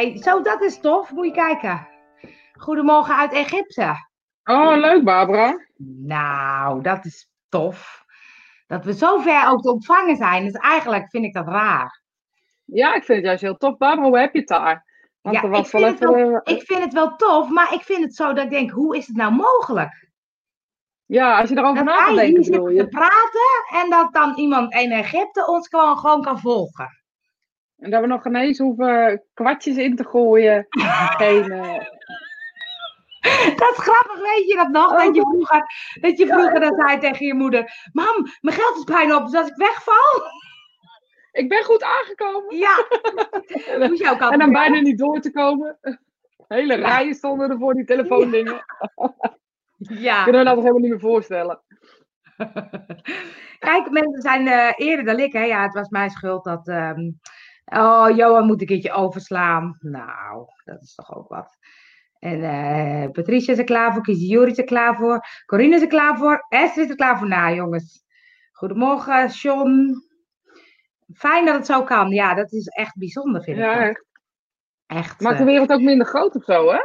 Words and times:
Nee, 0.00 0.18
zo 0.22 0.42
dat 0.42 0.62
is 0.62 0.80
tof. 0.80 1.10
Moet 1.12 1.26
je 1.26 1.32
kijken. 1.32 1.88
Goedemorgen 2.52 3.16
uit 3.16 3.32
Egypte. 3.32 3.94
Oh, 4.44 4.76
leuk 4.76 5.04
Barbara. 5.04 5.66
Nou, 6.02 6.82
dat 6.82 7.04
is 7.04 7.30
tof. 7.48 8.04
Dat 8.66 8.84
we 8.84 8.94
zo 8.94 9.18
ver 9.18 9.48
ook 9.48 9.62
te 9.62 9.70
ontvangen 9.70 10.16
zijn. 10.16 10.44
Dus 10.44 10.52
eigenlijk 10.52 11.10
vind 11.10 11.24
ik 11.24 11.32
dat 11.32 11.46
raar. 11.46 12.02
Ja, 12.64 12.94
ik 12.94 13.04
vind 13.04 13.18
het 13.18 13.26
juist 13.26 13.42
heel 13.42 13.56
tof. 13.56 13.76
Barbara, 13.76 14.08
hoe 14.08 14.18
heb 14.18 14.32
je 14.32 14.38
het 14.38 14.48
daar? 14.48 14.84
Want 15.20 15.36
Ja, 15.36 15.42
er 15.42 15.48
was 15.48 15.60
ik, 15.60 15.66
vind 15.66 15.82
wel 15.82 15.90
het 15.90 16.00
wel, 16.00 16.16
even, 16.16 16.42
eh, 16.42 16.54
ik 16.54 16.62
vind 16.62 16.80
het 16.80 16.92
wel 16.92 17.16
tof, 17.16 17.48
maar 17.48 17.74
ik 17.74 17.82
vind 17.82 18.04
het 18.04 18.14
zo 18.14 18.32
dat 18.32 18.44
ik 18.44 18.50
denk, 18.50 18.70
hoe 18.70 18.96
is 18.96 19.06
het 19.06 19.16
nou 19.16 19.32
mogelijk? 19.32 20.08
Ja, 21.06 21.40
als 21.40 21.48
je 21.48 21.56
erover 21.56 21.84
Dat 21.84 21.84
na 21.84 21.96
gaat 21.96 22.14
wij 22.14 22.24
denken, 22.24 22.42
hier 22.42 22.50
bedoel 22.50 22.68
zitten 22.68 22.90
te 22.90 22.96
je. 22.96 22.98
praten 22.98 23.80
en 23.82 23.90
dat 23.90 24.12
dan 24.12 24.36
iemand 24.36 24.72
in 24.74 24.92
Egypte 24.92 25.46
ons 25.46 25.68
gewoon, 25.68 25.98
gewoon 25.98 26.22
kan 26.22 26.38
volgen. 26.38 26.99
En 27.80 27.90
dat 27.90 28.00
we 28.00 28.06
nog 28.06 28.26
ineens 28.26 28.58
hoeven 28.58 29.22
kwartjes 29.34 29.76
in 29.76 29.96
te 29.96 30.04
gooien. 30.04 30.66
Geen, 31.18 31.52
eh, 31.52 31.84
Dat 33.56 33.70
is 33.70 33.78
grappig, 33.78 34.20
weet 34.20 34.46
je 34.48 34.54
dat 34.56 34.68
nog? 34.68 35.02
Dat 35.02 35.14
je 35.14 35.20
vroeger, 35.20 35.64
dat 36.00 36.18
je 36.18 36.26
vroeger 36.26 36.60
dan 36.60 36.74
zei 36.74 36.98
tegen 36.98 37.26
je 37.26 37.34
moeder, 37.34 37.88
mam, 37.92 38.26
mijn 38.40 38.56
geld 38.56 38.76
is 38.76 38.84
bijna 38.84 39.16
op, 39.16 39.24
dus 39.24 39.34
als 39.34 39.48
ik 39.48 39.56
wegval, 39.56 40.22
ik 41.32 41.48
ben 41.48 41.64
goed 41.64 41.82
aangekomen. 41.82 42.56
ja. 42.56 42.86
Moest 43.88 44.02
je 44.02 44.10
ook 44.10 44.20
altijd 44.20 44.32
En 44.32 44.38
dan 44.38 44.52
bijna 44.52 44.80
niet 44.80 44.98
door 44.98 45.20
te 45.20 45.32
komen. 45.32 45.78
Hele 46.48 46.74
rijen 46.74 47.14
stonden 47.14 47.50
er 47.50 47.58
voor 47.58 47.74
die 47.74 47.84
telefoondingen. 47.84 48.64
Ja. 49.76 50.22
Kunnen 50.22 50.40
we 50.40 50.46
dat 50.46 50.54
nog 50.54 50.64
helemaal 50.64 50.82
niet 50.82 50.90
meer 50.90 51.00
voorstellen. 51.00 51.62
Kijk, 53.58 53.90
mensen 53.90 54.20
zijn 54.20 54.48
eh, 54.48 54.72
eerder 54.76 55.04
dan 55.04 55.18
ik, 55.18 55.32
hè. 55.32 55.44
Ja, 55.44 55.62
het 55.62 55.74
was 55.74 55.88
mijn 55.88 56.10
schuld 56.10 56.44
dat... 56.44 56.68
ehm, 56.68 57.10
oh, 57.64 58.16
Johan 58.16 58.46
moet 58.46 58.60
een 58.60 58.66
keertje 58.66 58.92
overslaan. 58.92 59.76
Nou, 59.80 60.46
dat 60.64 60.82
is 60.82 60.94
toch 60.94 61.16
ook 61.16 61.28
wat. 61.28 61.58
En 62.18 62.42
eh, 62.42 63.10
Patricia 63.10 63.52
is 63.52 63.58
er 63.58 63.64
klaar 63.64 63.92
voor, 63.92 64.02
Kies 64.02 64.28
Juri 64.28 64.50
is 64.50 64.58
er 64.58 64.64
klaar 64.64 64.96
voor, 64.96 65.26
Corine 65.46 65.74
is 65.74 65.82
er 65.82 65.88
klaar 65.88 66.18
voor, 66.18 66.46
Esther 66.48 66.82
is 66.82 66.90
er 66.90 66.96
klaar 66.96 67.18
voor. 67.18 67.28
Nou, 67.28 67.54
jongens. 67.54 68.04
Goedemorgen, 68.52 69.28
John. 69.28 69.94
Fijn 71.14 71.44
dat 71.44 71.54
het 71.54 71.66
zo 71.66 71.82
kan. 71.82 72.10
Ja, 72.10 72.34
dat 72.34 72.52
is 72.52 72.66
echt 72.66 72.96
bijzonder, 72.96 73.42
vind 73.42 73.56
ik. 73.56 73.62
Ja, 73.62 73.86
dat. 73.86 74.04
echt. 74.86 75.20
Maakt 75.20 75.34
eh, 75.34 75.40
de 75.40 75.50
wereld 75.50 75.70
ook 75.70 75.80
minder 75.80 76.06
groot 76.06 76.34
of 76.34 76.44
zo, 76.44 76.70
hè? 76.70 76.80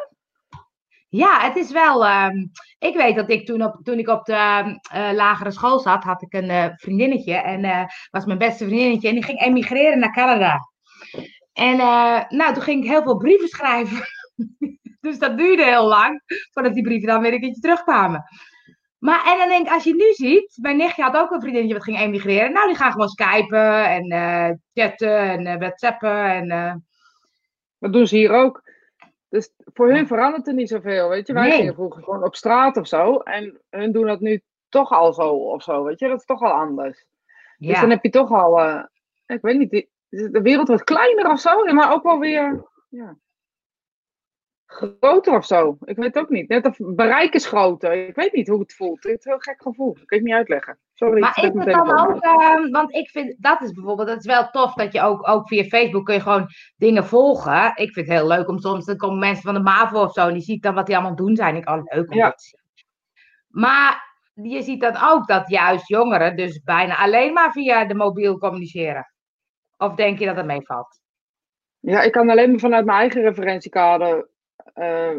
Ja, 1.15 1.39
het 1.39 1.55
is 1.55 1.71
wel. 1.71 2.05
ehm, 2.05 2.45
ik 2.79 2.95
weet 2.95 3.15
dat 3.15 3.29
ik 3.29 3.45
toen, 3.45 3.63
op, 3.63 3.79
toen 3.83 3.99
ik 3.99 4.07
op 4.07 4.25
de 4.25 4.33
ehm, 4.33 4.75
eh, 4.91 5.13
lagere 5.13 5.51
school 5.51 5.79
zat, 5.79 6.03
had 6.03 6.21
ik 6.21 6.33
een 6.33 6.49
eh, 6.49 6.65
vriendinnetje. 6.75 7.33
En 7.33 7.63
eh 7.63 7.85
was 8.11 8.25
mijn 8.25 8.37
beste 8.37 8.65
vriendinnetje. 8.65 9.07
En 9.07 9.13
die 9.13 9.23
ging 9.23 9.41
emigreren 9.41 9.99
naar 9.99 10.13
Canada. 10.13 10.59
En 11.53 11.77
nou, 12.29 12.53
toen 12.53 12.63
ging 12.63 12.83
ik 12.83 12.89
heel 12.89 13.03
veel 13.03 13.17
brieven 13.17 13.47
schrijven. 13.47 13.97
dus 15.05 15.19
dat 15.19 15.37
duurde 15.37 15.63
heel 15.63 15.87
lang 15.87 16.21
voordat 16.51 16.73
die 16.73 16.83
brieven 16.83 17.07
dan 17.07 17.21
weer 17.21 17.33
een 17.33 17.39
keertje 17.39 17.61
terugkwamen. 17.61 18.23
Maar 18.97 19.25
en 19.25 19.37
dan 19.37 19.49
denk 19.49 19.67
ik, 19.67 19.73
als 19.73 19.83
je 19.83 19.95
nu 19.95 20.13
ziet, 20.13 20.57
mijn 20.61 20.77
nichtje 20.77 21.03
had 21.03 21.15
ook 21.15 21.31
een 21.31 21.41
vriendinnetje 21.41 21.75
wat 21.75 21.83
ging 21.83 21.99
emigreren. 21.99 22.53
Nou, 22.53 22.67
die 22.67 22.75
gaan 22.75 22.91
gewoon 22.91 23.09
skypen 23.09 23.85
en 23.85 24.61
chatten 24.73 25.45
en 25.45 25.59
whatsappen. 25.59 26.25
En, 26.25 26.83
Dat 27.79 27.93
doen 27.93 28.07
ze 28.07 28.15
hier 28.15 28.31
ook. 28.31 28.64
Dus 29.35 29.49
voor 29.73 29.91
hun 29.91 30.07
verandert 30.07 30.47
er 30.47 30.53
niet 30.53 30.69
zoveel, 30.69 31.09
weet 31.09 31.27
je. 31.27 31.33
Wij 31.33 31.47
Nee. 31.47 31.57
gingen 31.57 31.73
vroeger 31.73 32.03
gewoon 32.03 32.23
op 32.23 32.35
straat 32.35 32.77
of 32.77 32.87
zo. 32.87 33.17
En 33.17 33.61
hun 33.69 33.91
doen 33.91 34.05
dat 34.07 34.19
nu 34.19 34.41
toch 34.69 34.91
al 34.91 35.13
zo 35.13 35.29
of 35.29 35.63
zo, 35.63 35.83
weet 35.83 35.99
je. 35.99 36.07
Dat 36.07 36.19
is 36.19 36.25
toch 36.25 36.41
al 36.41 36.51
anders. 36.51 37.05
Dus 37.57 37.79
dan 37.79 37.89
heb 37.89 38.03
je 38.03 38.09
toch 38.09 38.31
al, 38.31 38.59
eh, 38.59 38.83
ik 39.25 39.41
weet 39.41 39.57
niet, 39.57 39.87
de 40.09 40.41
wereld 40.41 40.67
wordt 40.67 40.83
kleiner 40.83 41.31
of 41.31 41.39
zo. 41.39 41.73
Maar 41.73 41.93
ook 41.93 42.03
wel 42.03 42.19
weer, 42.19 42.63
ja, 42.89 43.15
groter 44.75 45.37
of 45.37 45.45
zo. 45.45 45.77
Ik 45.83 45.95
weet 45.95 46.13
het 46.13 46.17
ook 46.23 46.29
niet. 46.29 46.49
Net 46.49 46.65
of 46.65 46.77
bereik 46.79 47.33
is 47.33 47.45
groter. 47.45 48.07
Ik 48.07 48.15
weet 48.15 48.33
niet 48.33 48.47
hoe 48.47 48.59
het 48.59 48.73
voelt. 48.73 49.03
Het 49.03 49.19
is 49.19 49.25
een 49.25 49.31
heel 49.31 49.39
gek 49.39 49.61
gevoel. 49.61 49.89
Ik 49.89 50.07
kan 50.07 50.17
het 50.17 50.27
niet 50.27 50.35
uitleggen. 50.35 50.79
Sorry. 50.93 51.19
Maar 51.19 51.29
ik 51.29 51.35
is 51.35 51.41
zet 51.43 51.53
het 51.53 51.65
mijn 51.65 51.77
dan 51.77 51.99
ook, 51.99 52.21
ehm, 52.23 52.69
want 52.71 52.93
ik 52.95 53.09
vind, 53.09 53.35
dat 53.39 53.61
is 53.61 53.71
bijvoorbeeld, 53.71 54.07
dat 54.07 54.17
is 54.19 54.25
wel 54.25 54.49
tof 54.49 54.73
dat 54.73 54.93
je 54.93 55.01
ook, 55.01 55.27
ook 55.27 55.47
via 55.47 55.63
Facebook 55.63 56.05
kun 56.05 56.13
je 56.13 56.21
gewoon 56.21 56.47
dingen 56.77 57.05
volgen. 57.05 57.67
Ik 57.67 57.93
vind 57.93 58.07
het 58.07 58.17
heel 58.17 58.27
leuk 58.27 58.47
om 58.47 58.59
soms, 58.59 58.85
dan 58.85 58.97
komen 58.97 59.19
mensen 59.19 59.43
van 59.43 59.53
de 59.53 59.59
MAVO 59.59 60.01
of 60.03 60.13
zo 60.13 60.27
en 60.27 60.33
die 60.33 60.43
ziet 60.43 60.63
dan 60.63 60.73
wat 60.73 60.85
die 60.85 60.95
allemaal 60.95 61.15
doen 61.15 61.35
zijn. 61.35 61.55
Ik, 61.55 61.69
oh, 61.69 61.81
leuk 61.83 62.11
om 62.11 62.17
Ja. 62.17 62.25
dat 62.25 62.37
te 62.37 62.43
zien. 62.43 62.59
Maar 63.47 64.13
je 64.33 64.61
ziet 64.61 64.81
dan 64.81 64.97
ook 65.01 65.27
dat 65.27 65.49
juist 65.49 65.87
jongeren 65.87 66.35
dus 66.35 66.61
bijna 66.63 66.97
alleen 66.97 67.33
maar 67.33 67.51
via 67.51 67.85
de 67.85 67.95
mobiel 67.95 68.37
communiceren. 68.37 69.13
Of 69.77 69.95
denk 69.95 70.19
je 70.19 70.25
dat 70.25 70.35
het 70.35 70.45
meevalt? 70.45 70.99
Ja, 71.79 72.01
ik 72.01 72.11
kan 72.11 72.29
alleen 72.29 72.49
maar 72.49 72.59
vanuit 72.59 72.85
mijn 72.85 72.97
eigen 72.99 73.21
referentiekader. 73.21 74.29
Eh, 74.75 75.15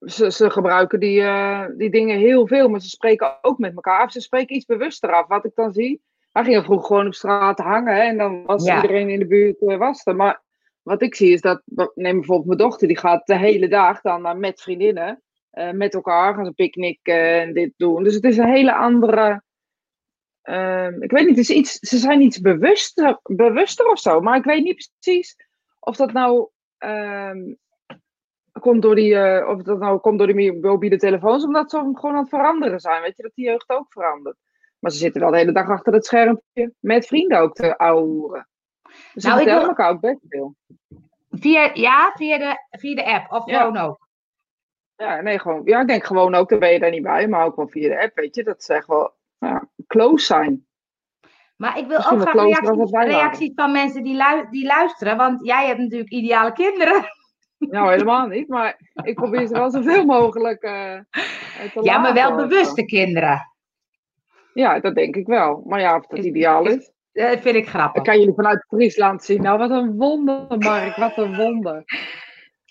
ze, 0.00 0.30
ze 0.30 0.50
gebruiken 0.50 1.00
die, 1.00 1.20
eh, 1.22 1.64
die 1.76 1.90
dingen 1.90 2.18
heel 2.18 2.46
veel, 2.46 2.68
maar 2.68 2.80
ze 2.80 2.88
spreken 2.88 3.38
ook 3.42 3.58
met 3.58 3.74
elkaar 3.74 4.00
af. 4.00 4.12
Ze 4.12 4.20
spreken 4.20 4.56
iets 4.56 4.64
bewuster 4.64 5.12
af. 5.14 5.26
Wat 5.26 5.44
ik 5.44 5.54
dan 5.54 5.72
zie. 5.72 6.02
Wij 6.32 6.44
gingen 6.44 6.64
vroeger 6.64 6.86
gewoon 6.86 7.06
op 7.06 7.14
straat 7.14 7.58
hangen 7.58 7.94
hè, 7.94 8.00
en 8.02 8.18
dan 8.18 8.44
was 8.44 8.64
Ja. 8.64 8.74
iedereen 8.82 9.08
in 9.08 9.18
de 9.18 9.26
buurt 9.26 9.60
eh, 9.62 9.76
was 9.76 10.06
er. 10.06 10.16
Maar 10.16 10.42
wat 10.82 11.02
ik 11.02 11.14
zie 11.14 11.32
is 11.32 11.40
dat, 11.40 11.62
neem 11.94 12.14
bijvoorbeeld 12.16 12.46
mijn 12.46 12.58
dochter, 12.58 12.88
die 12.88 12.98
gaat 12.98 13.26
de 13.26 13.36
hele 13.36 13.68
dag 13.68 14.00
dan 14.00 14.40
met 14.40 14.60
vriendinnen, 14.60 15.22
met 15.72 15.94
elkaar 15.94 16.34
gaan 16.34 16.44
ze 16.44 16.52
picknicken 16.52 17.40
en 17.40 17.52
dit 17.52 17.72
doen. 17.76 18.02
Dus 18.04 18.14
het 18.14 18.24
is 18.24 18.36
een 18.36 18.50
hele 18.52 18.74
andere. 18.74 19.42
ehm, 20.42 21.02
ik 21.02 21.10
weet 21.10 21.20
niet, 21.26 21.36
het 21.36 21.48
is 21.48 21.56
iets, 21.56 21.78
ze 21.78 21.96
zijn 21.98 22.20
iets 22.20 22.40
bewuster, 22.40 23.18
bewuster 23.22 23.86
of 23.90 23.98
zo, 23.98 24.20
maar 24.20 24.36
ik 24.36 24.44
weet 24.44 24.62
niet 24.62 24.90
precies 25.00 25.36
of 25.78 25.96
dat 25.96 26.12
nou 26.12 26.48
ehm, 26.78 27.38
komt 28.60 28.82
door 28.82 28.94
die, 28.94 29.14
eh, 29.16 29.48
of 29.48 29.62
dat 29.62 29.78
nou 29.78 29.98
komt 29.98 30.18
door 30.18 30.26
die 30.26 30.60
mobiele 30.60 30.96
telefoons, 30.96 31.44
omdat 31.44 31.70
ze 31.70 31.76
gewoon 31.76 32.14
aan 32.14 32.20
het 32.20 32.28
veranderen 32.28 32.80
zijn. 32.80 33.02
Weet 33.02 33.16
je, 33.16 33.22
dat 33.22 33.34
die 33.34 33.44
jeugd 33.44 33.70
ook 33.70 33.92
verandert. 33.92 34.36
Maar 34.78 34.90
ze 34.90 34.98
zitten 34.98 35.20
wel 35.20 35.30
de 35.30 35.36
hele 35.36 35.52
dag 35.52 35.68
achter 35.68 35.92
het 35.92 36.04
schermpje 36.06 36.72
met 36.80 37.06
vrienden 37.06 37.38
ook 37.40 37.54
te. 37.54 37.62
Dus 37.62 39.22
ze 39.22 39.28
Nou, 39.28 39.40
ik 39.40 39.46
vertellen 39.46 39.58
wil- 39.58 39.68
elkaar 39.68 39.90
ook 39.90 40.00
best 40.00 40.20
veel. 40.28 40.54
Via, 41.30 41.70
ja, 41.74 42.12
via 42.14 42.38
de, 42.38 42.56
via 42.78 42.94
de 42.94 43.04
app 43.04 43.32
of 43.32 43.46
Ja. 43.50 43.58
gewoon 43.60 43.76
ook. 43.76 44.08
Ja, 44.96 45.20
nee, 45.20 45.38
gewoon. 45.38 45.60
Ja, 45.64 45.80
ik 45.80 45.86
denk 45.86 46.04
gewoon 46.04 46.34
ook, 46.34 46.48
daar 46.48 46.58
ben 46.58 46.72
je 46.72 46.78
daar 46.78 46.90
niet 46.90 47.02
bij, 47.02 47.28
maar 47.28 47.44
ook 47.44 47.56
wel 47.56 47.68
via 47.68 47.88
de 47.88 48.02
app, 48.02 48.16
weet 48.16 48.34
je. 48.34 48.44
Dat 48.44 48.62
ze 48.62 48.74
echt 48.74 48.86
wel 48.86 49.14
ja, 49.38 49.68
close 49.86 50.24
zijn. 50.24 50.66
Maar 51.56 51.78
ik 51.78 51.86
wil 51.86 51.96
Misschien 51.96 52.16
ook 52.20 52.28
graag 52.28 52.34
dan 52.60 52.76
reacties, 52.76 53.14
reacties 53.14 53.52
van 53.54 53.72
mensen 53.72 54.02
die, 54.02 54.22
die 54.50 54.66
luisteren. 54.66 55.16
Want 55.16 55.44
jij 55.46 55.66
hebt 55.66 55.78
natuurlijk 55.78 56.10
ideale 56.10 56.52
kinderen. 56.52 57.04
Nou, 57.68 57.90
helemaal 57.90 58.26
niet, 58.26 58.48
maar 58.48 58.80
ik 59.02 59.14
probeer 59.14 59.46
ze 59.46 59.52
wel 59.52 59.70
zoveel 59.70 60.04
mogelijk 60.04 60.62
eh, 60.62 60.94
eh, 60.94 61.02
te 61.74 61.82
Ja, 61.82 61.98
maar 61.98 62.14
wel 62.14 62.28
zo. 62.28 62.36
bewuste 62.36 62.84
kinderen. 62.84 63.52
Ja, 64.54 64.80
dat 64.80 64.94
denk 64.94 65.16
ik 65.16 65.26
wel. 65.26 65.62
Maar 65.66 65.80
ja, 65.80 65.96
of 65.96 66.06
dat 66.06 66.24
ideaal 66.24 66.66
is. 66.66 66.92
Dat 67.12 67.40
vind 67.40 67.56
ik 67.56 67.64
Dan 67.64 67.72
grappig. 67.72 68.02
kan 68.02 68.18
jullie 68.18 68.34
vanuit 68.34 68.64
Friesland 68.68 69.24
zien. 69.24 69.42
Nou, 69.42 69.58
wat 69.58 69.70
een 69.70 69.96
wonder, 69.96 70.58
Mark. 70.58 70.96
Wat 70.96 71.16
een 71.16 71.36
wonder. 71.36 71.84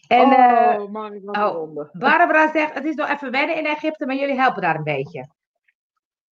En 0.07 0.25
oh, 0.25 0.33
eh, 0.33 0.85
Mark, 0.85 1.19
wat 1.23 1.37
oh. 1.37 1.43
een 1.43 1.57
wonder. 1.57 1.89
Barbara 1.93 2.51
zegt, 2.51 2.73
het 2.73 2.85
is 2.85 2.95
nog 2.95 3.09
even 3.09 3.31
wennen 3.31 3.55
in 3.55 3.65
Egypte, 3.65 4.05
maar 4.05 4.15
jullie 4.15 4.39
helpen 4.39 4.61
daar 4.61 4.75
een 4.75 4.83
beetje. 4.83 5.29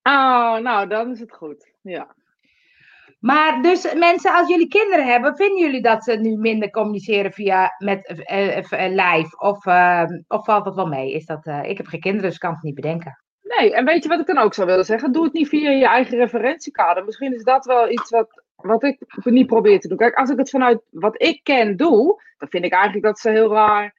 Oh, 0.04 0.58
nou, 0.58 0.88
dan 0.88 1.12
is 1.12 1.20
het 1.20 1.34
goed. 1.34 1.74
Ja. 1.82 2.16
Maar 3.20 3.62
dus 3.62 3.94
mensen, 3.94 4.34
als 4.34 4.48
jullie 4.48 4.68
kinderen 4.68 5.06
hebben, 5.06 5.36
vinden 5.36 5.58
jullie 5.58 5.82
dat 5.82 6.04
ze 6.04 6.16
nu 6.16 6.38
minder 6.38 6.70
communiceren 6.70 7.32
via 7.32 7.76
met 7.78 8.08
eh, 8.08 8.58
eh, 8.58 8.72
eh, 8.72 8.92
live? 8.92 9.38
Of, 9.38 9.66
eh, 9.66 10.04
of 10.28 10.46
valt 10.46 10.66
dat 10.66 10.76
wel 10.76 10.88
mee? 10.88 11.12
Is 11.12 11.26
dat, 11.26 11.46
ik 11.64 11.78
heb 11.78 11.88
geen 11.88 12.00
kinderen, 12.00 12.26
dus 12.26 12.36
ik 12.36 12.40
kan 12.40 12.54
het 12.54 12.64
niet 12.64 12.76
bedenken. 12.76 13.22
Nee, 13.42 13.74
en 13.74 13.86
weet 13.86 14.04
je 14.04 14.10
wat 14.10 14.20
ik 14.20 14.26
dan 14.26 14.38
ook 14.38 14.54
zou 14.54 14.68
willen 14.68 14.86
zeggen? 14.86 15.12
Doe 15.12 15.24
het 15.24 15.34
niet 15.34 15.48
via 15.48 15.70
je 15.70 15.88
eigen 15.88 16.18
referentiekader. 16.18 17.06
Misschien 17.06 17.34
is 17.34 17.44
dat 17.44 17.66
wel 17.66 17.90
iets 17.90 18.10
wat, 18.10 18.44
wat 18.56 18.84
ik 18.84 19.00
niet 19.24 19.48
probeer 19.48 19.80
te 19.80 19.88
doen. 19.88 19.98
Kijk, 19.98 20.16
als 20.16 20.30
ik 20.30 20.38
het 20.38 20.50
vanuit 20.50 20.82
wat 20.90 21.22
ik 21.22 21.44
ken 21.44 21.78
doe, 21.78 22.22
dan 22.38 22.50
vind 22.50 22.66
ik 22.66 22.74
eigenlijk 22.74 23.06
dat 23.06 23.20
ze 23.20 23.30
heel 23.30 23.54
raar 23.54 23.96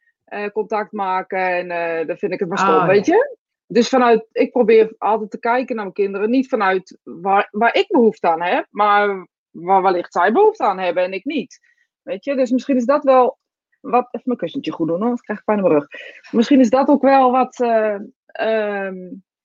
contact 0.52 0.92
maken. 0.92 1.70
En 1.70 2.06
dan 2.06 2.16
vind 2.16 2.32
ik 2.32 2.40
het 2.40 2.48
maar 2.48 2.58
stom, 2.58 2.74
Oh, 2.74 2.86
weet 2.86 3.06
je? 3.06 3.36
Dus 3.70 3.88
vanuit, 3.88 4.28
ik 4.32 4.50
probeer 4.50 4.94
altijd 4.98 5.30
te 5.30 5.38
kijken 5.38 5.74
naar 5.74 5.84
mijn 5.84 5.96
kinderen. 5.96 6.30
Niet 6.30 6.48
vanuit 6.48 6.98
waar, 7.02 7.48
waar 7.50 7.74
ik 7.74 7.86
behoefte 7.88 8.28
aan 8.28 8.42
heb, 8.42 8.66
maar 8.70 9.28
waar 9.50 9.82
wellicht 9.82 10.12
zij 10.12 10.32
behoefte 10.32 10.64
aan 10.64 10.78
hebben 10.78 11.04
en 11.04 11.12
ik 11.12 11.24
niet. 11.24 11.60
Weet 12.02 12.24
je, 12.24 12.36
dus 12.36 12.50
misschien 12.50 12.76
is 12.76 12.84
dat 12.84 13.04
wel 13.04 13.38
wat. 13.80 14.08
Even 14.10 14.22
mijn 14.24 14.38
kussentje 14.38 14.72
goed 14.72 14.86
doen, 14.88 14.96
hoor, 14.96 15.04
anders 15.04 15.22
krijg 15.22 15.38
ik 15.38 15.44
pijn 15.44 15.58
in 15.58 15.64
mijn 15.64 15.78
rug. 15.78 15.86
Misschien 16.30 16.60
is 16.60 16.70
dat 16.70 16.88
ook 16.88 17.02
wel 17.02 17.30
wat. 17.30 17.60
eh, 17.60 17.98
ehm, 18.26 18.96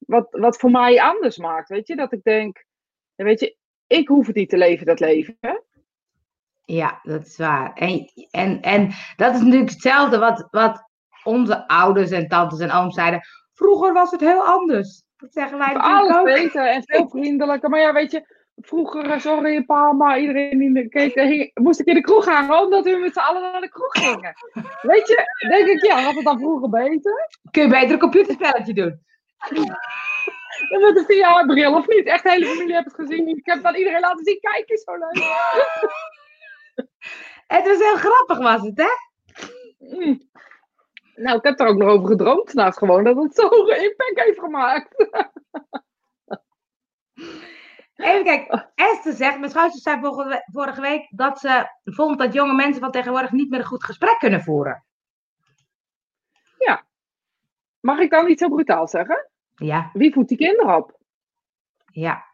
wat, 0.06 0.28
wat 0.32 0.58
voor 0.58 0.72
mij 0.72 1.02
anders 1.02 1.38
maakt. 1.38 1.70
Weet 1.70 1.88
je, 1.88 1.96
dat 1.96 2.12
ik 2.14 2.24
denk, 2.24 2.66
weet 3.16 3.40
je, 3.40 3.58
ik 3.88 4.08
hoef 4.08 4.28
het 4.28 4.36
niet 4.36 4.50
te 4.50 4.58
leven, 4.58 4.86
dat 4.86 5.00
leven. 5.00 5.38
Ja, 6.66 7.00
dat 7.04 7.26
is 7.26 7.38
waar. 7.38 7.74
En, 7.74 8.12
en, 8.32 8.62
en 8.62 8.92
dat 9.16 9.34
is 9.34 9.42
natuurlijk 9.42 9.70
hetzelfde 9.70 10.18
wat, 10.18 10.48
wat 10.52 10.90
onze 11.24 11.68
ouders 11.68 12.12
en 12.12 12.28
tantes 12.28 12.60
en 12.60 12.72
ooms 12.72 12.96
zeiden. 12.96 13.22
Vroeger 13.64 13.94
was 13.94 14.12
het 14.12 14.20
heel 14.20 14.46
anders. 14.46 15.04
Dat 15.18 15.34
zeggen 15.34 15.58
wij 15.58 15.74
natuurlijk 15.74 16.20
ook. 16.20 16.26
beter 16.26 16.66
en 16.68 16.84
veel 16.86 17.10
vriendelijker. 17.10 17.70
Maar 17.70 17.80
ja, 17.80 17.94
weet 17.94 18.12
je, 18.12 18.26
vroeger, 18.56 19.10
eh, 19.10 19.20
sorry 19.20 19.64
pa, 19.64 19.92
maar 19.94 20.20
iedereen 20.20 20.58
die 20.58 20.74
de- 20.74 20.90
keek, 20.90 21.16
eh, 21.16 21.50
moest 21.54 21.80
ik 21.80 21.86
in 21.88 21.94
de 21.94 22.02
kroeg 22.02 22.24
gaan, 22.24 22.54
omdat 22.54 22.84
we 22.84 22.98
met 22.98 23.14
z'n 23.14 23.20
allen 23.20 23.42
naar 23.42 23.62
de 23.62 23.70
kroeg 23.70 23.92
gingen. 23.92 24.34
Weet 24.82 25.08
je, 25.08 25.26
denk 25.50 25.68
ik, 25.68 25.86
ja, 25.86 26.04
was 26.04 26.16
het 26.16 26.24
dan 26.24 26.40
vroeger 26.40 26.70
beter? 26.70 27.30
Kun 27.52 27.64
je 27.64 27.70
beter 27.70 27.92
een 27.92 28.00
computerspelletje 28.00 28.74
doen? 28.74 29.02
Dan 30.70 30.82
met 30.82 30.98
een 30.98 31.06
VR-bril 31.06 31.74
of 31.76 31.88
niet? 31.88 32.06
Echt, 32.06 32.24
de 32.24 32.30
hele 32.30 32.46
familie 32.46 32.74
heeft 32.74 32.86
het 32.86 32.96
gezien. 32.96 33.28
Ik 33.28 33.46
heb 33.46 33.66
aan 33.66 33.76
iedereen 33.76 34.00
laten 34.00 34.24
zien. 34.26 34.40
Kijk 34.40 34.70
eens, 34.70 34.84
zo 34.84 34.92
leuk. 34.98 35.24
Het 37.48 37.66
was 37.68 37.78
heel 37.78 37.96
grappig, 37.96 38.38
was 38.38 38.62
het, 38.62 38.78
hè? 38.78 38.88
Mm. 39.98 40.30
Nou, 41.16 41.38
ik 41.38 41.44
heb 41.44 41.60
er 41.60 41.68
ook 41.68 41.78
nog 41.78 41.90
over 41.90 42.08
gedroomd. 42.08 42.54
Naast 42.54 42.78
gewoon 42.78 43.04
dat 43.04 43.16
het 43.16 43.36
zo'n 43.36 43.70
impact 43.90 44.20
heeft 44.26 44.40
gemaakt. 44.40 45.06
Even 47.96 48.24
kijken. 48.24 48.72
Esther 48.76 49.14
zegt, 49.14 49.40
mijn 49.40 49.52
schoonzus 49.52 49.82
zei 49.82 50.00
vorige 50.00 50.28
we- 50.30 50.44
vorige 50.52 50.82
week 50.82 51.08
dat 51.10 51.40
ze 51.40 51.68
vond 51.84 52.20
dat 52.20 52.34
jonge 52.34 52.54
mensen 52.54 52.82
van 52.82 52.92
tegenwoordig 52.92 53.32
niet 53.32 53.50
meer 53.50 53.60
een 53.60 53.66
goed 53.66 53.84
gesprek 53.84 54.20
kunnen 54.20 54.42
voeren. 54.42 54.84
Mag 57.80 58.00
ik 58.00 58.10
dan 58.10 58.26
niet 58.26 58.40
zo 58.40 58.50
brutaal 58.50 58.88
zeggen? 58.88 59.30
Ja, 59.56 59.90
Wie 59.94 60.14
voedt 60.14 60.30
die 60.30 60.38
kinderen 60.38 60.76
op? 60.76 60.98
ja. 61.92 62.26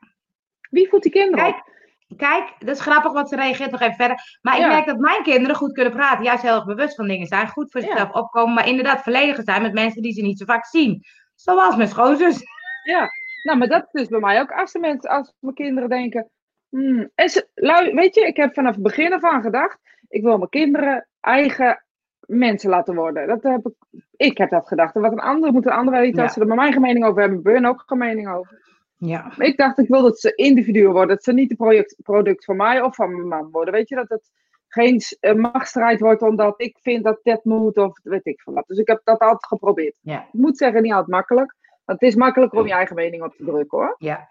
Wie 0.70 0.90
voedt 0.90 1.04
die 1.04 1.12
kinderen 1.12 1.48
op? 1.48 1.70
Kijk, 2.18 2.54
dat 2.60 2.76
is 2.76 2.82
grappig, 2.82 3.12
want 3.12 3.30
ze 3.30 3.36
reageert 3.36 3.72
nog 3.72 3.82
even 3.82 3.96
verder. 3.96 4.38
Maar 4.42 4.60
ik 4.60 4.68
merk 4.68 4.86
dat 4.86 4.98
mijn 4.98 5.24
kinderen 5.24 5.56
goed 5.56 5.74
kunnen 5.74 5.94
praten. 5.94 6.24
Juist 6.24 6.42
heel 6.42 6.56
erg 6.56 6.66
bewust 6.66 6.96
van 6.96 7.08
dingen 7.08 7.28
zijn. 7.28 7.48
Goed 7.48 7.72
voor 7.72 7.82
Ja. 7.82 7.88
zichzelf 7.88 8.12
opkomen. 8.12 8.54
Maar 8.54 8.68
inderdaad 8.68 9.04
vollediger 9.04 9.44
zijn 9.44 9.62
met 9.62 9.74
mensen 9.74 10.02
die 10.02 10.14
ze 10.14 10.22
niet 10.22 10.38
zo 10.38 10.46
vaak 10.46 10.66
zien. 10.66 11.04
Zoals 11.36 11.76
mijn 11.76 11.90
schoonzus. 11.90 12.44
Ja, 12.84 13.10
nou, 13.44 13.58
maar 13.58 13.68
dat 13.68 13.84
is 13.84 13.92
dus 13.92 14.08
bij 14.08 14.20
mij 14.20 14.40
ook. 14.40 14.52
Als 14.52 14.72
de 14.72 14.80
mensen, 14.80 15.10
als 15.10 15.34
mijn 15.40 15.56
kinderen 15.56 15.90
denken. 15.90 16.30
Hmm, 16.70 17.10
en 17.16 17.30
ze, 17.30 17.48
weet 17.94 18.16
je, 18.16 18.28
ik 18.28 18.36
heb 18.36 18.54
vanaf 18.54 18.74
het 18.74 18.84
begin 18.84 19.14
af 19.14 19.24
aan 19.24 19.42
gedacht. 19.42 19.78
Ik 20.08 20.22
wil 20.24 20.38
mijn 20.38 20.50
kinderen 20.50 21.08
eigen 21.20 21.84
mensen 22.20 22.70
laten 22.70 22.96
worden. 22.96 23.28
Dat 23.28 23.44
heb 23.44 23.68
ik, 23.68 24.02
ik 24.16 24.38
heb 24.38 24.50
dat 24.50 24.68
gedacht. 24.68 24.96
En 24.96 25.02
wat 25.02 25.12
een 25.12 25.20
ander 25.20 25.52
moet 25.52 25.66
een 25.66 25.72
ander 25.72 25.94
weten. 25.94 26.18
Ja. 26.18 26.24
Als 26.24 26.34
ze 26.34 26.40
er 26.40 26.48
met 26.48 26.56
mij 26.56 26.72
geen 26.72 26.82
mening 26.82 27.06
over 27.06 27.22
hebben, 27.22 27.54
hun 27.54 27.68
ook 27.68 27.84
geen 27.86 27.98
mening 27.98 28.30
over. 28.30 28.69
Ja. 29.00 29.32
Ik 29.38 29.58
dacht, 29.58 29.78
ik 29.78 29.88
wil 29.88 30.02
dat 30.02 30.20
ze 30.20 30.36
individuen 30.36 30.92
worden. 30.92 31.16
Dat 31.16 31.24
ze 31.24 31.34
niet 31.34 31.56
project, 31.56 31.96
product 32.04 32.46
van 32.46 32.56
mij 32.56 32.82
of 32.82 32.96
van 32.96 33.16
mijn 33.16 33.28
man 33.28 33.52
worden. 33.52 33.74
Weet 33.74 33.90
je, 33.90 33.96
dat 33.96 34.10
het 34.10 34.32
geen 34.68 35.02
machtsstrijd 35.36 36.00
wordt 36.00 36.22
omdat 36.22 36.62
ik 36.62 36.78
vind 36.82 37.04
dat 37.04 37.20
dit 37.24 37.44
moet 37.44 37.78
of 37.78 38.00
weet 38.04 38.26
ik 38.26 38.42
veel 38.42 38.54
wat. 38.54 38.68
Dus 38.68 38.78
ik 38.78 38.88
heb 38.88 39.02
dat 39.04 39.20
altijd 39.20 39.46
geprobeerd. 39.46 39.96
Ja. 40.02 40.22
Ik 40.22 40.40
moet 40.40 40.58
zeggen, 40.58 40.82
niet 40.82 40.92
altijd 40.92 41.10
makkelijk. 41.10 41.56
Want 41.86 42.00
het 42.00 42.10
is 42.10 42.16
makkelijker 42.16 42.60
om 42.60 42.68
je 42.68 42.74
eigen 42.74 42.96
mening 42.96 43.24
op 43.24 43.36
te 43.36 43.46
drukken 43.46 43.78
hoor. 43.78 43.96
Ja. 43.98 44.30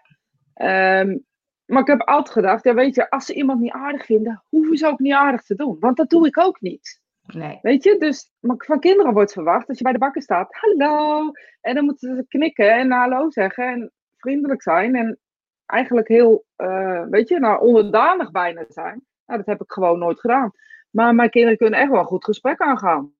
Ehm, 0.53 1.17
maar 1.65 1.81
ik 1.81 1.87
heb 1.87 2.01
altijd 2.01 2.29
gedacht, 2.29 2.63
ja 2.63 2.73
weet 2.73 2.95
je, 2.95 3.09
als 3.09 3.25
ze 3.25 3.33
iemand 3.33 3.59
niet 3.59 3.71
aardig 3.71 4.05
vinden, 4.05 4.43
hoeven 4.49 4.77
ze 4.77 4.87
ook 4.87 4.99
niet 4.99 5.13
aardig 5.13 5.41
te 5.41 5.55
doen. 5.55 5.77
Want 5.79 5.97
dat 5.97 6.09
doe 6.09 6.27
ik 6.27 6.37
ook 6.37 6.61
niet. 6.61 7.01
Nee. 7.21 7.59
Weet 7.61 7.83
je, 7.83 7.97
dus 7.97 8.31
maar 8.39 8.55
van 8.57 8.79
kinderen 8.79 9.13
wordt 9.13 9.33
verwacht, 9.33 9.67
als 9.67 9.77
je 9.77 9.83
bij 9.83 9.93
de 9.93 9.99
bakker 9.99 10.21
staat, 10.21 10.47
hallo. 10.51 11.31
En 11.61 11.75
dan 11.75 11.85
moeten 11.85 12.15
ze 12.15 12.25
knikken 12.27 12.73
en 12.73 12.91
hallo 12.91 13.29
zeggen 13.29 13.67
en 13.67 13.91
vriendelijk 14.19 14.61
zijn. 14.61 14.95
En 14.95 15.19
eigenlijk 15.65 16.07
heel, 16.07 16.45
uh, 16.57 17.03
weet 17.09 17.27
je, 17.27 17.39
nou 17.39 17.61
onderdanig 17.61 18.31
bijna 18.31 18.65
zijn. 18.67 19.05
Nou, 19.25 19.39
dat 19.39 19.45
heb 19.45 19.61
ik 19.61 19.71
gewoon 19.71 19.99
nooit 19.99 20.19
gedaan. 20.19 20.51
Maar 20.89 21.15
mijn 21.15 21.29
kinderen 21.29 21.57
kunnen 21.57 21.79
echt 21.79 21.89
wel 21.89 21.99
een 21.99 22.05
goed 22.05 22.23
gesprek 22.25 22.59
aangaan. 22.59 23.13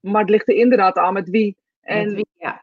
Maar 0.00 0.20
het 0.20 0.30
ligt 0.30 0.48
er 0.48 0.54
inderdaad 0.54 0.96
aan 0.96 1.12
met 1.12 1.28
wie 1.28 1.56
en 1.80 2.04
Met 2.04 2.14
wie, 2.14 2.26
ja. 2.32 2.58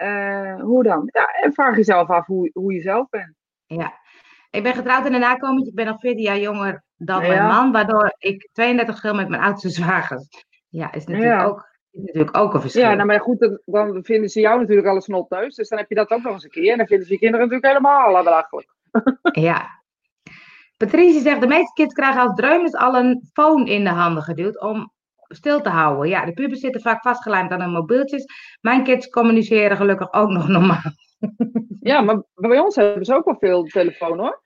uh, 0.55 0.61
hoe 0.61 0.83
dan. 0.83 1.09
Ja, 1.11 1.25
en 1.41 1.53
vraag 1.53 1.75
jezelf 1.75 2.09
af 2.09 2.25
hoe, 2.25 2.49
hoe 2.53 2.73
je 2.73 2.81
zelf 2.81 3.09
bent. 3.09 3.33
Ja. 3.65 3.93
Ik 4.51 4.63
ben 4.63 4.73
getrouwd 4.73 5.05
in 5.05 5.13
een 5.13 5.19
nakomertje. 5.19 5.69
Ik 5.69 5.75
ben 5.75 5.85
nog 5.85 5.99
14 5.99 6.23
jaar 6.23 6.39
jonger 6.39 6.83
dan 6.97 7.21
Ja. 7.21 7.27
mijn 7.27 7.45
man. 7.47 7.71
Waardoor 7.71 8.15
ik 8.17 8.49
32 8.53 8.95
verschil 8.95 9.15
met 9.19 9.29
mijn 9.29 9.41
oudste 9.41 9.69
zwagers. 9.79 10.45
Ja, 10.69 10.91
is 10.93 11.05
natuurlijk, 11.05 11.39
Ja. 11.39 11.45
Ook, 11.45 11.67
is 11.91 12.01
natuurlijk 12.01 12.37
ook 12.37 12.53
een 12.53 12.61
verschil. 12.61 12.81
Ja, 12.81 12.93
nou, 12.93 13.07
maar 13.07 13.19
goed, 13.19 13.59
dan 13.65 14.03
vinden 14.03 14.29
ze 14.29 14.39
jou 14.39 14.59
natuurlijk 14.59 14.87
alles 14.87 15.03
snotneus. 15.03 15.55
Dus 15.55 15.69
dan 15.69 15.77
heb 15.77 15.89
je 15.89 15.95
dat 15.95 16.11
ook 16.11 16.23
nog 16.23 16.33
eens 16.33 16.43
een 16.43 16.49
keer. 16.49 16.71
En 16.71 16.77
dan 16.77 16.87
vinden 16.87 17.07
ze 17.07 17.13
je 17.13 17.19
kinderen 17.19 17.47
natuurlijk 17.47 17.73
helemaal 17.73 18.23
belachelijk. 18.23 18.67
Ja. 19.45 19.77
Patricie 20.77 21.21
zegt, 21.21 21.41
de 21.41 21.47
meeste 21.47 21.73
kids 21.73 21.93
krijgen 21.93 22.21
als 22.21 22.35
dreumers 22.35 22.73
al 22.73 22.95
een 22.95 23.29
phone 23.33 23.69
in 23.69 23.83
de 23.83 23.89
handen 23.89 24.23
geduwd 24.23 24.61
om 24.61 24.91
stil 25.27 25.61
te 25.61 25.69
houden. 25.69 26.09
Ja, 26.09 26.25
de 26.25 26.33
pubers 26.33 26.59
zitten 26.59 26.81
vaak 26.81 27.01
vastgelijmd 27.01 27.51
aan 27.51 27.61
hun 27.61 27.71
mobieltjes. 27.71 28.25
Mijn 28.61 28.83
kids 28.83 29.09
communiceren 29.09 29.77
gelukkig 29.77 30.13
ook 30.13 30.29
nog 30.29 30.47
normaal. 30.47 30.81
Ja, 31.79 32.01
maar 32.01 32.23
bij 32.33 32.59
ons 32.59 32.75
hebben 32.75 33.05
ze 33.05 33.15
ook 33.15 33.25
wel 33.25 33.37
veel 33.39 33.63
telefoon 33.63 34.19
hoor. 34.19 34.41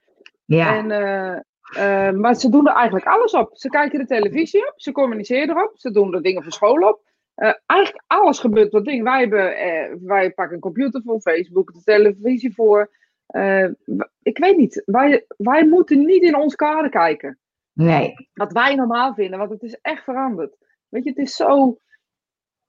Ja, 0.45 0.75
En, 0.75 0.91
eh, 0.91 2.07
eh, 2.07 2.13
maar 2.13 2.35
ze 2.35 2.49
doen 2.49 2.67
er 2.67 2.73
eigenlijk 2.73 3.05
alles 3.05 3.33
op. 3.33 3.49
Ze 3.53 3.69
kijken 3.69 3.99
de 3.99 4.05
televisie 4.05 4.67
op, 4.67 4.73
ze 4.75 4.91
communiceren 4.91 5.49
erop, 5.49 5.71
ze 5.75 5.91
doen 5.91 6.13
er 6.13 6.21
dingen 6.21 6.43
voor 6.43 6.51
school 6.51 6.87
op. 6.87 7.01
Eh, 7.35 7.53
eigenlijk 7.65 8.03
alles 8.07 8.39
gebeurt 8.39 8.71
dat 8.71 8.85
ding. 8.85 9.03
Wij, 9.03 9.19
hebben, 9.19 9.57
eh, 9.57 9.93
wij 10.01 10.31
pakken 10.31 10.55
een 10.55 10.61
computer 10.61 11.01
voor, 11.01 11.21
Facebook, 11.21 11.73
de 11.73 11.83
televisie 11.83 12.53
voor. 12.53 12.91
Eh, 13.25 13.67
ik 14.21 14.37
weet 14.37 14.57
niet, 14.57 14.81
wij, 14.85 15.25
wij 15.37 15.67
moeten 15.67 16.05
niet 16.05 16.23
in 16.23 16.35
ons 16.35 16.55
kader 16.55 16.89
kijken. 16.89 17.39
nee. 17.73 18.29
Wat 18.33 18.51
wij 18.51 18.75
normaal 18.75 19.13
vinden, 19.13 19.39
want 19.39 19.51
het 19.51 19.63
is 19.63 19.77
echt 19.81 20.03
veranderd. 20.03 20.57
Weet 20.89 21.03
je, 21.03 21.09
het 21.09 21.19
is 21.19 21.35
zo. 21.35 21.77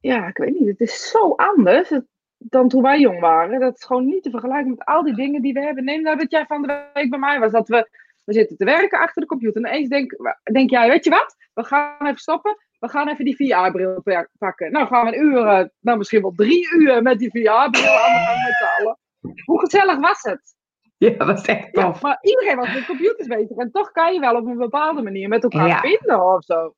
Ja, 0.01 0.29
ik 0.29 0.37
weet 0.37 0.59
niet, 0.59 0.69
het 0.69 0.81
is 0.81 1.11
zo 1.11 1.31
anders 1.31 1.93
dan 2.37 2.69
toen 2.69 2.83
wij 2.83 3.01
jong 3.01 3.21
waren. 3.21 3.61
Dat 3.61 3.77
is 3.77 3.85
gewoon 3.85 4.07
niet 4.07 4.23
te 4.23 4.31
vergelijken 4.31 4.71
met 4.71 4.85
al 4.85 5.03
die 5.03 5.15
dingen 5.15 5.43
die 5.43 5.53
we 5.53 5.61
hebben. 5.61 5.85
Neem 5.85 6.03
nou 6.03 6.17
dat 6.17 6.31
jij 6.31 6.47
van 6.47 6.63
de 6.63 6.91
week 6.95 7.11
bij 7.11 7.19
mij 7.19 7.39
was, 7.41 7.53
dat 7.53 7.69
we, 7.69 7.89
we 8.25 8.33
zitten 8.33 8.57
te 8.57 8.65
werken 8.65 8.99
achter 8.99 9.21
de 9.21 9.29
computer. 9.29 9.63
En 9.63 9.69
ineens 9.69 9.89
denk, 9.89 10.17
denk 10.53 10.71
jij, 10.71 10.89
weet 10.89 11.05
je 11.05 11.11
wat? 11.11 11.37
We 11.55 11.65
gaan 11.65 12.07
even 12.07 12.19
stoppen. 12.19 12.57
We 12.85 12.91
gaan 12.91 13.09
even 13.09 13.25
die 13.25 13.37
VR-bril 13.37 14.03
pakken. 14.39 14.73
Nou 14.73 14.87
gaan 14.87 15.07
we 15.07 15.17
een 15.17 15.23
uur, 15.25 15.47
eh, 15.47 15.65
nou 15.81 15.99
misschien 15.99 16.23
wel 16.23 16.33
drie 16.37 16.75
uur 16.75 17.03
met 17.03 17.19
die 17.19 17.31
VR-bril 17.31 17.53
aan 17.55 18.13
de 18.13 18.19
gang 18.19 18.79
allen. 18.79 18.99
Hoe 19.45 19.61
gezellig 19.61 19.99
was 19.99 20.23
het? 20.23 20.55
Ja, 20.97 21.11
dat 21.25 21.39
is 21.39 21.45
echt 21.47 21.69
Ja, 21.73 21.83
tof. 21.83 22.03
maar 22.03 22.19
iedereen 22.21 22.57
was 22.57 22.73
met 22.75 22.87
computers 22.87 23.27
bezig. 23.27 23.57
En 23.57 23.71
toch 23.71 23.91
kan 23.93 24.13
je 24.15 24.21
wel 24.21 24.37
op 24.37 24.47
een 24.47 24.57
bepaalde 24.57 25.03
manier 25.03 25.29
met 25.29 25.43
elkaar 25.43 25.67
Ja. 25.67 25.81
vinden 25.81 26.35
of 26.35 26.45
zo. 26.45 26.75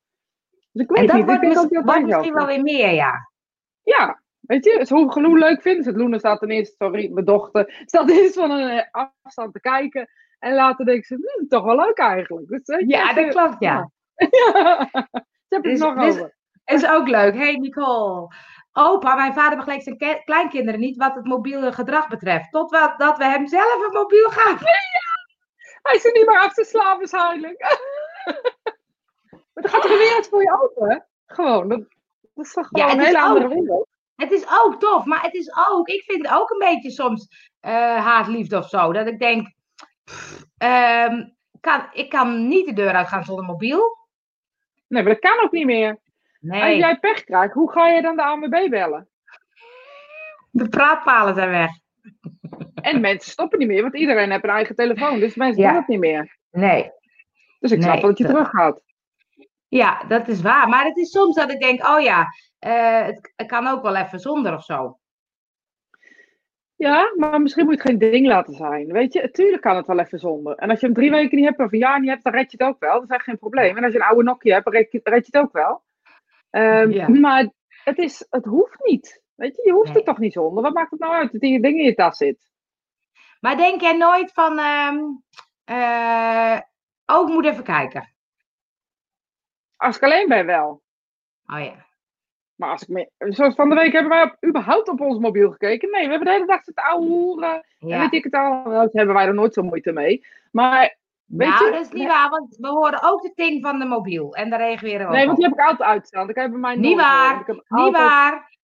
Dus 0.73 0.83
ik 0.83 0.89
weet 0.89 0.99
En 0.99 1.07
dat 1.07 1.17
niet. 1.17 1.25
wordt, 1.25 1.43
ik 1.43 1.49
denk 1.49 1.55
mis- 1.55 1.65
ook 1.65 1.73
dat 1.73 1.85
wordt 1.95 2.07
misschien 2.07 2.35
wel 2.35 2.47
weer 2.47 2.63
meer, 2.63 2.91
ja. 2.93 3.31
Ja, 3.83 4.23
weet 4.41 4.65
je, 4.65 4.79
dus 4.79 4.91
hoe, 4.91 5.13
hoe 5.23 5.39
leuk 5.39 5.63
vinden 5.63 5.83
ze 5.85 5.89
het? 5.91 5.99
Loenen 5.99 6.19
staat 6.19 6.39
ten 6.39 6.51
eerste, 6.51 6.75
sorry, 6.79 7.11
mijn 7.13 7.25
dochter, 7.27 7.83
staat 7.87 8.11
eerst 8.11 8.35
van 8.35 8.51
een 8.51 8.69
eh, 8.69 9.05
afstand 9.23 9.53
te 9.53 9.61
kijken. 9.61 10.09
En 10.39 10.55
later 10.55 10.85
denkt 10.85 11.07
ze, 11.07 11.35
hm, 11.41 11.47
toch 11.47 11.65
wel 11.65 11.77
leuk 11.77 11.99
eigenlijk. 11.99 12.49
Dus, 12.49 12.85
Ja, 12.87 13.13
dat 13.13 13.29
klopt, 13.29 13.57
ja. 13.59 13.91
ja. 14.15 14.89
Dus- 15.49 15.79
nog 15.81 15.95
dus- 15.95 16.15
over. 16.15 16.35
Is 16.65 16.87
ook 16.89 17.09
leuk. 17.09 17.35
Hey 17.35 17.57
Nicole. 17.57 18.35
Opa, 18.73 19.15
mijn 19.15 19.35
vader 19.35 19.57
begeleid 19.57 19.83
zijn 19.83 20.23
kleinkinderen 20.25 20.81
niet 20.81 20.97
wat 20.97 21.15
het 21.15 21.25
mobiele 21.25 21.73
gedrag 21.73 22.09
betreft. 22.09 22.53
Totdat 22.53 22.99
dat 22.99 23.19
we 23.19 23.25
hem 23.25 23.47
zelf 23.47 23.85
een 23.87 23.93
mobiel 23.93 24.29
gaven. 24.29 24.67
Hij 25.83 25.95
is 25.95 26.05
er 26.05 26.13
niet 26.13 26.27
meer 26.27 26.39
af 26.41 26.53
te 26.55 26.65
slaan 26.65 26.99
waarschijnlijk. 26.99 27.61
maar 29.53 29.63
dan 29.63 29.69
gaat 29.71 29.85
er 29.85 29.91
een 29.91 29.99
wereld 29.99 30.29
voor 30.29 30.43
je 30.43 30.61
open. 30.63 31.07
Gewoon, 31.27 31.69
dat, 31.69 31.79
dat 32.35 32.45
is 32.47 32.53
toch 32.53 32.69
Ja, 32.71 32.89
gewoon 32.89 32.99
het 32.99 33.07
een 33.09 33.15
is 33.15 33.21
hele 33.21 33.29
ook- 33.31 33.37
andere 33.43 33.61
wereld. 33.61 33.89
Het 34.17 34.31
is 34.33 34.47
ook 34.63 34.81
tof, 34.81 35.05
maar 35.05 35.23
het 35.23 35.35
is 35.35 35.53
ook, 35.69 35.89
ik 35.89 36.03
vind 36.03 36.27
het 36.27 36.37
ook 36.37 36.51
een 36.51 36.59
beetje 36.59 36.91
soms 36.91 37.51
eh 37.61 38.05
haatliefde 38.05 38.59
of 38.59 38.69
zo. 38.69 38.93
Dat 38.93 39.07
ik 39.07 39.19
denk, 39.19 39.53
pff, 40.05 40.45
ehm, 40.59 41.25
kan, 41.61 41.87
ik 41.93 42.11
kan 42.11 42.49
niet 42.49 42.67
de 42.67 42.73
deur 42.73 42.93
uitgaan 42.93 43.25
zonder 43.25 43.45
mobiel. 43.45 43.97
Nee, 44.89 45.03
maar 45.03 45.13
dat 45.13 45.31
kan 45.33 45.45
ook 45.45 45.53
niet 45.53 45.67
meer. 45.67 45.89
Als 45.89 45.99
Nee, 46.41 46.77
jij 46.77 46.99
pech 46.99 47.25
krijgt, 47.25 47.55
hoe 47.55 47.73
ga 47.73 47.89
je 47.89 48.03
dan 48.03 48.17
de 48.17 48.23
ANWB 48.23 48.69
bellen? 48.71 49.09
de 50.51 50.69
praatpalen 50.69 51.35
zijn 51.35 51.51
weg. 51.51 51.71
En 52.75 53.01
mensen 53.01 53.31
stoppen 53.31 53.59
niet 53.59 53.69
meer, 53.69 53.83
want 53.83 53.97
iedereen 53.97 54.31
heeft 54.31 54.45
een 54.45 54.51
eigen 54.51 54.75
telefoon. 54.75 55.19
Dus 55.21 55.35
mensen 55.35 55.63
Ja. 55.63 55.69
doen 55.69 55.79
het 55.79 55.89
niet 55.89 55.99
meer. 55.99 56.37
Nee, 56.51 56.91
Dus 57.59 57.73
ik 57.73 57.83
snap 57.83 57.93
Nee, 57.95 58.03
dat 58.03 58.19
je 58.19 58.25
terug 58.27 58.49
gaat. 58.49 58.83
ja, 59.69 60.05
dat 60.09 60.29
is 60.29 60.41
waar. 60.43 60.69
Maar 60.69 60.85
het 60.85 60.97
is 60.97 61.11
soms 61.11 61.35
dat 61.35 61.51
ik 61.53 61.61
denk, 61.61 61.87
oh 61.87 62.01
ja, 62.01 62.27
eh, 62.59 63.05
het, 63.05 63.33
het 63.37 63.47
kan 63.47 63.67
ook 63.67 63.83
wel 63.83 63.97
even 63.97 64.19
zonder 64.21 64.55
of 64.55 64.65
zo. 64.65 64.99
Ja, 66.77 67.13
maar 67.17 67.41
misschien 67.41 67.65
moet 67.65 67.75
het 67.75 67.83
geen 67.89 67.99
ding 67.99 68.27
laten 68.27 68.55
zijn. 68.55 68.93
Weet 68.93 69.13
je, 69.13 69.31
tuurlijk 69.31 69.63
kan 69.63 69.77
het 69.77 69.87
wel 69.87 69.99
even 69.99 70.19
zonder. 70.19 70.55
En 70.57 70.71
als 70.71 70.81
je 70.81 70.87
hem 70.87 70.95
drie 70.95 71.11
weken 71.11 71.37
niet 71.37 71.47
hebt 71.47 71.59
of 71.61 71.73
een 71.73 71.79
jaar 71.79 72.01
niet 72.01 72.09
hebt, 72.11 72.25
dan 72.25 72.33
red 72.33 72.51
je 72.51 72.57
het 72.59 72.67
ook 72.69 72.81
wel. 72.81 72.93
Dat 72.93 73.03
is 73.03 73.15
echt 73.17 73.25
geen 73.25 73.39
probleem. 73.39 73.77
En 73.77 73.85
als 73.85 73.93
je 73.93 73.99
een 73.99 74.05
oude 74.07 74.23
Nokia 74.23 74.53
hebt, 74.53 74.65
dan 74.65 74.75
red 74.75 74.93
je, 74.93 75.01
red 75.05 75.27
je 75.27 75.37
het 75.39 75.47
ook 75.47 75.53
wel. 75.53 75.85
Ehm, 76.51 76.91
Ja. 76.91 77.09
Maar 77.09 77.49
het, 77.85 77.99
is, 77.99 78.27
het 78.31 78.45
hoeft 78.45 78.85
niet. 78.85 79.23
Weet 79.35 79.57
je, 79.57 79.63
je 79.65 79.73
hoeft 79.73 79.87
Nee. 79.87 79.97
het 79.97 80.05
toch 80.05 80.19
niet 80.19 80.33
zonder. 80.33 80.63
Wat 80.63 80.75
maakt 80.75 80.91
het 80.91 81.01
nou 81.01 81.15
uit 81.15 81.33
dat 81.33 81.41
die 81.41 81.61
ding 81.61 81.79
in 81.79 81.85
je 81.85 81.95
tas 81.95 82.17
zit? 82.17 82.51
Maar 83.41 83.57
denk 83.57 83.81
jij 83.81 83.97
nooit 83.97 84.33
van, 84.33 84.59
ehm 84.59 84.99
eh, 85.65 86.61
ook 87.07 87.29
moet 87.29 87.45
even 87.47 87.65
kijken. 87.65 88.15
Als 89.77 89.97
ik 89.97 90.03
alleen 90.03 90.29
ben 90.29 90.47
wel. 90.47 90.83
Oh 91.47 91.61
ja. 91.65 91.86
Maar 92.57 92.71
als 92.71 92.83
ik 92.83 92.89
me, 92.89 93.11
zoals 93.19 93.55
van 93.55 93.69
de 93.69 93.75
week 93.75 93.93
hebben 93.93 94.11
wij 94.11 94.23
op- 94.23 94.37
überhaupt 94.47 94.89
op 94.89 95.01
ons 95.01 95.19
mobiel 95.19 95.51
gekeken. 95.51 95.91
Nee, 95.91 96.03
we 96.05 96.09
hebben 96.11 96.27
de 96.29 96.33
hele 96.35 96.47
dag 96.47 96.65
zitten 96.65 96.85
ouwe 96.85 97.07
hoeren. 97.07 97.67
En 97.79 97.99
weet 97.99 98.13
ik 98.13 98.25
het 98.25 98.35
al, 98.35 98.65
daar 98.65 98.89
hebben 98.93 99.15
wij 99.15 99.27
er 99.27 99.35
nooit 99.35 99.55
zo 99.55 99.63
moeite 99.63 99.93
mee. 99.93 100.27
Maar 100.53 100.97
Weet 101.27 101.49
nou, 101.49 101.65
je? 101.65 101.71
dat 101.71 101.81
is 101.81 101.91
niet 101.91 102.07
waar, 102.07 102.29
want 102.29 102.57
we 102.57 102.69
horen 102.69 103.03
ook 103.03 103.23
de 103.23 103.33
ting 103.35 103.63
van 103.63 103.79
de 103.79 103.85
mobiel. 103.85 104.35
En 104.35 104.51
daar 104.51 104.59
reageren 104.59 104.99
we 104.99 105.05
ook 105.07 105.11
Nee, 105.13 105.27
want 105.27 105.31
op. 105.31 105.37
die 105.37 105.45
heb 105.47 105.59
ik 105.59 105.65
altijd 105.71 105.89
uitstaan. 105.89 106.27
Dat 106.27 106.35
kan 106.35 106.45
je 106.45 106.51
bij 106.51 106.59
mij 106.59 106.77
Niet 106.77 106.97
waar, 106.97 107.41
ik 107.41 107.47
heb 107.47 107.57
Niet 107.57 107.65
altijd- 107.69 108.05
waar. 108.05 108.57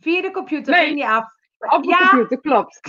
Via 0.00 0.20
de 0.22 0.30
computer 0.30 0.72
Nee. 0.74 0.84
ging 0.84 0.94
die 0.96 1.08
af. 1.08 1.24
Op 1.58 1.82
de 1.82 1.88
Ja. 1.88 1.96
computer, 2.08 2.40
klopt. 2.40 2.80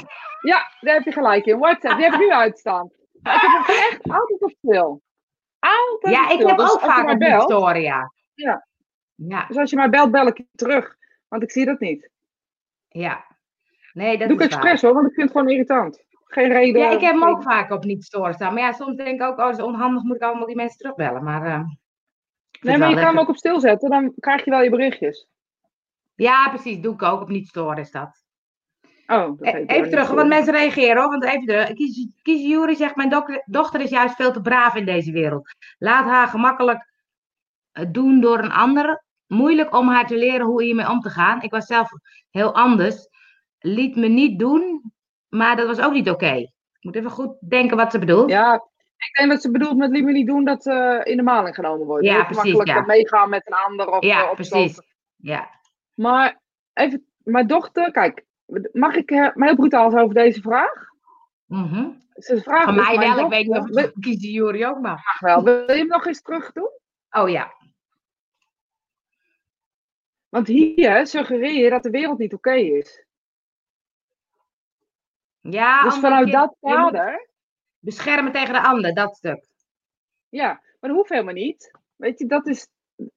Ja, 0.41 0.61
daar 0.79 0.93
heb 0.93 1.03
je 1.03 1.11
gelijk 1.11 1.45
in. 1.45 1.59
WhatsApp, 1.59 1.95
die 1.95 2.03
heb 2.05 2.13
ik 2.13 2.19
nu 2.19 2.31
uitstaan. 2.31 2.91
Maar 3.21 3.35
ik 3.35 3.41
heb 3.41 3.51
hem 3.65 3.75
echt 3.75 4.19
altijd 4.19 4.41
op 4.41 4.53
stil. 4.57 5.01
Altijd 5.59 6.15
Ja, 6.15 6.23
op 6.25 6.29
ik 6.31 6.35
stil. 6.35 6.47
heb 6.47 6.57
Dus 6.57 6.73
ook 6.73 6.79
vaak 6.79 7.09
op 7.09 7.19
belt, 7.19 7.41
story, 7.43 7.81
ja. 7.81 8.11
Ja. 9.27 9.46
Dus 9.48 9.58
als 9.58 9.70
je 9.70 9.75
mij 9.75 9.89
belt, 9.89 10.12
bel 10.12 10.27
ik 10.27 10.38
je 10.38 10.46
terug. 10.56 10.96
Want 11.27 11.44
ik 11.44 11.51
zie 11.51 11.65
dat 11.65 11.80
niet. 11.80 12.10
ja. 12.89 13.32
Nee, 13.94 14.18
dat 14.18 14.27
doe 14.27 14.38
ik 14.38 14.44
expres 14.44 14.82
hoor, 14.82 14.94
want 14.94 15.08
ik 15.08 15.13
vind 15.13 15.27
het 15.30 15.38
gewoon 15.38 15.51
irritant. 15.53 16.03
Geen 16.25 16.51
reden. 16.51 16.82
Ja, 16.82 16.89
ik 16.89 17.01
heb 17.01 17.13
hem 17.13 17.24
ook 17.24 17.44
vaak 17.44 17.72
op 17.72 17.84
niet 17.84 18.03
storen 18.03 18.34
staan. 18.34 18.53
Maar 18.53 18.63
ja, 18.63 18.72
soms 18.72 18.96
denk 18.96 19.22
ik 19.22 19.27
ook, 19.27 19.38
oh, 19.38 19.46
dat 19.46 19.58
is 19.58 19.63
onhandig, 19.63 20.03
moet 20.03 20.15
ik 20.15 20.22
allemaal 20.22 20.46
die 20.46 20.56
mensen 20.56 20.77
terugbellen. 20.77 21.24
Maar, 21.24 21.46
eh, 21.46 21.63
Nee, 22.62 22.77
maar 22.77 22.89
je 22.89 22.96
kan 22.96 23.06
hem 23.06 23.20
ook 23.20 23.30
op 23.30 23.38
stil 23.38 23.60
zetten, 23.60 23.89
dan 23.89 24.13
krijg 24.20 24.44
je 24.46 24.50
wel 24.51 24.62
je 24.62 24.70
berichtjes. 24.70 25.27
Ja, 26.15 26.50
precies, 26.50 26.82
doe 26.82 26.94
ik 26.94 27.01
ook. 27.01 27.22
Op 27.22 27.30
niet 27.30 27.48
storen 27.48 27.77
is 27.77 27.92
dat. 27.92 28.24
Oh, 29.08 29.38
dat 29.38 29.39
E- 29.42 29.63
Even 29.65 29.89
terug, 29.89 30.08
want 30.10 30.27
mensen 30.27 30.53
reageren 30.53 31.01
hoor. 31.01 31.10
Want 31.10 31.24
even 31.24 31.46
terug. 31.46 31.74
Kies, 31.74 32.08
kies 32.22 32.42
Jury 32.48 32.75
zegt, 32.75 32.96
mijn 32.96 33.42
dochter 33.46 33.82
is 33.82 33.89
juist 33.89 34.15
veel 34.15 34.32
te 34.32 34.42
braaf 34.42 34.75
in 34.75 34.86
deze 34.86 35.12
wereld. 35.12 35.50
Laat 35.77 36.06
haar 36.06 36.27
gemakkelijk 36.27 36.92
eh, 37.72 37.86
doen 37.92 38.22
door 38.22 38.39
een 38.39 38.51
ander. 38.51 39.03
Moeilijk 39.33 39.75
om 39.75 39.87
haar 39.87 40.07
te 40.07 40.17
leren 40.17 40.45
hoe 40.45 40.63
hiermee 40.63 40.89
om 40.89 40.99
te 40.99 41.09
gaan. 41.09 41.41
Ik 41.41 41.51
was 41.51 41.65
zelf 41.65 41.89
heel 42.29 42.53
anders. 42.55 43.07
Liet 43.59 43.95
me 43.95 44.07
niet 44.07 44.39
doen, 44.39 44.91
maar 45.29 45.55
dat 45.55 45.67
was 45.67 45.79
ook 45.79 45.93
niet 45.93 46.09
oké. 46.09 46.33
Ik 46.33 46.49
moet 46.81 46.95
even 46.95 47.09
goed 47.11 47.35
denken 47.39 47.77
wat 47.77 47.91
ze 47.91 47.99
bedoelt. 47.99 48.29
Ja, 48.29 48.53
ik 48.97 49.17
denk 49.17 49.29
dat 49.31 49.41
ze 49.41 49.51
bedoelt 49.51 49.77
met 49.77 49.89
liever 49.91 50.11
niet 50.11 50.27
doen 50.27 50.43
dat 50.45 50.63
ze 50.63 51.01
in 51.03 51.17
de 51.17 51.23
maling 51.23 51.55
genomen 51.55 51.85
wordt. 51.85 52.05
Ja, 52.05 52.13
Heel 52.13 52.23
precies, 52.25 52.53
Makkelijk 52.53 52.69
ja. 52.79 52.85
meegaan 52.85 53.29
met 53.29 53.47
een 53.47 53.53
ander 53.53 53.87
of 53.89 54.03
Ja, 54.03 54.23
eh, 54.23 54.29
opstoten. 54.29 54.63
precies. 54.63 54.81
Ja. 55.15 55.49
Maar 55.93 56.41
even, 56.73 57.05
mijn 57.17 57.47
dochter, 57.47 57.91
kijk, 57.91 58.25
mag 58.71 58.95
ik 58.95 59.11
eh, 59.11 59.33
maar 59.33 59.47
heel 59.47 59.55
brutaal 59.57 59.97
over 59.99 60.13
deze 60.13 60.41
vraag? 60.41 60.71
Mhm. 61.45 61.89
Ze 62.13 62.41
vraagt 62.41 62.63
Van 62.63 62.75
dus 62.75 62.85
mij 62.95 62.97
wel, 63.15 63.19
ik 63.25 63.29
weet 63.29 63.47
niet 63.47 63.85
of 63.85 63.91
kies 63.99 64.21
Jury 64.23 64.65
ook 64.65 64.79
mag. 64.81 65.05
Mag 65.05 65.19
wel. 65.19 65.43
Wil 65.43 65.71
je 65.71 65.77
hem 65.77 65.87
nog 65.87 66.05
eens 66.05 66.21
terug 66.21 66.51
doen? 66.51 66.69
Oh 67.09 67.29
ja. 67.29 67.51
Want 70.33 70.47
hier 70.47 71.07
suggereer 71.07 71.63
je 71.63 71.69
dat 71.69 71.83
de 71.83 71.89
wereld 71.89 72.17
niet 72.17 72.33
oké 72.33 72.53
is. 72.53 73.05
Ja, 75.39 75.83
dus 75.83 75.97
vanuit 75.97 76.31
dat 76.31 76.55
kader, 76.61 77.27
Beschermen 77.79 78.31
tegen 78.31 78.53
de 78.53 78.61
ander, 78.61 78.93
dat 78.93 79.15
stuk. 79.15 79.45
ja, 80.29 80.47
maar 80.47 80.89
dat 80.89 80.91
hoeft 80.97 81.09
helemaal 81.09 81.33
niet. 81.33 81.71
Weet 81.95 82.19
je, 82.19 82.25
dat 82.25 82.47
is, 82.47 82.67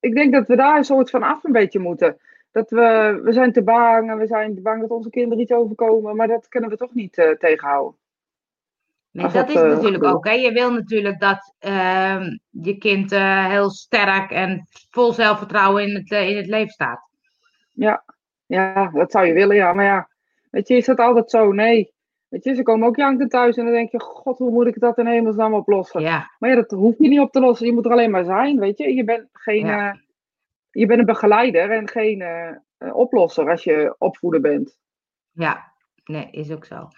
ik 0.00 0.14
denk 0.14 0.32
dat 0.32 0.46
we 0.46 0.56
daar 0.56 0.76
een 0.76 0.84
soort 0.84 1.10
van 1.10 1.22
af 1.22 1.44
een 1.44 1.52
beetje 1.52 1.78
moeten. 1.78 2.20
Dat 2.50 2.70
we, 2.70 3.20
we 3.22 3.32
zijn 3.32 3.52
te 3.52 3.62
bang 3.62 4.10
en 4.10 4.18
we 4.18 4.26
zijn 4.26 4.54
te 4.54 4.60
bang 4.60 4.80
dat 4.80 4.90
onze 4.90 5.10
kinderen 5.10 5.42
iets 5.42 5.52
overkomen, 5.52 6.16
maar 6.16 6.28
dat 6.28 6.48
kunnen 6.48 6.70
we 6.70 6.76
toch 6.76 6.94
niet 6.94 7.18
eh, 7.18 7.30
tegenhouden. 7.30 7.98
Nee, 9.16 9.28
dat 9.32 9.48
is 9.48 9.54
eh, 9.54 9.68
natuurlijk 9.68 10.04
ook. 10.04 10.24
Hè. 10.26 10.32
Je 10.32 10.52
wil 10.52 10.72
natuurlijk 10.72 11.20
dat 11.20 11.54
ehm, 11.58 12.36
je 12.50 12.78
kind 12.78 13.12
eh, 13.12 13.46
heel 13.46 13.70
sterk 13.70 14.30
en 14.30 14.66
vol 14.90 15.12
zelfvertrouwen 15.12 15.82
in 15.88 15.94
het, 15.94 16.10
eh, 16.10 16.28
in 16.28 16.36
het 16.36 16.46
leven 16.46 16.70
staat. 16.70 17.08
Ja, 17.72 18.04
ja, 18.46 18.90
dat 18.90 19.10
zou 19.10 19.26
je 19.26 19.32
willen, 19.32 19.56
ja. 19.56 19.72
Maar 19.72 19.84
ja, 19.84 20.08
weet 20.50 20.68
je, 20.68 20.76
is 20.76 20.86
dat 20.86 20.98
altijd 20.98 21.30
zo? 21.30 21.52
Nee. 21.52 21.94
Weet 22.28 22.44
je, 22.44 22.54
ze 22.54 22.62
komen 22.62 22.88
ook 22.88 22.96
janken 22.96 23.28
thuis 23.28 23.56
en 23.56 23.64
dan 23.64 23.74
denk 23.74 23.90
je, 23.90 24.00
god, 24.00 24.38
hoe 24.38 24.50
moet 24.50 24.66
ik 24.66 24.80
dat 24.80 24.98
in 24.98 25.06
hemelsnaam 25.06 25.54
oplossen? 25.54 26.00
Ja, 26.00 26.30
Maar 26.38 26.50
ja, 26.50 26.56
dat 26.56 26.70
hoef 26.70 26.94
je 26.98 27.08
niet 27.08 27.20
op 27.20 27.32
te 27.32 27.40
lossen. 27.40 27.66
Je 27.66 27.72
moet 27.72 27.84
er 27.84 27.92
alleen 27.92 28.10
maar 28.10 28.24
zijn, 28.24 28.58
weet 28.58 28.78
je. 28.78 28.94
Je 28.94 29.04
bent 29.04 29.28
geen, 29.32 29.66
Ja. 29.66 30.00
je 30.70 30.86
bent 30.86 31.00
een 31.00 31.06
begeleider 31.06 31.70
en 31.70 31.88
geen 31.88 32.24
oplosser 32.78 33.50
als 33.50 33.64
je 33.64 33.94
opvoeder 33.98 34.40
bent. 34.40 34.78
ja. 35.32 35.74
Nee, 36.04 36.28
is 36.30 36.52
ook 36.52 36.64
zo. 36.64 36.88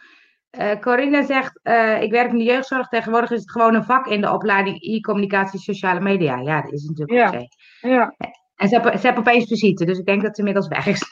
Eh 0.51 0.79
Corinne 0.81 1.25
zegt, 1.25 1.61
eh, 1.63 2.03
ik 2.03 2.11
werk 2.11 2.31
in 2.31 2.39
de 2.39 2.45
jeugdzorg. 2.45 2.89
Tegenwoordig 2.89 3.31
is 3.31 3.41
het 3.41 3.51
gewoon 3.51 3.75
een 3.75 3.85
vak 3.85 4.07
in 4.07 4.21
de 4.21 4.33
opleiding 4.33 4.83
e-communicatie 4.83 5.61
sociale 5.61 6.01
media. 6.01 6.37
Ja, 6.41 6.63
dat 6.63 6.73
is 6.73 6.85
natuurlijk 6.85 7.19
Ja. 7.19 7.31
zo. 7.41 7.47
Ja, 7.89 8.15
En 8.57 8.69
ze 8.69 8.81
heeft, 8.81 9.01
ze 9.01 9.07
heeft 9.07 9.19
opeens 9.19 9.47
visite, 9.47 9.85
dus 9.85 9.99
ik 9.99 10.07
denk 10.07 10.23
dat 10.23 10.35
ze 10.35 10.39
inmiddels 10.39 10.69
weg 10.69 10.87
is. 10.87 11.03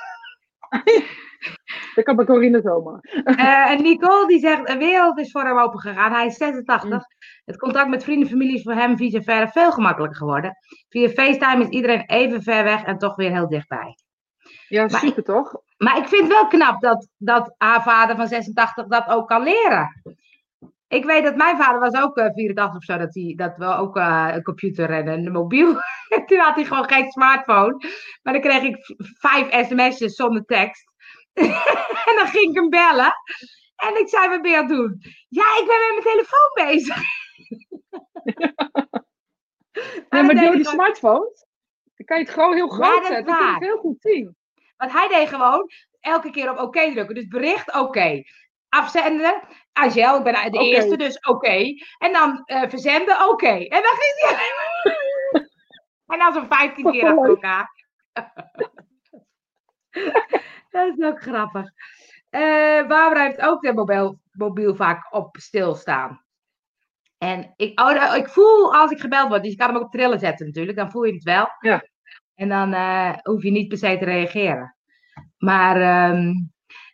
dat 1.95 2.05
kan 2.05 2.17
bij 2.17 2.25
Corine 2.25 2.61
zomaar. 2.61 2.99
Eh, 3.25 3.71
en 3.71 3.83
Nicole 3.83 4.27
die 4.27 4.39
zegt, 4.39 4.67
de 4.67 4.77
wereld 4.77 5.19
is 5.19 5.31
voor 5.31 5.43
hem 5.45 5.59
open 5.59 5.81
gegaan. 5.81 6.13
Hij 6.13 6.27
is 6.27 6.37
86. 6.37 6.91
Mm. 6.91 7.01
Het 7.45 7.57
contact 7.59 7.89
met 7.89 8.05
vrienden 8.05 8.25
en 8.27 8.33
familie 8.33 8.57
is 8.57 8.63
voor 8.63 8.75
hem 8.75 8.97
vice 8.97 9.23
verre 9.23 9.49
veel 9.49 9.73
gemakkelijker 9.73 10.17
geworden. 10.19 10.53
Via 10.89 11.09
FaceTime 11.09 11.63
is 11.63 11.69
iedereen 11.69 12.03
even 12.07 12.43
ver 12.43 12.65
weg 12.65 12.83
en 12.83 12.99
toch 12.99 13.17
weer 13.17 13.31
heel 13.33 13.49
dichtbij. 13.49 13.95
Ja, 14.69 14.87
Maar 14.87 15.01
super 15.01 15.25
toch? 15.25 15.57
Maar 15.77 15.99
ik 15.99 16.09
vind 16.09 16.23
het 16.23 16.33
wel 16.33 16.47
knap 16.47 16.81
dat, 16.81 17.09
dat 17.17 17.55
haar 17.59 17.83
vader 17.83 18.17
van 18.17 18.27
86 18.27 18.87
dat 18.87 19.09
ook 19.09 19.29
kan 19.29 19.43
leren. 19.43 20.03
Ik 20.89 21.05
weet 21.05 21.23
dat 21.23 21.37
mijn 21.37 21.57
vader 21.57 21.81
was 21.81 22.03
ook 22.03 22.17
eh, 22.17 22.33
84 22.35 22.77
of 22.77 22.85
zo, 22.85 22.97
dat, 22.97 23.15
hij, 23.15 23.33
dat 23.37 23.57
we 23.57 23.65
ook 23.65 23.97
eh, 23.97 24.29
een 24.33 24.43
computer 24.43 24.91
en 24.91 25.07
een 25.07 25.33
mobiel. 25.33 25.75
Toen 26.27 26.39
had 26.39 26.55
hij 26.55 26.65
gewoon 26.65 26.89
geen 26.89 27.11
smartphone. 27.11 27.77
Maar 28.23 28.33
dan 28.33 28.43
kreeg 28.43 28.63
ik 28.63 28.95
vijf 29.19 29.67
sms'jes 29.67 30.15
zonder 30.15 30.45
tekst. 30.45 30.85
en 32.09 32.17
dan 32.17 32.27
ging 32.27 32.51
ik 32.51 32.55
hem 32.55 32.69
bellen. 32.69 33.13
En 33.77 34.01
ik 34.01 34.09
zei, 34.09 34.29
wat 34.29 34.43
ben 34.43 34.51
je 34.51 34.57
aan 34.57 34.67
het 34.67 34.77
doen? 34.77 35.03
Ja, 35.29 35.45
ik 35.61 35.65
ben 35.67 35.95
met 35.95 36.05
mijn 36.05 36.17
telefoon 36.17 36.67
bezig. 36.67 36.97
Dat 40.09 40.25
maar 40.25 40.35
door 40.35 40.55
die 40.55 40.67
smartphones, 40.67 41.47
dan 41.95 42.07
kan 42.07 42.19
je 42.19 42.25
het 42.25 42.33
gewoon 42.33 42.55
heel 42.55 42.69
groot 42.69 42.95
dat 42.95 43.03
is 43.03 43.07
zetten. 43.07 43.27
Dan 43.27 43.37
kun 43.37 43.47
je 43.47 43.53
het 43.53 43.63
heel 43.63 43.79
goed 43.79 44.01
zien. 44.01 44.37
Want 44.77 44.93
hij 44.93 45.09
deed 45.09 45.29
gewoon 45.29 45.71
elke 46.01 46.31
keer 46.31 46.51
op 46.51 46.59
oké 46.59 46.93
drukken. 46.93 47.15
Dus 47.15 47.27
bericht 47.27 47.75
oké. 47.75 48.23
Afzenden. 48.69 49.43
Angel, 49.73 50.17
ik 50.17 50.25
ben 50.25 50.53
de 50.53 50.59
eerste, 50.59 50.97
dus 50.97 51.21
oké. 51.21 51.65
En 51.99 52.13
dan 52.13 52.43
eh, 52.45 52.69
verzenden, 52.69 53.29
oké. 53.29 53.47
En 53.47 53.83
dan 53.83 53.97
ging 53.99 54.21
hij. 54.21 54.53
En 56.07 56.19
dan 56.19 56.33
zo'n 56.33 56.47
15 56.47 56.91
keer 56.91 57.07
achter 57.07 57.29
elkaar. 57.29 57.69
Dat 60.71 60.99
is 60.99 61.05
ook 61.05 61.23
grappig. 61.23 61.71
Eh 62.31 62.87
Barbara 62.87 63.23
heeft 63.23 63.41
ook 63.41 63.63
de 63.63 63.73
mobiel, 63.73 64.21
mobiel 64.33 64.75
vaak 64.75 65.15
op 65.15 65.37
stilstaan. 65.37 66.25
En 67.19 67.53
ik, 67.57 67.81
oh, 67.81 68.17
ik 68.17 68.29
voel 68.29 68.75
als 68.75 68.91
ik 68.91 69.01
gebeld 69.01 69.29
word, 69.29 69.43
dus 69.43 69.53
je 69.53 69.59
kan 69.59 69.67
hem 69.67 69.77
ook 69.77 69.83
op 69.83 69.91
trillen 69.91 70.19
zetten 70.19 70.47
natuurlijk, 70.47 70.77
dan 70.77 70.91
voel 70.91 71.05
je 71.05 71.13
het 71.13 71.23
wel. 71.23 71.49
Ja. 71.61 71.85
En 72.37 72.49
dan 72.49 72.73
eh, 72.73 73.13
hoef 73.23 73.43
je 73.43 73.51
niet 73.51 73.69
per 73.69 73.79
se 73.79 73.99
te 73.99 74.05
reageren. 74.05 74.77
Maar, 75.39 75.77
ehm, 75.77 76.33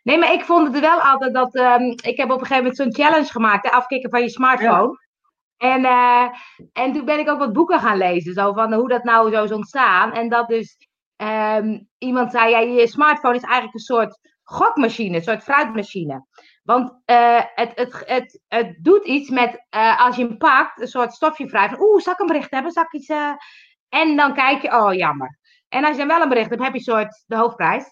nee, 0.03 0.17
maar 0.17 0.33
ik 0.33 0.43
vond 0.43 0.73
het 0.73 0.79
wel 0.79 0.99
altijd 0.99 1.33
dat, 1.33 1.55
ehm, 1.55 1.83
ik 1.83 2.17
heb 2.17 2.31
op 2.31 2.39
een 2.39 2.45
gegeven 2.45 2.57
moment 2.57 2.75
zo'n 2.75 3.05
challenge 3.05 3.31
gemaakt, 3.31 3.65
hè, 3.65 3.71
afkicken 3.71 4.09
van 4.09 4.21
je 4.21 4.29
smartphone. 4.29 5.01
En, 5.57 5.85
eh, 5.85 6.27
en 6.73 6.93
toen 6.93 7.05
ben 7.05 7.19
ik 7.19 7.29
ook 7.29 7.39
wat 7.39 7.53
boeken 7.53 7.79
gaan 7.79 7.97
lezen, 7.97 8.33
zo 8.33 8.53
van 8.53 8.73
hoe 8.73 8.87
dat 8.87 9.03
nou 9.03 9.31
zo 9.31 9.43
is 9.43 9.51
ontstaan. 9.51 10.13
En 10.13 10.29
dat 10.29 10.47
dus 10.47 10.77
ehm, 11.15 11.79
iemand 11.97 12.31
zei, 12.31 12.49
ja, 12.49 12.59
je 12.59 12.87
smartphone 12.87 13.35
is 13.35 13.43
eigenlijk 13.43 13.73
een 13.73 13.79
soort 13.79 14.19
gokmachine, 14.43 15.15
een 15.15 15.23
soort 15.23 15.43
fruitmachine. 15.43 16.25
Want 16.63 17.01
eh, 17.05 17.41
het, 17.55 17.71
het, 17.75 18.03
het, 18.05 18.41
het 18.47 18.77
doet 18.81 19.05
iets 19.05 19.29
met, 19.29 19.65
als 19.97 20.15
je 20.15 20.25
hem 20.25 20.37
pakt, 20.37 20.81
een 20.81 20.87
soort 20.87 21.13
stofje 21.13 21.49
vrij 21.49 21.69
van, 21.69 21.81
oeh, 21.81 22.01
zal 22.01 22.13
ik 22.13 22.19
een 22.19 22.27
bericht 22.27 22.51
hebben? 22.51 22.71
Zal 22.71 22.83
ik 22.83 22.93
iets... 22.93 23.09
eh?" 23.93 23.99
En 23.99 24.15
dan 24.15 24.33
kijk 24.33 24.61
je, 24.61 24.71
oh, 24.71 24.93
jammer. 24.93 25.39
En 25.69 25.83
als 25.83 25.91
je 25.91 25.97
dan 25.97 26.07
wel 26.07 26.21
een 26.21 26.29
bericht 26.29 26.49
hebt, 26.49 26.61
heb 26.61 26.71
je 26.71 26.77
een 26.77 26.83
soort 26.83 27.23
de 27.27 27.35
hoofdprijs. 27.35 27.85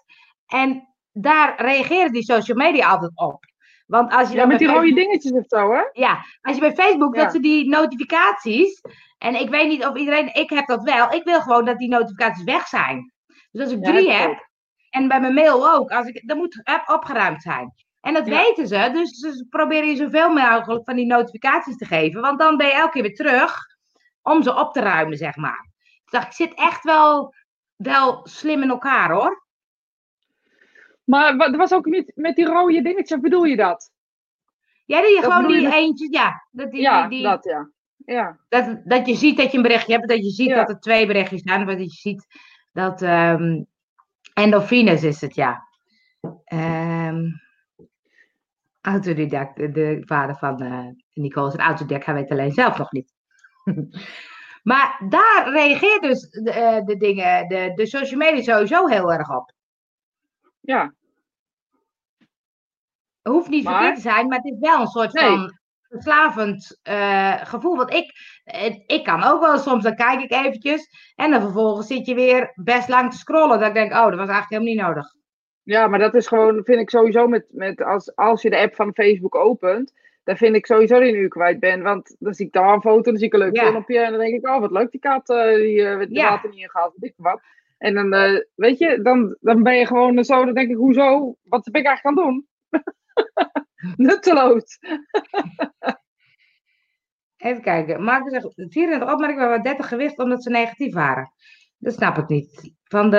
En 0.46 0.88
daar 1.12 1.62
reageren 1.62 2.12
die 2.12 2.24
social 2.24 2.58
media 2.58 2.89
altijd 2.89 3.12
op. 3.15 3.46
Want 3.86 4.12
als 4.13 4.29
je 4.29 4.36
Ja, 4.36 4.46
met 4.46 4.60
die 4.60 4.67
rode 4.67 4.79
Facebook- 4.79 4.98
dingetjes 4.98 5.31
of 5.31 5.43
zo, 5.48 5.72
hè? 5.74 5.81
ja, 5.91 6.25
als 6.41 6.55
je 6.55 6.62
bij 6.62 6.74
Facebook, 6.74 7.15
Ja. 7.15 7.24
dat 7.24 7.31
ze 7.31 7.39
die 7.39 7.70
notificaties. 7.70 8.81
En 9.17 9.36
ik 9.36 9.50
weet 9.50 9.67
niet 9.67 9.86
of 9.86 9.96
iedereen, 9.96 10.34
ik 10.34 10.50
heb 10.50 10.67
dat 10.67 10.84
wel. 10.84 11.13
Ik 11.13 11.24
wil 11.24 11.41
gewoon 11.41 11.65
dat 11.65 11.77
die 11.77 11.89
notificaties 11.89 12.43
weg 12.43 12.67
zijn. 12.67 13.12
Dus 13.51 13.63
als 13.63 13.72
ik 13.72 13.86
Ja, 13.86 13.91
drie 13.91 14.12
heb 14.12 14.50
en 14.89 15.08
bij 15.08 15.20
mijn 15.22 15.34
mail 15.34 15.72
ook, 15.74 15.91
als 15.91 16.08
ik, 16.08 16.27
dan 16.27 16.38
moet 16.38 16.60
het 16.63 16.89
opgeruimd 16.89 17.41
zijn. 17.41 17.74
En 18.01 18.13
dat 18.13 18.27
weten 18.27 18.67
ze, 18.67 18.89
dus 18.93 19.10
ze 19.10 19.46
proberen 19.50 19.88
je 19.89 19.96
zoveel 19.96 20.29
mogelijk 20.34 20.86
van 20.86 20.96
die 20.96 21.05
notificaties 21.05 21.77
te 21.77 21.86
geven. 21.86 22.22
Want 22.22 22.39
dan 22.39 22.58
ben 22.58 22.67
je 22.67 22.74
elke 22.74 22.91
keer 22.91 23.01
weer 23.01 23.15
terug 23.15 23.58
om 24.22 24.43
ze 24.43 24.55
op 24.55 24.74
te 24.74 24.79
ruimen, 24.79 25.17
zeg 25.17 25.36
maar. 25.36 25.70
Ik 26.12 26.20
dacht, 26.20 26.27
ik 26.39 26.48
zit 26.48 26.53
echt 26.58 26.84
wel, 26.84 27.34
wel 27.75 28.27
slim 28.27 28.62
in 28.62 28.70
elkaar 28.70 29.12
hoor. 29.12 29.46
Maar 31.03 31.38
er 31.38 31.58
was 31.58 31.74
ook 31.74 31.86
niet 31.86 32.12
met 32.15 32.36
die 32.36 32.46
rode 32.46 32.82
dingetjes, 32.82 33.20
bedoel 33.20 33.44
je 33.44 33.56
dat? 33.56 33.91
Ja, 34.86 35.01
die 35.01 35.22
Dat 35.22 35.32
gewoon 35.34 35.48
je 35.51 35.58
die 35.58 35.63
met- 35.68 35.74
eentjes, 35.74 36.10
ja. 36.10 36.48
Dat, 36.51 36.72
die, 36.72 36.82
ja, 36.82 37.08
die, 37.08 37.24
dat 37.24 37.44
ja. 37.44 37.70
Ja, 38.06 38.39
dat, 38.50 38.82
dat 38.86 39.08
je 39.08 39.15
ziet 39.15 39.38
dat 39.38 39.51
je 39.51 39.58
een 39.58 39.63
berichtje 39.63 39.94
hebt, 39.94 40.08
dat 40.08 40.24
je 40.24 40.30
ziet 40.30 40.48
Ja. 40.50 40.56
dat 40.56 40.70
er 40.70 40.80
twee 40.80 41.08
berichtjes 41.08 41.41
zijn, 41.41 41.65
dat 41.65 41.80
je 41.80 41.89
ziet 41.89 42.25
dat 42.72 43.01
endorfines 44.34 45.03
is 45.03 45.22
het, 45.22 45.36
ja. 45.36 45.68
Ehm, 46.44 47.24
Autodidact, 48.82 49.56
de 49.58 50.01
vader 50.06 50.36
van 50.36 50.63
uh, 50.63 50.88
Nicole 51.13 51.48
is 51.48 51.53
een 51.53 51.60
autodidact, 51.60 52.06
hij 52.06 52.13
weet 52.15 52.30
alleen 52.30 52.51
zelf 52.51 52.77
nog 52.77 52.91
niet. 52.91 53.13
maar 54.63 55.01
daar 55.10 55.50
reageert 55.51 56.01
dus 56.01 56.30
de, 56.30 56.51
uh, 56.51 56.86
de 56.86 56.98
dingen, 56.98 57.48
de, 57.48 57.72
de 57.75 57.86
social 57.86 58.20
media 58.20 58.41
sowieso 58.41 58.88
heel 58.88 59.12
erg 59.12 59.36
op. 59.36 59.51
Ja. 60.60 60.94
Het 63.22 63.34
hoeft 63.34 63.50
niet 63.50 63.63
maar... 63.63 63.74
verkeerd 63.74 63.96
te 63.96 64.01
zijn, 64.01 64.27
maar 64.27 64.38
het 64.38 64.53
is 64.53 64.60
wel 64.60 64.82
een 64.82 64.88
soort 64.88 65.13
Nee. 65.13 65.30
van 65.30 65.60
verslavend 65.91 66.80
eh, 66.84 67.46
gevoel. 67.46 67.77
Want 67.77 67.94
ik, 67.94 68.13
eh, 68.44 68.75
ik 68.86 69.03
kan 69.03 69.24
ook 69.24 69.41
wel 69.41 69.58
soms, 69.58 69.84
dan 69.84 69.96
kijk 69.96 70.22
ik 70.22 70.32
eventjes 70.32 70.89
en 71.15 71.32
dan 71.32 71.41
vervolgens 71.41 71.88
zit 71.88 72.06
je 72.06 72.15
weer 72.15 72.51
best 72.56 72.89
lang 72.89 73.12
te 73.12 73.18
scrollen. 73.18 73.60
Dat 73.60 73.68
ik 73.68 73.74
denk, 73.74 73.91
oh, 73.91 74.10
dat 74.10 74.18
was 74.18 74.30
eigenlijk 74.30 74.50
helemaal 74.50 74.74
niet 74.74 74.82
nodig. 74.82 75.13
Ja, 75.63 75.88
maar 75.88 76.00
dat 76.00 76.15
is 76.15 76.27
gewoon, 76.27 76.63
vind 76.63 76.80
ik 76.80 76.89
sowieso 76.89 77.27
met, 77.27 77.46
met 77.50 77.84
als, 77.84 78.15
als 78.15 78.41
je 78.41 78.50
de 78.50 78.60
app 78.60 78.75
van 78.75 78.94
Facebook 78.94 79.36
opent, 79.36 79.94
dan 80.31 80.39
vind 80.39 80.55
ik 80.55 80.65
sowieso 80.65 81.00
dat 81.00 81.07
een 81.07 81.15
uur 81.15 81.27
kwijt 81.29 81.59
bent. 81.59 81.83
Want 81.83 82.15
dan 82.19 82.33
zie 82.33 82.45
ik 82.45 82.51
daar 82.51 82.73
een 82.73 82.81
foto, 82.81 83.01
dan 83.01 83.17
zie 83.17 83.27
ik 83.27 83.33
een 83.33 83.39
leuk 83.39 83.55
Ja. 83.55 83.69
filmpje 83.71 84.00
en 84.00 84.11
dan 84.11 84.19
denk 84.19 84.33
ik, 84.33 84.47
oh 84.47 84.59
wat 84.59 84.71
leuk 84.71 84.91
die 84.91 85.00
kat, 85.00 85.29
eh, 85.29 85.55
die 85.55 85.75
uh, 85.77 86.00
de 86.00 86.07
Ja. 86.09 86.29
water 86.29 86.50
niet 86.50 86.59
ingaat, 86.59 86.91
weet 86.95 87.09
ik 87.09 87.15
wat. 87.17 87.41
En 87.77 87.93
dan, 87.93 88.13
eh, 88.13 88.39
weet 88.55 88.77
je, 88.77 89.01
dan, 89.01 89.38
dan 89.39 89.63
ben 89.63 89.75
je 89.77 89.85
gewoon 89.88 90.23
zo, 90.23 90.45
dan 90.45 90.53
denk 90.53 90.69
ik, 90.69 90.75
hoezo, 90.75 91.35
wat 91.43 91.63
ben 91.71 91.81
ik 91.81 91.88
eigenlijk 91.88 92.17
aan 92.17 92.23
het 92.25 92.33
doen? 92.33 92.47
Nutteloos. 94.07 94.77
Even 97.38 97.61
kijken. 97.61 98.03
Mark 98.03 98.29
zegt 98.29 98.47
34 98.55 99.11
opmerkingen 99.13 99.47
waar 99.50 99.63
30 99.63 99.88
gewicht 99.88 100.19
omdat 100.19 100.43
ze 100.43 100.50
negatief 100.50 100.93
waren. 100.93 101.33
Dat 101.77 101.93
snap 101.93 102.17
ik 102.17 102.27
niet. 102.27 102.73
Van 102.83 103.09
de. 103.09 103.17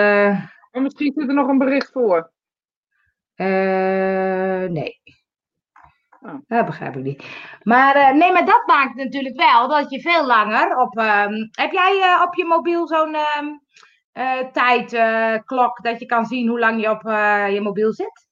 Maar 0.71 0.83
misschien 0.83 1.13
zit 1.17 1.29
er 1.29 1.35
nog 1.35 1.49
een 1.49 1.59
bericht 1.59 1.93
voor. 1.93 2.33
eh, 3.35 4.65
nee. 4.69 5.01
Oh. 6.23 6.35
Dat 6.47 6.67
begrijp 6.67 6.97
ik 6.97 7.03
niet. 7.03 7.25
Maar 7.63 7.95
eh, 7.97 8.11
nee, 8.13 8.33
maar 8.33 8.45
dat 8.47 8.63
maakt 8.67 8.95
natuurlijk 8.95 9.37
wel 9.37 9.69
dat 9.69 9.91
je 9.91 10.01
veel 10.01 10.27
langer 10.27 10.77
op. 10.77 10.97
ehm, 10.99 11.33
heb 11.51 11.73
jij 11.73 12.01
eh, 12.03 12.23
op 12.23 12.35
je 12.35 12.45
mobiel 12.45 12.87
zo'n 12.87 13.15
ehm 13.15 13.47
eh, 14.13 14.39
tijdklok 14.53 15.83
dat 15.83 16.01
je 16.01 16.07
kan 16.07 16.25
zien 16.27 16.49
hoe 16.49 16.59
lang 16.59 16.81
je 16.81 16.91
op 16.91 17.03
je 17.53 17.61
mobiel 17.63 17.93
zit? 17.93 18.29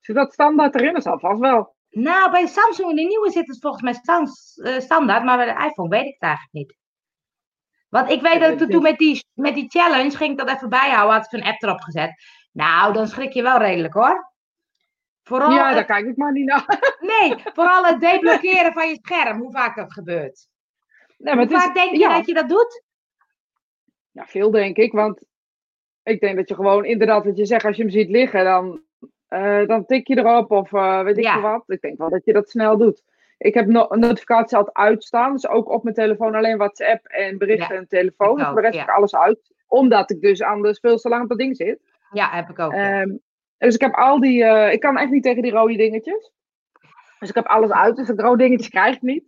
Zit 0.00 0.16
dat 0.16 0.32
standaard 0.32 0.74
erin? 0.74 0.92
Dat 0.92 1.02
zal 1.02 1.18
vast 1.18 1.40
wel. 1.40 1.76
Nou, 1.90 2.30
bij 2.30 2.46
Samsung, 2.46 2.96
de 2.96 3.02
nieuwe 3.02 3.30
zit 3.30 3.46
het 3.46 3.60
volgens 3.60 3.82
mij 3.82 3.92
stan- 3.92 4.80
standaard, 4.80 5.24
maar 5.24 5.36
bij 5.36 5.54
de 5.54 5.64
iPhone 5.64 5.88
weet 5.88 6.06
ik 6.06 6.12
het 6.12 6.22
eigenlijk 6.22 6.52
niet. 6.52 6.76
Want 7.88 8.10
ik 8.10 8.22
weet 8.22 8.40
dat 8.40 8.60
ik 8.60 8.70
toen 8.70 8.82
met 8.82 8.98
die, 8.98 9.24
met 9.34 9.54
die 9.54 9.68
challenge 9.68 10.16
ging 10.16 10.30
ik 10.30 10.38
dat 10.46 10.56
even 10.56 10.68
bijhouden, 10.68 11.16
had 11.16 11.24
ik 11.32 11.40
een 11.40 11.46
app 11.46 11.62
erop 11.62 11.80
gezet. 11.80 12.12
Nou, 12.52 12.92
dan 12.92 13.06
schrik 13.08 13.32
je 13.32 13.42
wel 13.42 13.58
redelijk 13.58 13.94
hoor. 13.94 14.32
Vooral, 15.28 15.50
Ja, 15.50 15.74
daar 15.74 15.84
kijk 15.84 16.06
ik 16.06 16.16
maar 16.16 16.32
niet 16.32 16.46
naar. 16.46 16.64
nee, 17.18 17.34
vooral 17.54 17.84
het 17.84 18.00
deblokkeren 18.00 18.72
van 18.72 18.88
je 18.88 18.98
scherm, 19.02 19.38
hoe 19.40 19.52
vaak 19.52 19.76
dat 19.76 19.92
gebeurt. 19.92 20.48
Nee, 21.18 21.34
maar 21.34 21.46
Hoe 21.46 21.56
is, 21.56 21.62
vaak 21.62 21.74
denk 21.74 21.90
je 21.90 21.98
ja. 21.98 22.16
dat 22.16 22.26
je 22.26 22.34
dat 22.34 22.48
doet? 22.48 22.82
Ja, 24.10 24.26
veel 24.26 24.50
denk 24.50 24.76
ik. 24.76 24.92
Want 24.92 25.22
ik 26.02 26.20
denk 26.20 26.36
dat 26.36 26.48
je 26.48 26.54
gewoon 26.54 26.84
inderdaad, 26.84 27.24
wat 27.24 27.36
je 27.36 27.44
zegt, 27.46 27.64
als 27.64 27.76
je 27.76 27.82
hem 27.82 27.90
ziet 27.90 28.08
liggen, 28.08 28.44
dan, 28.44 28.82
eh, 29.28 29.66
dan 29.66 29.86
tik 29.86 30.06
je 30.06 30.18
erop 30.18 30.50
of 30.50 30.72
eh, 30.72 31.02
weet 31.02 31.16
ik 31.18 31.24
Ja. 31.24 31.40
wat. 31.40 31.62
Ik 31.66 31.80
denk 31.80 31.98
wel 31.98 32.10
dat 32.10 32.24
je 32.24 32.32
dat 32.32 32.50
snel 32.50 32.76
doet. 32.78 33.02
Ik 33.38 33.54
heb 33.54 33.66
no 33.66 33.86
notificaties 33.90 34.56
altijd 34.56 34.76
uitstaan, 34.76 35.32
dus 35.32 35.48
ook 35.48 35.68
op 35.68 35.82
mijn 35.82 35.94
telefoon 35.94 36.34
alleen 36.34 36.56
WhatsApp 36.56 37.06
en 37.06 37.38
berichten 37.38 37.74
Ja, 37.74 37.80
en 37.80 37.88
telefoon. 37.88 38.36
Dus 38.36 38.46
ook, 38.46 38.54
de 38.54 38.60
rest 38.60 38.78
heb 38.78 38.88
ik 38.88 38.94
alles 38.94 39.16
uit. 39.16 39.52
Omdat 39.66 40.10
ik 40.10 40.20
dus 40.20 40.42
anders 40.42 40.78
veel 40.80 40.96
te 40.96 41.08
lang 41.08 41.22
op 41.22 41.28
dat 41.28 41.38
ding 41.38 41.56
zit. 41.56 41.80
Ja, 42.12 42.30
heb 42.30 42.48
ik 42.48 42.58
ook. 42.58 42.72
ja. 42.72 43.06
Dus 43.58 43.74
ik 43.74 43.80
heb 43.80 43.94
al 43.94 44.20
die, 44.20 44.44
eh, 44.44 44.72
ik 44.72 44.80
kan 44.80 44.96
echt 44.98 45.10
niet 45.10 45.22
tegen 45.22 45.42
die 45.42 45.50
rode 45.52 45.76
dingetjes. 45.76 46.32
Dus 47.18 47.28
ik 47.28 47.34
heb 47.34 47.46
alles 47.46 47.70
uit, 47.70 47.96
dus 47.96 48.06
dat 48.06 48.20
rode 48.20 48.42
dingetje 48.44 48.70
krijg 48.70 48.94
ik 48.96 49.02
niet. 49.02 49.24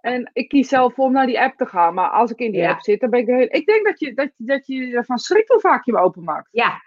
En 0.00 0.30
ik 0.32 0.48
kies 0.48 0.68
zelf 0.68 0.94
voor 0.94 1.04
om 1.04 1.12
naar 1.12 1.26
die 1.26 1.40
app 1.40 1.56
te 1.56 1.66
gaan. 1.66 1.94
Maar 1.94 2.08
als 2.08 2.30
ik 2.30 2.38
in 2.38 2.50
die 2.52 2.60
Ja. 2.60 2.70
app 2.70 2.80
zit, 2.80 3.00
dan 3.00 3.10
ben 3.10 3.20
ik 3.20 3.26
de 3.26 3.32
hele... 3.32 3.48
Ik 3.48 3.66
denk 3.66 3.84
dat 3.86 4.00
je, 4.00 4.14
dat, 4.14 4.30
dat 4.36 4.66
je 4.66 4.96
ervan 4.96 5.18
schrikt 5.18 5.48
hoe 5.48 5.60
vaak 5.60 5.84
je 5.84 5.92
hem 5.94 6.00
openmaakt. 6.00 6.48
ja, 6.50 6.80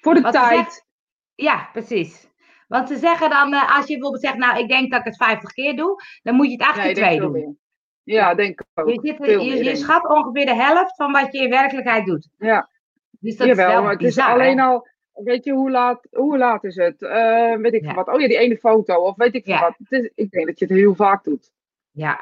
Voor 0.00 0.14
de 0.14 0.20
Wat 0.20 0.32
tijd. 0.32 0.86
ja, 1.34 1.68
precies. 1.72 2.30
Want 2.68 2.88
ze 2.88 2.96
zeggen 2.96 3.30
dan, 3.30 3.52
eh, 3.52 3.76
als 3.76 3.86
je 3.86 3.92
bijvoorbeeld 3.92 4.22
zegt, 4.22 4.36
nou, 4.36 4.58
ik 4.58 4.68
denk 4.68 4.90
dat 4.90 5.00
ik 5.00 5.06
het 5.06 5.16
50 5.16 5.52
keer 5.52 5.76
doe, 5.76 6.02
dan 6.22 6.34
moet 6.34 6.46
je 6.46 6.52
het 6.52 6.62
8 6.62 6.76
Nee, 6.76 6.82
keer 6.82 6.90
ik 6.90 6.96
denk 6.96 7.08
2 7.08 7.20
veel 7.20 7.32
doen. 7.42 7.58
Ja, 8.02 8.34
denk 8.34 8.60
ik 8.60 8.66
ook. 8.74 8.88
Je, 8.88 9.00
zit, 9.02 9.26
je, 9.26 9.64
je 9.64 9.76
schat 9.76 10.08
ongeveer 10.08 10.46
de 10.46 10.54
helft 10.54 10.94
van 10.96 11.12
wat 11.12 11.32
je 11.32 11.38
in 11.42 11.50
werkelijkheid 11.50 12.06
doet. 12.06 12.28
Ja, 12.38 12.68
Dus 13.10 13.36
dat 13.36 13.46
jawel. 13.46 13.66
is 13.66 13.72
wel 13.74 13.82
maar 13.82 13.92
het 13.92 14.02
is 14.02 14.18
alleen 14.18 14.58
hè? 14.58 14.64
al... 14.64 14.88
Weet 15.24 15.44
je, 15.44 15.52
hoe 15.52 15.70
laat, 15.70 16.06
hoe 16.10 16.38
laat 16.38 16.64
is 16.64 16.76
het? 16.76 17.02
Eh, 17.02 17.56
weet 17.56 17.72
ik 17.72 17.84
Ja. 17.84 17.94
wat. 17.94 18.08
Oh 18.08 18.20
ja, 18.20 18.28
die 18.28 18.38
ene 18.38 18.56
foto. 18.56 18.94
Of 18.94 19.16
weet 19.16 19.34
ik 19.34 19.46
Ja. 19.46 19.60
wat. 19.60 19.74
Het 19.78 19.92
is, 20.02 20.10
ik 20.14 20.30
denk 20.30 20.46
dat 20.46 20.58
je 20.58 20.64
het 20.64 20.74
heel 20.74 20.94
vaak 20.94 21.24
doet. 21.24 21.52
Ja. 21.90 22.20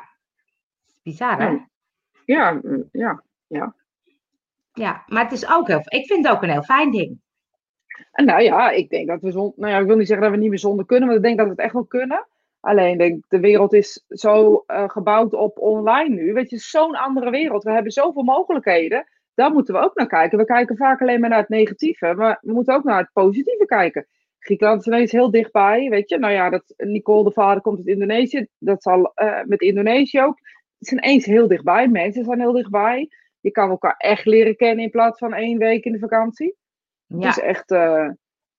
Bizar, 1.02 1.40
hè? 1.40 1.56
Ja. 2.24 2.60
Ja, 2.92 3.22
ja. 3.46 3.74
Ja, 4.72 5.02
maar 5.06 5.22
het 5.22 5.32
is 5.32 5.50
ook 5.50 5.66
heel... 5.66 5.80
Ik 5.84 6.06
vind 6.06 6.26
het 6.26 6.36
ook 6.36 6.42
een 6.42 6.50
heel 6.50 6.62
fijn 6.62 6.90
ding. 6.90 7.20
En 8.12 8.24
nou 8.24 8.42
ja, 8.42 8.70
ik 8.70 8.90
denk 8.90 9.08
dat 9.08 9.20
we 9.20 9.30
zonder... 9.30 9.52
Nou 9.56 9.72
ja, 9.72 9.78
ik 9.78 9.86
wil 9.86 9.96
niet 9.96 10.06
zeggen 10.06 10.26
dat 10.26 10.34
we 10.34 10.40
niet 10.40 10.50
meer 10.50 10.58
zonder 10.58 10.86
kunnen. 10.86 11.06
Maar 11.08 11.16
ik 11.16 11.22
denk 11.22 11.36
dat 11.36 11.46
we 11.46 11.52
het 11.52 11.60
echt 11.60 11.72
wel 11.72 11.84
kunnen. 11.84 12.26
Alleen, 12.60 12.98
denk, 12.98 13.24
de 13.28 13.40
wereld 13.40 13.72
is 13.72 14.04
zo 14.08 14.64
eh, 14.66 14.88
gebouwd 14.88 15.32
op 15.32 15.58
online 15.58 16.14
nu. 16.14 16.32
Weet 16.32 16.50
je, 16.50 16.58
zo'n 16.58 16.94
andere 16.94 17.30
wereld. 17.30 17.62
We 17.62 17.70
hebben 17.70 17.92
zoveel 17.92 18.22
mogelijkheden. 18.22 19.06
Daar 19.34 19.52
moeten 19.52 19.74
we 19.74 19.80
ook 19.80 19.94
naar 19.94 20.06
kijken. 20.06 20.38
We 20.38 20.44
kijken 20.44 20.76
vaak 20.76 21.00
alleen 21.00 21.20
maar 21.20 21.30
naar 21.30 21.38
het 21.38 21.48
negatieve. 21.48 22.14
Maar 22.14 22.38
we 22.40 22.52
moeten 22.52 22.74
ook 22.74 22.84
naar 22.84 22.98
het 22.98 23.10
positieve 23.12 23.66
kijken. 23.66 24.06
Griekenland 24.38 24.80
is 24.80 24.86
ineens 24.86 25.12
heel 25.12 25.30
dichtbij. 25.30 25.88
Weet 25.88 26.08
je, 26.08 26.18
nou 26.18 26.32
ja, 26.32 26.50
dat, 26.50 26.74
Nicole 26.76 27.24
de 27.24 27.32
vader 27.32 27.62
komt 27.62 27.78
uit 27.78 27.86
Indonesië. 27.86 28.46
Dat 28.58 28.82
zal 28.82 29.12
eh, 29.14 29.40
met 29.44 29.60
Indonesië 29.60 30.20
ook. 30.22 30.38
Het 30.78 30.92
is 30.92 30.92
ineens 30.92 31.24
heel 31.24 31.48
dichtbij. 31.48 31.88
Mensen 31.88 32.24
zijn 32.24 32.40
heel 32.40 32.52
dichtbij. 32.52 33.08
Je 33.40 33.50
kan 33.50 33.70
elkaar 33.70 33.94
echt 33.98 34.24
leren 34.26 34.56
kennen 34.56 34.84
in 34.84 34.90
plaats 34.90 35.18
van 35.18 35.34
één 35.34 35.58
week 35.58 35.84
in 35.84 35.92
de 35.92 35.98
vakantie. 35.98 36.56
Ja, 37.06 37.26
Het 37.26 37.36
is 37.36 37.42
echt, 37.42 37.70
eh, 37.70 38.08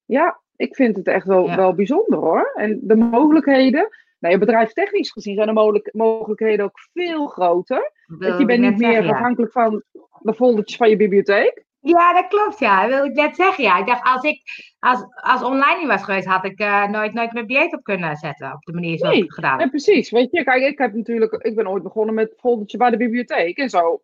ja, 0.06 0.40
ik 0.56 0.76
vind 0.76 0.96
het 0.96 1.08
echt 1.08 1.26
wel, 1.26 1.46
Ja. 1.48 1.56
wel 1.56 1.74
bijzonder 1.76 2.20
hoor. 2.20 2.52
En 2.56 2.80
de 2.82 2.96
mogelijkheden, 2.96 3.88
nou 4.20 4.34
ja, 4.34 4.40
bedrijfstechnisch 4.40 5.12
gezien 5.12 5.36
zijn 5.36 5.48
de 5.48 5.54
mogelijk- 5.54 5.94
mogelijkheden 5.94 6.66
ook 6.66 6.80
veel 6.94 7.28
groter. 7.28 7.92
dat 8.20 8.40
je 8.40 8.46
bent 8.46 8.64
ik 8.64 8.70
niet 8.70 8.78
meer 8.80 8.88
zeggen, 8.92 9.06
ja. 9.06 9.12
afhankelijk 9.14 9.52
van 9.52 9.84
de 10.20 10.34
foldertjes 10.34 10.78
van 10.78 10.90
je 10.90 10.98
bibliotheek. 10.98 11.64
Ja, 11.80 12.14
dat 12.14 12.28
klopt, 12.28 12.60
ja. 12.60 12.82
Dat 12.82 12.90
wilde 12.90 13.10
ik 13.10 13.16
net 13.16 13.36
zeggen, 13.36 13.64
ja. 13.64 13.80
Ik 13.80 13.86
dacht, 13.86 14.04
als 14.04 14.24
ik 14.24 14.42
als, 14.80 15.06
als 15.16 15.44
online 15.44 15.78
niet 15.80 15.88
was 15.88 16.04
geweest, 16.04 16.28
had 16.28 16.46
ik 16.46 16.60
eh, 16.60 16.88
nooit, 16.88 17.14
nooit 17.14 17.34
mijn 17.34 17.48
dieet 17.48 17.74
op 17.74 17.84
kunnen 17.84 18.16
zetten. 18.16 18.54
Op 18.54 18.62
de 18.64 18.74
manier 18.74 18.98
zoals 18.98 19.14
ik 19.14 19.20
Nee, 19.20 19.26
het 19.28 19.36
gedaan 19.36 19.56
Ja, 19.56 19.60
heb. 19.62 19.70
precies. 19.70 20.10
Weet 20.10 20.32
je, 20.32 20.44
kijk, 20.44 20.64
ik 20.64 20.78
heb 20.78 20.94
natuurlijk, 20.94 21.34
ik 21.34 21.56
ben 21.56 21.68
ooit 21.70 21.84
begonnen 21.84 22.16
met 22.16 22.34
foldertje 22.38 22.78
bij 22.78 22.90
de 22.90 22.98
bibliotheek. 22.98 23.58
En 23.58 23.70
zo 23.70 24.02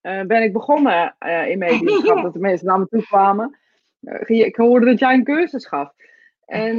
eh, 0.00 0.20
ben 0.20 0.42
ik 0.42 0.52
begonnen 0.52 1.14
eh, 1.18 1.48
in 1.50 1.58
mediumschap, 1.58 2.22
dat 2.22 2.32
de 2.32 2.38
mensen 2.38 2.66
naar 2.66 2.78
me 2.78 2.86
toe 2.86 3.02
kwamen. 3.02 3.58
Ik 4.26 4.56
hoorde 4.56 4.86
dat 4.86 4.98
jij 4.98 5.14
een 5.14 5.24
cursus 5.24 5.66
gaf. 5.66 5.92
En 6.44 6.78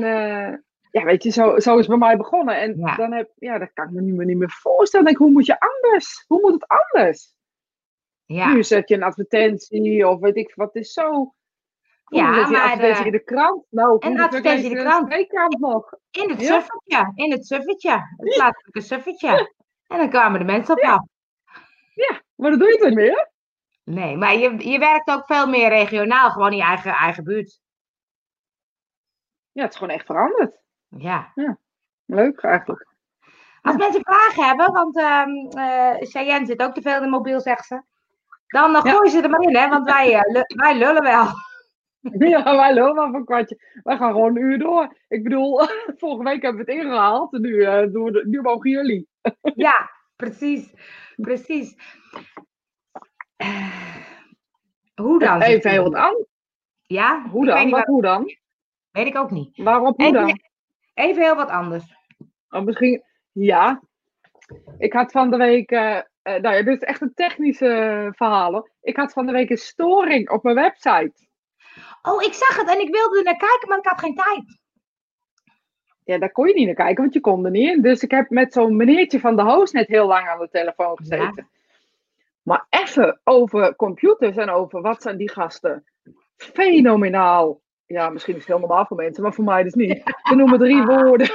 ja, 0.93 1.03
weet 1.03 1.23
je, 1.23 1.29
zo, 1.29 1.59
zo 1.59 1.73
is 1.73 1.79
het 1.79 1.87
bij 1.87 1.97
mij 1.97 2.17
begonnen. 2.17 2.57
En 2.59 2.77
Ja. 2.77 2.95
dan 2.95 3.11
heb, 3.13 3.31
ja, 3.35 3.57
dat 3.57 3.73
kan 3.73 3.85
ik 3.87 3.91
me 3.91 4.01
niet 4.01 4.15
meer, 4.15 4.25
niet 4.25 4.37
meer 4.37 4.51
voorstellen. 4.61 5.05
Dan 5.05 5.13
denk 5.13 5.15
ik, 5.15 5.21
hoe 5.21 5.31
moet 5.31 5.45
je 5.45 5.59
anders? 5.59 6.25
Hoe 6.27 6.41
moet 6.41 6.53
het 6.53 6.67
anders? 6.67 7.33
Ja, 8.25 8.53
Nu 8.53 8.63
zet 8.63 8.89
je 8.89 8.95
een 8.95 9.03
advertentie 9.03 10.07
of 10.07 10.19
weet 10.19 10.35
ik 10.35 10.55
wat. 10.55 10.75
Is 10.75 10.93
zo... 10.93 11.33
Ja, 12.05 12.29
maar, 12.29 12.39
advertentie 12.61 12.99
eh, 12.99 13.05
in 13.05 13.11
de 13.11 13.23
krant. 13.23 13.65
Nou, 13.69 13.97
en 13.99 14.19
advertentie 14.19 14.69
in 14.69 14.75
de 14.75 14.81
krant. 14.81 15.59
nog. 15.59 15.93
in 16.11 16.29
het 16.29 16.41
Ja. 16.41 16.45
suffertje. 16.53 17.11
In 17.15 17.31
het 17.31 17.47
suffertje. 17.47 17.91
Het 17.91 18.33
plaatselijke 18.35 18.81
suffertje. 18.81 19.53
En 19.87 19.97
dan 19.97 20.09
kwamen 20.09 20.39
de 20.39 20.45
mensen 20.45 20.75
op 20.75 20.81
af. 20.83 21.01
Maar 22.35 22.49
dat 22.51 22.59
doe 22.59 22.69
je 22.69 22.77
toch 22.77 22.93
meer? 22.93 23.31
Nee, 23.83 24.17
maar 24.17 24.35
je, 24.35 24.69
je 24.69 24.79
werkt 24.79 25.09
ook 25.09 25.25
veel 25.25 25.47
meer 25.47 25.69
regionaal, 25.69 26.29
gewoon 26.31 26.51
in 26.51 26.57
je 26.57 26.63
eigen, 26.63 26.91
eigen 26.91 27.23
buurt. 27.23 27.59
Ja, 29.51 29.61
het 29.61 29.71
is 29.71 29.77
gewoon 29.77 29.93
echt 29.93 30.05
veranderd. 30.05 30.62
Ja. 30.97 31.33
Leuk 32.05 32.39
eigenlijk. 32.43 32.87
Als 33.61 33.75
mensen 33.75 34.01
vragen 34.03 34.43
hebben, 34.45 34.71
want 34.73 34.97
ehm 34.97 35.29
eh, 35.59 35.95
Cheyenne 35.99 36.45
zit 36.45 36.61
ook 36.63 36.73
te 36.73 36.81
veel 36.81 36.95
in 36.95 37.01
de 37.01 37.07
mobiel, 37.07 37.39
zegt 37.39 37.65
ze. 37.65 37.81
Dan 38.47 38.75
uh, 38.75 38.81
Ja. 38.83 38.91
gooi 38.91 39.09
ze 39.09 39.21
er 39.21 39.29
maar 39.29 39.41
in, 39.41 39.55
hè, 39.55 39.69
want 39.69 39.85
wij, 39.91 40.13
eh, 40.13 40.41
wij 40.55 40.77
lullen 40.77 41.03
wel. 41.03 41.25
Ja, 42.29 42.43
wij 42.55 42.73
lopen 42.73 42.95
wel 42.95 43.11
van 43.11 43.25
kwartje. 43.25 43.79
Wij 43.83 43.97
gaan 43.97 44.11
gewoon 44.11 44.35
een 44.37 44.43
uur 44.43 44.59
door. 44.59 44.97
Ik 45.07 45.23
bedoel, 45.23 45.59
vorige 45.99 46.23
week 46.23 46.41
hebben 46.41 46.65
we 46.65 46.71
het 46.71 46.81
ingehaald. 46.81 47.31
Nu, 47.31 47.63
eh, 47.63 47.91
doen 47.91 48.03
we 48.03 48.11
de- 48.11 48.27
nu 48.27 48.41
mogen 48.41 48.69
jullie. 48.69 49.07
Ja, 49.41 49.89
precies. 50.15 50.73
Precies. 51.15 51.75
Eh, 53.35 53.67
hoe 54.95 55.19
dan? 55.19 55.41
Even 55.41 55.69
heel 55.71 55.83
wat 55.83 55.93
aan. 55.95 56.25
Ja? 56.81 57.21
Hoe 57.29 57.45
dan? 57.45 57.61
Wat, 57.63 57.69
waar- 57.71 57.85
hoe 57.85 58.01
dan? 58.01 58.35
weet 58.91 59.07
ik 59.07 59.17
ook 59.17 59.31
niet. 59.31 59.57
Waarop, 59.57 60.01
hoe 60.01 60.11
dan? 60.11 60.39
Even 60.93 61.23
heel 61.23 61.35
wat 61.35 61.49
anders. 61.49 61.83
Oh, 62.49 62.61
misschien, 62.61 63.03
ja. 63.31 63.81
Ik 64.77 64.93
had 64.93 65.11
van 65.11 65.31
de 65.31 65.37
week, 65.37 65.71
eh, 65.71 65.97
eh, 65.97 66.03
nou 66.21 66.55
ja, 66.55 66.63
dit 66.63 66.81
is 66.81 66.87
echt 66.87 67.01
een 67.01 67.13
technische 67.13 67.67
eh, 67.67 68.07
verhaal. 68.11 68.67
Ik 68.81 68.95
had 68.95 69.13
van 69.13 69.25
de 69.25 69.31
week 69.31 69.49
een 69.49 69.57
storing 69.57 70.29
op 70.29 70.43
mijn 70.43 70.55
website. 70.55 71.27
Oh, 72.01 72.23
ik 72.23 72.33
zag 72.33 72.57
het 72.57 72.69
en 72.69 72.81
ik 72.81 72.91
wilde 72.91 73.17
er 73.17 73.23
naar 73.23 73.37
kijken, 73.37 73.69
maar 73.69 73.77
ik 73.77 73.85
had 73.85 73.99
geen 73.99 74.15
tijd. 74.15 74.61
ja, 76.03 76.17
daar 76.17 76.31
kon 76.31 76.47
je 76.47 76.53
niet 76.53 76.65
naar 76.65 76.75
kijken, 76.75 77.01
want 77.01 77.13
je 77.13 77.19
kon 77.19 77.45
er 77.45 77.51
niet 77.51 77.69
in. 77.69 77.81
Dus 77.81 78.03
ik 78.03 78.11
heb 78.11 78.29
met 78.29 78.53
zo'n 78.53 78.75
meneertje 78.75 79.19
van 79.19 79.35
de 79.35 79.43
host 79.43 79.73
net 79.73 79.87
heel 79.87 80.07
lang 80.07 80.27
aan 80.27 80.39
de 80.39 80.49
telefoon 80.49 80.97
gezeten. 80.97 81.49
Maar 82.41 82.65
even 82.69 83.21
over 83.23 83.75
computers 83.75 84.35
en 84.35 84.49
over 84.49 84.81
wat 84.81 85.01
zijn 85.01 85.17
die 85.17 85.31
gasten 85.31 85.83
fenomenaal. 86.37 87.61
Ja, 87.93 88.09
misschien 88.09 88.33
is 88.33 88.39
het 88.39 88.49
heel 88.49 88.59
normaal 88.59 88.85
voor 88.85 88.97
mensen, 88.97 89.23
maar 89.23 89.33
voor 89.33 89.43
mij 89.43 89.63
dus 89.63 89.73
niet. 89.73 90.01
Ze 90.23 90.35
noemen 90.35 90.59
drie 90.59 90.83
woorden. 90.83 91.29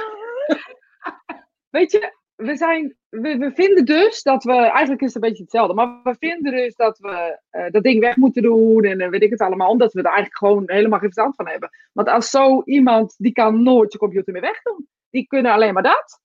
Weet 1.75 1.91
je, 1.91 2.15
we, 2.35 2.55
zijn, 2.55 2.97
we, 3.09 3.37
we, 3.37 3.51
vinden 3.51 3.85
dus 3.85 4.23
dat 4.23 4.43
we, 4.43 4.53
eigenlijk 4.53 5.01
is 5.01 5.13
het 5.13 5.23
een 5.23 5.29
beetje 5.29 5.43
hetzelfde, 5.43 5.73
maar 5.73 5.99
we 6.03 6.15
vinden 6.19 6.51
dus 6.51 6.75
dat 6.75 6.97
we 6.97 7.39
uh, 7.51 7.69
dat 7.69 7.83
ding 7.83 7.99
weg 7.99 8.15
moeten 8.15 8.41
doen 8.41 8.83
en 8.83 8.99
uh, 8.99 9.09
weet 9.09 9.21
ik 9.21 9.29
het 9.29 9.41
allemaal, 9.41 9.69
omdat 9.69 9.93
we 9.93 9.99
er 9.99 10.05
eigenlijk 10.05 10.37
gewoon 10.37 10.63
helemaal 10.65 10.99
geen 10.99 11.13
verstand 11.13 11.35
van 11.35 11.47
hebben. 11.47 11.69
Want 11.93 12.07
als 12.07 12.29
zo 12.29 12.61
iemand, 12.63 13.15
die 13.17 13.31
kan 13.31 13.63
nooit 13.63 13.91
je 13.91 13.97
computer 13.97 14.33
meer 14.33 14.41
wegdoen. 14.41 14.87
Die 15.09 15.27
kunnen 15.27 15.51
alleen 15.51 15.73
maar 15.73 15.83
dat. 15.83 16.21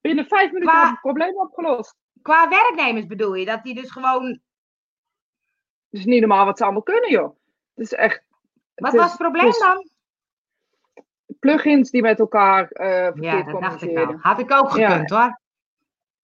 Binnen 0.00 0.26
vijf 0.26 0.52
minuten 0.52 0.74
qua, 0.74 0.90
het 0.90 1.00
probleem 1.00 1.36
opgelost. 1.36 1.96
Qua 2.22 2.48
werknemers 2.48 3.06
bedoel 3.06 3.34
je, 3.34 3.44
dat 3.44 3.62
die 3.62 3.74
dus 3.74 3.90
gewoon... 3.90 4.26
Het 5.90 6.00
is 6.00 6.04
niet 6.04 6.20
normaal 6.20 6.44
wat 6.44 6.58
ze 6.58 6.64
allemaal 6.64 6.82
kunnen, 6.82 7.10
joh. 7.10 7.36
Het 7.74 7.84
is 7.84 7.92
echt... 7.92 8.25
Wat 8.76 8.92
was 8.92 9.08
het 9.08 9.18
probleem 9.18 9.50
dan? 9.50 9.88
plugins 11.38 11.90
die 11.90 12.02
met 12.02 12.18
elkaar 12.18 12.62
uh, 12.62 12.86
verkeerd 13.02 13.46
ja, 13.46 13.52
dat 13.52 13.60
dacht 13.60 13.82
ik. 13.82 14.16
Had 14.18 14.38
ik 14.38 14.52
ook 14.52 14.70
gekund 14.70 15.10
ja. 15.10 15.16
hoor. 15.16 15.40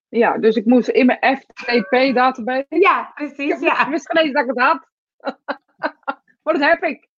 Ja, 0.09 0.38
dus 0.38 0.57
ik 0.57 0.65
moest 0.65 0.88
in 0.88 1.07
mijn 1.07 1.38
FTP-database. 1.38 2.67
Ja, 2.69 3.12
precies. 3.15 3.61
Ja. 3.61 3.83
Ik 3.83 3.88
wist 3.88 4.11
geen 4.11 4.25
eens 4.25 4.33
dat 4.33 4.43
ik 4.43 4.49
het 4.49 4.59
had. 4.59 4.88
maar 6.43 6.55
dat 6.55 6.69
heb 6.69 6.83
ik. 6.83 7.09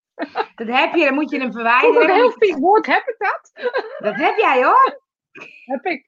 Dat 0.54 0.66
heb 0.66 0.94
je, 0.94 1.04
dan 1.04 1.14
moet 1.14 1.30
je 1.30 1.40
hem 1.40 1.52
verwijderen. 1.52 2.02
Een 2.02 2.14
heel 2.14 2.30
vies 2.30 2.54
woord, 2.54 2.86
heb 2.86 3.06
ik 3.06 3.16
dat? 3.18 3.50
Dat 3.98 4.14
heb 4.14 4.36
jij 4.36 4.64
hoor. 4.64 5.00
Heb 5.64 5.84
ik. 5.84 6.06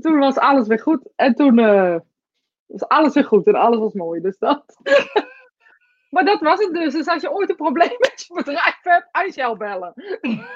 Toen 0.00 0.18
was 0.18 0.36
alles 0.36 0.66
weer 0.66 0.80
goed. 0.80 1.08
En 1.16 1.34
toen 1.34 1.58
uh, 1.58 1.96
was 2.66 2.88
alles 2.88 3.14
weer 3.14 3.24
goed 3.24 3.46
en 3.46 3.54
alles 3.54 3.78
was 3.78 3.92
mooi. 3.92 4.20
Dus 4.20 4.38
dat. 4.38 4.64
Maar 6.14 6.24
dat 6.24 6.40
was 6.40 6.58
het 6.58 6.74
dus. 6.74 6.92
Dus 6.92 7.06
als 7.06 7.22
je 7.22 7.32
ooit 7.32 7.50
een 7.50 7.56
probleem 7.56 7.96
met 7.98 8.24
je 8.26 8.34
bedrijf 8.34 8.78
hebt, 8.82 9.08
Angel 9.12 9.56
bellen. 9.56 9.92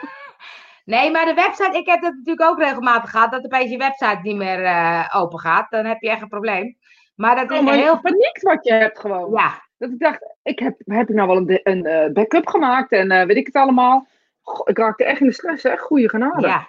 Nee, 0.85 1.11
maar 1.11 1.25
de 1.25 1.35
website, 1.35 1.79
ik 1.79 1.87
heb 1.87 2.03
dat 2.03 2.13
natuurlijk 2.13 2.51
ook 2.51 2.59
regelmatig 2.59 3.11
gehad, 3.11 3.31
dat 3.31 3.45
opeens 3.45 3.71
je 3.71 3.77
website 3.77 4.19
niet 4.23 4.37
meer 4.37 4.63
uh, 4.63 5.15
open 5.15 5.39
gaat. 5.39 5.71
Dan 5.71 5.85
heb 5.85 6.01
je 6.01 6.11
echt 6.11 6.23
een 6.23 6.29
probleem. 6.29 6.77
Maar 7.15 7.37
dat 7.37 7.51
is 7.51 7.59
oh, 7.59 7.71
heel... 7.71 8.01
paniek 8.01 8.39
wat 8.41 8.65
je 8.65 8.73
hebt 8.73 8.99
gewoon. 8.99 9.33
Ja. 9.33 9.63
Dat 9.79 9.91
ik 9.91 9.99
dacht, 9.99 10.35
ik 10.43 10.59
heb, 10.59 10.77
heb 10.85 11.09
ik 11.09 11.15
nou 11.15 11.29
wel 11.29 11.37
een, 11.37 11.61
een 11.63 11.87
uh, 11.87 12.13
backup 12.13 12.49
gemaakt 12.49 12.93
en 12.93 13.13
uh, 13.13 13.23
weet 13.25 13.37
ik 13.37 13.47
het 13.47 13.55
allemaal. 13.55 14.07
Goh, 14.43 14.69
ik 14.69 14.79
raakte 14.79 15.05
echt 15.05 15.21
in 15.21 15.27
de 15.27 15.33
stress, 15.33 15.63
hè. 15.63 15.77
Goeie 15.77 16.09
genade. 16.09 16.47
Ja. 16.47 16.69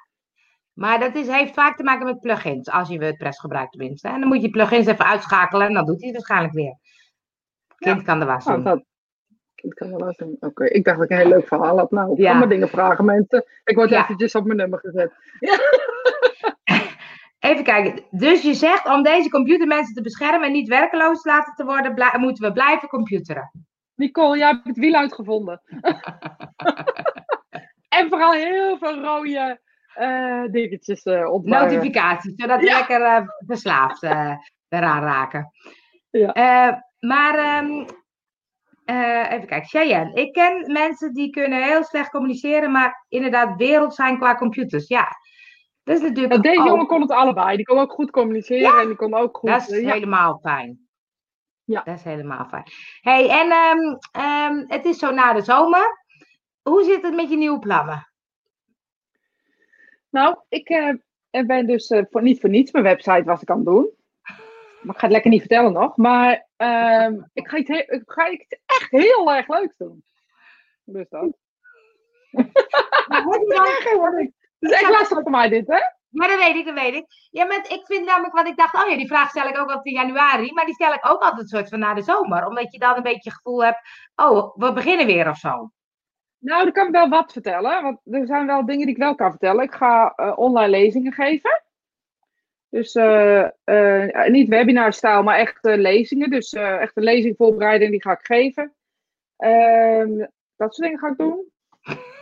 Maar 0.74 1.00
dat 1.00 1.16
is, 1.16 1.28
heeft 1.28 1.54
vaak 1.54 1.78
te 1.78 1.84
maken 1.84 2.06
met 2.06 2.20
plugins, 2.20 2.70
als 2.70 2.90
je 2.90 3.00
WordPress 3.00 3.40
gebruikt 3.40 3.72
tenminste. 3.72 4.08
En 4.08 4.20
dan 4.20 4.30
moet 4.30 4.42
je 4.42 4.50
plugins 4.50 4.86
even 4.86 5.06
uitschakelen 5.06 5.68
en 5.68 5.74
dan 5.74 5.86
doet 5.86 6.00
hij 6.00 6.08
het 6.08 6.18
waarschijnlijk 6.18 6.54
weer. 6.54 6.78
Kind 7.80 8.04
kan 8.04 8.20
de 8.20 8.26
was 8.26 8.46
doen. 8.46 8.86
kind 9.56 9.74
kan 9.74 9.90
de 9.90 9.98
was 9.98 10.18
doen. 10.18 10.38
Oké, 10.40 10.66
ik 10.66 10.84
dacht 10.84 10.98
dat 10.98 11.06
ik 11.06 11.12
een 11.12 11.24
heel 11.24 11.36
leuk 11.36 11.48
verhaal 11.48 11.78
had. 11.78 11.92
Nou, 11.92 12.12
ik 12.12 12.18
ja. 12.18 12.32
kan 12.32 12.40
me 12.40 12.48
dingen 12.48 12.70
vragen, 12.70 13.06
mensen. 13.06 13.46
Ik 13.64 13.76
word 13.76 13.90
ja. 13.90 14.02
eventjes 14.04 14.36
op 14.36 14.46
mijn 14.46 14.58
nummer 14.58 14.80
gezet. 14.80 15.12
Ja. 15.40 15.58
Even 17.50 17.64
kijken. 17.64 18.04
Dus 18.12 18.42
je 18.42 18.54
zegt 18.54 18.86
om 18.86 19.04
deze 19.04 19.30
computermensen 19.30 19.96
te 19.96 20.02
beschermen 20.02 20.48
en 20.48 20.52
niet 20.52 20.68
werkeloos 20.68 21.24
laten 21.24 21.54
te 21.56 21.66
worden, 21.66 22.20
moeten 22.20 22.44
we 22.44 22.54
blijven 22.54 22.88
computeren. 22.88 23.52
Nicole, 23.96 24.38
jij 24.38 24.48
hebt 24.48 24.68
het 24.68 24.78
wiel 24.78 24.94
uitgevonden. 24.94 25.62
en 27.98 28.10
vooral 28.10 28.32
heel 28.32 28.78
veel 28.78 29.02
rode 29.02 29.60
uh, 30.00 30.44
dingetjes 30.52 31.06
uh, 31.06 31.34
Notificaties, 31.42 32.34
zodat 32.36 32.60
we 32.60 32.66
lekker 32.66 33.02
uh, 33.02 33.28
verslaafd 33.46 34.04
eraan 34.70 35.04
raken. 35.04 35.52
Ja. 36.10 36.34
Maar 37.00 37.64
um, 37.64 37.86
uh, 38.86 39.32
even 39.32 39.48
kijken, 39.48 39.68
Cheyenne. 39.68 40.14
Ik 40.14 40.34
ken 40.34 40.72
mensen 40.72 41.14
die 41.14 41.30
kunnen 41.30 41.64
heel 41.64 41.84
slecht 41.84 42.10
communiceren, 42.10 42.72
maar 42.72 43.06
inderdaad 43.08 43.58
wereld 43.58 43.96
zijn 43.96 44.18
qua 44.18 44.36
computers. 44.36 44.88
Ja, 44.88 45.08
dat 45.84 45.96
is 45.96 46.02
natuurlijk. 46.02 46.34
Ja, 46.34 46.42
deze 46.42 46.64
jongen 46.64 46.88
kon 46.88 47.02
het 47.02 47.12
allebei. 47.12 47.56
Die 47.56 47.66
kon 47.66 47.78
ook 47.78 47.92
goed 47.92 48.12
communiceren 48.12 48.80
en 48.80 48.88
die 48.88 48.96
kon 48.96 49.14
ook 49.14 49.38
goed. 49.38 49.50
Dat 49.50 49.70
is 49.70 49.80
ja. 49.80 49.94
helemaal 49.94 50.40
fijn. 50.42 50.88
Ja. 51.64 51.82
Dat 51.84 51.96
is 51.96 52.04
helemaal 52.04 52.46
fijn. 52.46 52.64
hey, 53.02 53.30
en 53.30 53.52
um, 53.52 53.98
um, 54.22 54.66
het 54.68 54.86
is 54.86 55.00
zo 55.00 55.12
na 55.12 55.34
de 55.34 55.42
zomer. 55.42 56.06
Hoe 56.62 56.84
zit 56.84 57.02
het 57.02 57.16
met 57.16 57.30
je 57.30 57.38
nieuwe 57.38 57.60
plannen? 57.60 58.12
Nou, 60.10 60.38
ik 60.50 60.70
uh, 60.70 60.94
ben 61.46 61.68
dus 61.68 61.94
voor, 62.10 62.22
niet 62.22 62.40
voor 62.40 62.50
niets 62.50 62.72
mijn 62.72 62.84
website 62.84 63.24
was 63.24 63.42
ik 63.42 63.50
aan 63.50 63.58
het 63.58 63.66
doen. 63.66 63.90
Maar 64.82 64.96
ik 64.96 65.00
ga 65.00 65.02
het 65.02 65.12
lekker 65.12 65.32
niet 65.32 65.40
vertellen 65.40 65.74
nog. 65.74 65.98
Maar 65.98 66.49
um, 66.62 67.30
ik, 67.34 67.48
ga 67.48 67.58
iets 67.58 67.70
ik 67.70 68.04
ga 68.06 68.30
iets 68.30 68.46
echt 68.66 68.92
heel 68.92 69.34
erg 69.34 69.48
leuks 69.48 69.78
doen. 69.78 70.04
Dus 70.84 71.10
dat. 71.10 71.38
Het 74.60 74.72
is 74.72 74.72
echt 74.72 74.90
lastig 74.90 75.22
voor 75.22 75.32
mij 75.32 75.50
dit, 75.50 75.68
hè? 75.68 75.80
Maar 76.10 76.28
dat 76.28 76.40
weet 76.40 76.56
ik, 76.56 76.66
dat 76.66 76.74
weet 76.74 76.94
ik. 76.94 77.06
Ja, 77.32 77.46
maar 77.46 77.58
ik 77.58 77.82
vind 77.84 78.06
namelijk, 78.06 78.34
wat 78.34 78.48
ik 78.48 78.58
dacht, 78.58 78.84
oh 78.84 78.90
ja, 78.90 78.98
die 78.98 79.08
vraag 79.08 79.30
stel 79.30 79.48
ik 79.48 79.58
ook 79.58 79.68
altijd 79.70 79.86
in 79.86 79.94
januari. 79.94 80.54
Maar 80.54 80.66
die 80.66 80.74
stel 80.74 80.94
ik 80.94 81.10
ook 81.10 81.22
altijd 81.22 81.42
een 81.42 81.48
soort 81.48 81.70
van 81.70 81.80
na 81.80 81.94
de 81.94 82.02
zomer. 82.02 82.46
Omdat 82.46 82.72
je 82.72 82.80
dan 82.80 82.96
een 82.96 83.04
beetje 83.04 83.30
het 83.30 83.40
gevoel 83.42 83.64
hebt, 83.64 83.80
oh, 84.16 84.56
we 84.56 84.74
beginnen 84.74 85.06
weer 85.06 85.30
of 85.30 85.38
zo. 85.38 85.72
Nou, 86.40 86.64
dan 86.64 86.72
kan 86.72 86.86
ik 86.86 86.92
wel 86.92 87.10
wat 87.10 87.32
vertellen. 87.32 87.84
Want 87.84 88.00
er 88.04 88.28
zijn 88.28 88.46
wel 88.46 88.66
dingen 88.66 88.86
die 88.86 88.96
ik 88.96 89.02
wel 89.02 89.16
kan 89.16 89.30
vertellen. 89.30 89.64
Ik 89.64 89.74
ga 89.74 90.14
uh, 90.16 90.38
online 90.38 90.70
lezingen 90.70 91.14
geven. 91.14 91.64
Dus 92.70 92.96
uh, 92.96 93.48
uh, 93.66 94.26
niet 94.28 94.48
webinarstijl, 94.48 95.24
maar 95.24 95.38
echt 95.38 95.66
uh, 95.66 95.76
lezingen. 95.76 96.30
Dus 96.30 96.54
echt 96.54 96.98
een 96.98 97.04
lezing 97.04 97.36
voorbereiden 97.38 97.92
die 97.92 98.02
ga 98.02 98.12
ik 98.12 98.26
geven. 98.26 98.74
Ehm, 99.38 100.18
dat 100.56 100.76
soort 100.76 100.88
dingen 100.88 101.00
ga 101.00 101.08
ik 101.08 101.18
doen. 101.18 101.52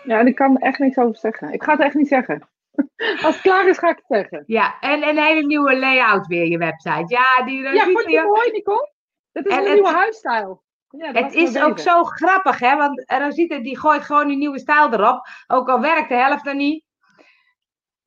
Ja, 0.04 0.20
en 0.20 0.28
ik 0.28 0.36
kan 0.36 0.56
er 0.56 0.62
echt 0.62 0.80
niks 0.80 0.98
over 0.98 1.18
zeggen. 1.18 1.54
Ik 1.54 1.64
ga 1.64 1.72
het 1.72 1.82
echt 1.82 1.96
niet 1.96 2.08
zeggen. 2.08 2.50
Als 3.24 3.34
het 3.34 3.42
klaar 3.42 3.68
is, 3.68 3.78
ga 3.78 3.90
ik 3.90 3.96
het 3.96 4.18
zeggen. 4.18 4.44
Ja, 4.46 4.80
en 4.80 5.08
een 5.08 5.18
hele 5.18 5.46
nieuwe 5.46 5.80
layout 5.80 6.28
weer, 6.28 6.46
je 6.46 6.58
website. 6.58 7.06
Ja, 7.08 7.46
die, 7.46 7.62
ja 7.62 7.84
vond 7.84 8.10
je 8.10 8.22
mooi, 8.22 8.52
Nicole? 8.52 8.92
Dat 9.32 9.46
is 9.46 9.56
een 9.56 9.64
het, 9.64 9.74
nieuwe 9.74 9.90
huisstijl. 9.90 10.64
Ja, 10.90 11.12
het 11.12 11.34
is 11.34 11.62
ook 11.62 11.80
zo 11.80 12.04
grappig, 12.04 12.60
hè? 12.60 12.76
Want 12.76 13.04
Rosita 13.06 13.60
die 13.60 13.80
gooit 13.80 14.04
gewoon 14.04 14.30
een 14.30 14.38
nieuwe 14.38 14.60
stijl 14.60 14.94
erop. 14.94 15.28
Ook 15.48 15.70
al 15.70 15.82
werkt 15.82 16.10
de 16.10 16.16
helft 16.16 16.48
er 16.48 16.56
niet. 16.56 16.84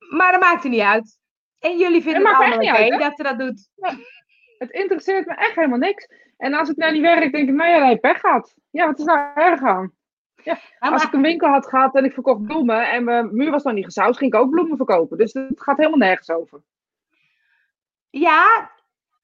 Maar 0.09 0.31
dat 0.31 0.41
maakt 0.41 0.63
er 0.63 0.69
niet 0.69 0.81
uit. 0.81 1.19
En 1.61 1.77
jullie 1.77 2.01
vinden 2.01 2.25
het 2.27 2.35
allemaal 2.35 2.57
oké 2.57 2.67
okay 2.67 2.89
dat 2.89 3.15
ze 3.15 3.23
dat 3.23 3.39
doet. 3.39 3.69
het 4.57 4.71
interesseert 4.71 5.25
me 5.25 5.33
echt 5.33 5.55
helemaal 5.55 5.77
niks. 5.77 6.07
En 6.37 6.53
als 6.53 6.67
het 6.67 6.77
nou 6.77 6.91
niet 6.91 7.01
werkt, 7.01 7.31
denk 7.31 7.49
ik, 7.49 7.55
nou 7.55 7.69
ja, 7.69 7.89
je 7.89 7.97
pech 7.97 8.19
gehad. 8.19 8.55
Ja, 8.69 8.85
wat 8.85 8.99
is 8.99 9.05
nou 9.05 9.19
erg 9.35 9.61
aan? 9.61 9.93
Ja, 10.43 10.59
als 10.79 11.03
ik 11.03 11.13
een 11.13 11.21
winkel 11.21 11.47
had 11.47 11.67
gehad 11.67 11.95
en 11.95 12.05
ik 12.05 12.13
verkocht 12.13 12.43
bloemen 12.43 12.91
en 12.91 13.03
mijn 13.03 13.35
muur 13.35 13.51
was 13.51 13.63
dan 13.63 13.73
niet 13.73 13.85
gezout, 13.85 14.17
ging 14.17 14.33
ik 14.33 14.39
ook 14.39 14.49
bloemen 14.49 14.77
verkopen. 14.77 15.17
Dus 15.17 15.33
het 15.33 15.61
gaat 15.61 15.77
helemaal 15.77 15.99
nergens 15.99 16.29
over. 16.29 16.61
Ja, 18.09 18.71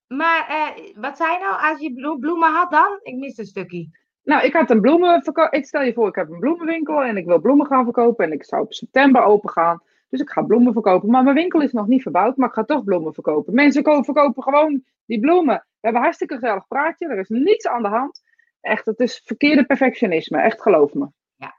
maar 0.08 0.48
uh, 0.50 0.96
wat 0.96 1.18
zei 1.18 1.38
nou 1.40 1.62
als 1.62 1.80
je 1.80 2.18
bloemen 2.20 2.54
had 2.54 2.72
dan? 2.72 3.00
Ik 3.02 3.16
mis 3.16 3.38
een 3.38 3.46
stukje. 3.46 3.90
Nou, 4.24 4.46
ik 4.46 4.54
had 4.54 4.70
een 4.70 4.82
bloemenverkoop. 4.82 5.54
Ik 5.54 5.66
stel 5.66 5.82
je 5.82 5.94
voor, 5.94 6.08
ik 6.08 6.16
heb 6.16 6.30
een 6.30 6.40
bloemenwinkel 6.40 7.04
en 7.04 7.18
ik 7.18 7.26
wil 7.26 7.40
bloemen 7.40 7.66
gaan 7.66 7.84
verkopen 7.84 8.26
en 8.26 8.32
ik 8.32 8.44
zou 8.44 8.62
op 8.62 8.74
september 8.74 9.24
open 9.24 9.50
gaan. 9.50 9.82
Dus 10.10 10.20
ik 10.20 10.30
ga 10.30 10.42
bloemen 10.42 10.74
verkopen. 10.74 11.10
Maar 11.10 11.24
mijn 11.24 11.36
winkel 11.36 11.62
is 11.62 11.72
nog 11.72 11.88
niet 11.88 12.02
verbouwd, 12.02 12.38
maar 12.38 12.48
ik 12.48 12.54
ga 12.54 12.64
toch 12.64 12.84
bloemen 12.84 13.14
verkopen. 13.14 13.54
Mensen 13.54 13.84
verkopen 13.84 14.44
gewoon 14.44 14.84
die 15.06 15.20
bloemen. 15.20 15.56
We 15.56 15.64
hebben 15.80 16.00
een 16.00 16.08
hartstikke 16.08 16.34
gezellig 16.34 16.68
praatje. 16.68 17.08
Er 17.08 17.20
is 17.20 17.30
niets 17.30 17.68
aan 17.68 17.82
de 17.82 17.88
hand. 17.88 18.22
Echt, 18.62 18.86
het 18.86 19.00
is 19.00 19.22
verkeerde 19.26 19.66
perfectionisme. 19.66 20.42
Echt, 20.42 20.62
geloof 20.62 20.94
me. 20.94 21.08
Ja. 21.36 21.56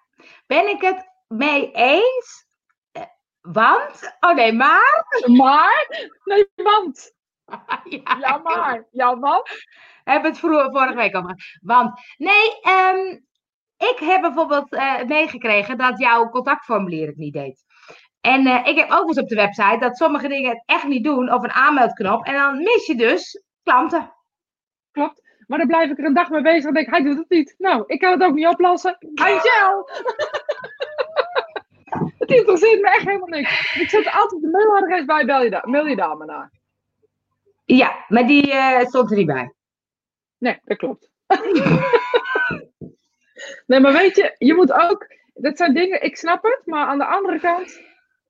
Ben 0.47 0.69
ik 0.69 0.81
het 0.81 1.09
mee 1.29 1.71
eens? 1.73 2.47
Eh, 2.93 3.03
want? 3.41 4.17
Oh 4.21 4.35
nee, 4.35 4.53
maar? 4.53 5.07
Maar? 5.37 5.87
Nee, 6.25 6.49
want. 6.55 7.13
ja, 7.85 8.17
ja, 8.21 8.41
maar. 8.43 8.87
Ja, 8.91 9.19
want? 9.19 9.51
Hebben 10.05 10.31
het 10.31 10.41
vorige 10.41 10.95
week 10.95 11.15
al 11.15 11.21
gehad. 11.21 11.43
Want, 11.61 12.01
nee, 12.17 12.61
um, 12.69 13.27
ik 13.79 13.99
heb 13.99 14.21
bijvoorbeeld 14.21 14.73
uh, 14.73 15.05
meegekregen 15.05 15.79
dat 15.79 15.99
jouw 15.99 16.29
contactformulier 16.29 17.07
het 17.07 17.17
niet 17.17 17.33
deed. 17.33 17.65
En 18.21 18.47
uh, 18.47 18.67
ik 18.67 18.77
heb 18.77 18.91
ook 18.91 19.09
eens 19.09 19.19
op 19.19 19.29
de 19.29 19.35
website 19.35 19.79
dat 19.79 19.97
sommige 19.97 20.29
dingen 20.29 20.51
het 20.51 20.63
echt 20.67 20.85
niet 20.85 21.05
doen, 21.05 21.33
of 21.33 21.43
een 21.43 21.51
aanmeldknop. 21.51 22.25
En 22.25 22.35
dan 22.35 22.59
mis 22.59 22.87
je 22.87 22.95
dus 22.95 23.43
klanten. 23.63 24.13
Klopt. 24.91 25.23
Maar 25.47 25.59
dan 25.59 25.67
blijf 25.67 25.91
ik 25.91 25.99
er 25.99 26.05
een 26.05 26.15
dag 26.15 26.31
mee 26.31 26.43
bezig 26.43 26.65
en 26.65 26.75
denk 26.75 26.91
hij 26.91 27.03
doet 27.03 27.19
het 27.19 27.29
niet. 27.29 27.55
Nou, 27.59 27.85
ik 27.87 27.99
kan 27.99 28.13
het 28.13 28.23
ook 28.23 28.35
niet 28.35 28.47
oplossen. 28.47 28.99
Angel! 29.15 29.91
het 32.19 32.31
interesseert 32.31 32.81
me 32.81 32.91
echt 32.91 33.05
helemaal 33.05 33.29
niks. 33.29 33.77
Ik 33.81 33.89
zet 33.89 34.11
altijd 34.13 34.43
de 34.43 34.49
mailadres 34.49 35.05
bij, 35.05 35.25
bel 35.25 35.43
je, 35.43 35.51
da 35.51 35.63
mail 35.65 35.87
je 35.87 35.97
daar 35.97 36.17
maar 36.17 36.27
naar. 36.27 36.51
Ja, 37.65 38.05
maar 38.09 38.27
die 38.27 38.47
uh, 38.47 38.81
stond 38.81 39.11
er 39.11 39.17
niet 39.17 39.27
bij. 39.27 39.53
Nee, 40.39 40.59
dat 40.65 40.77
klopt. 40.77 41.11
nee, 43.67 43.81
maar 43.81 43.93
weet 43.93 44.17
je, 44.17 44.35
je 44.39 44.55
moet 44.55 44.73
ook... 44.73 45.17
Dat 45.35 45.57
zijn 45.57 45.75
dingen, 45.75 46.03
ik 46.03 46.17
snap 46.17 46.43
het, 46.43 46.63
maar 46.65 46.87
aan 46.87 46.99
de 46.99 47.05
andere 47.05 47.41
kant 47.41 47.81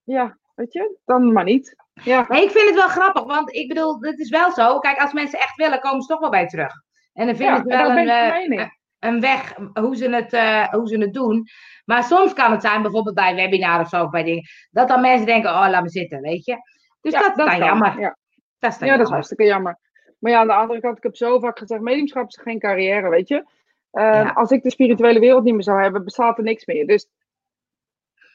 ja, 0.08 0.38
weet 0.54 0.72
je, 0.72 0.96
dan 1.04 1.32
maar 1.32 1.44
niet. 1.44 1.76
Ja. 2.04 2.20
Ik 2.30 2.50
vind 2.50 2.66
het 2.68 2.74
wel 2.74 2.88
grappig, 2.88 3.24
want 3.24 3.54
ik 3.54 3.68
bedoel, 3.68 3.96
het 4.00 4.18
is 4.18 4.30
wel 4.30 4.50
zo. 4.52 4.78
Kijk, 4.78 4.98
als 4.98 5.12
mensen 5.12 5.38
echt 5.38 5.56
willen, 5.56 5.80
komen 5.80 6.02
ze 6.02 6.08
toch 6.08 6.20
wel 6.20 6.30
bij 6.30 6.46
terug. 6.46 6.72
En 7.12 7.26
dan 7.26 7.36
vind 7.36 7.48
Ja, 7.48 7.56
ik 7.56 7.66
en 7.66 7.78
wel 7.78 7.90
een, 7.96 8.04
mening. 8.30 8.76
een 8.98 9.20
weg 9.20 9.54
hoe 9.74 9.96
ze, 9.96 10.10
het, 10.10 10.32
eh, 10.32 10.68
hoe 10.68 10.88
ze 10.88 10.98
het 10.98 11.14
doen. 11.14 11.46
Maar 11.84 12.02
soms 12.04 12.32
kan 12.32 12.50
het 12.52 12.60
zijn, 12.62 12.82
bijvoorbeeld 12.82 13.14
bij 13.14 13.30
een 13.30 13.36
webinar 13.36 13.80
of 13.80 13.88
zo, 13.88 14.04
of 14.04 14.10
bij 14.10 14.22
dingen, 14.22 14.44
dat 14.70 14.88
dan 14.88 15.00
mensen 15.00 15.26
denken, 15.26 15.50
oh, 15.50 15.66
laat 15.70 15.82
me 15.82 15.88
zitten, 15.88 16.20
weet 16.20 16.44
je. 16.44 16.56
Dus 17.00 17.12
Ja, 17.12 17.20
dat 17.20 17.30
is 17.30 17.36
dan 17.36 17.46
kan. 17.46 17.58
jammer. 17.58 18.00
Ja. 18.00 18.16
Dat 18.58 18.72
is 18.72 18.78
dan 18.78 18.88
Ja, 18.88 18.96
dat 18.96 19.06
is 19.06 19.08
jammer. 19.08 19.10
hartstikke 19.12 19.44
jammer. 19.44 19.78
Maar 20.18 20.32
ja, 20.32 20.38
aan 20.40 20.46
de 20.46 20.52
andere 20.52 20.80
kant, 20.80 20.96
ik 20.96 21.02
heb 21.02 21.16
zo 21.16 21.38
vaak 21.38 21.58
gezegd, 21.58 21.80
mediumschap 21.80 22.26
is 22.28 22.38
geen 22.42 22.58
carrière, 22.58 23.08
weet 23.08 23.28
je. 23.28 23.44
Eh, 23.90 24.04
Ja. 24.04 24.30
Als 24.34 24.50
ik 24.50 24.62
de 24.62 24.70
spirituele 24.70 25.18
wereld 25.20 25.44
niet 25.44 25.54
meer 25.54 25.62
zou 25.62 25.82
hebben, 25.82 26.04
bestaat 26.04 26.38
er 26.38 26.44
niks 26.44 26.66
meer. 26.66 26.86
Dus 26.86 27.06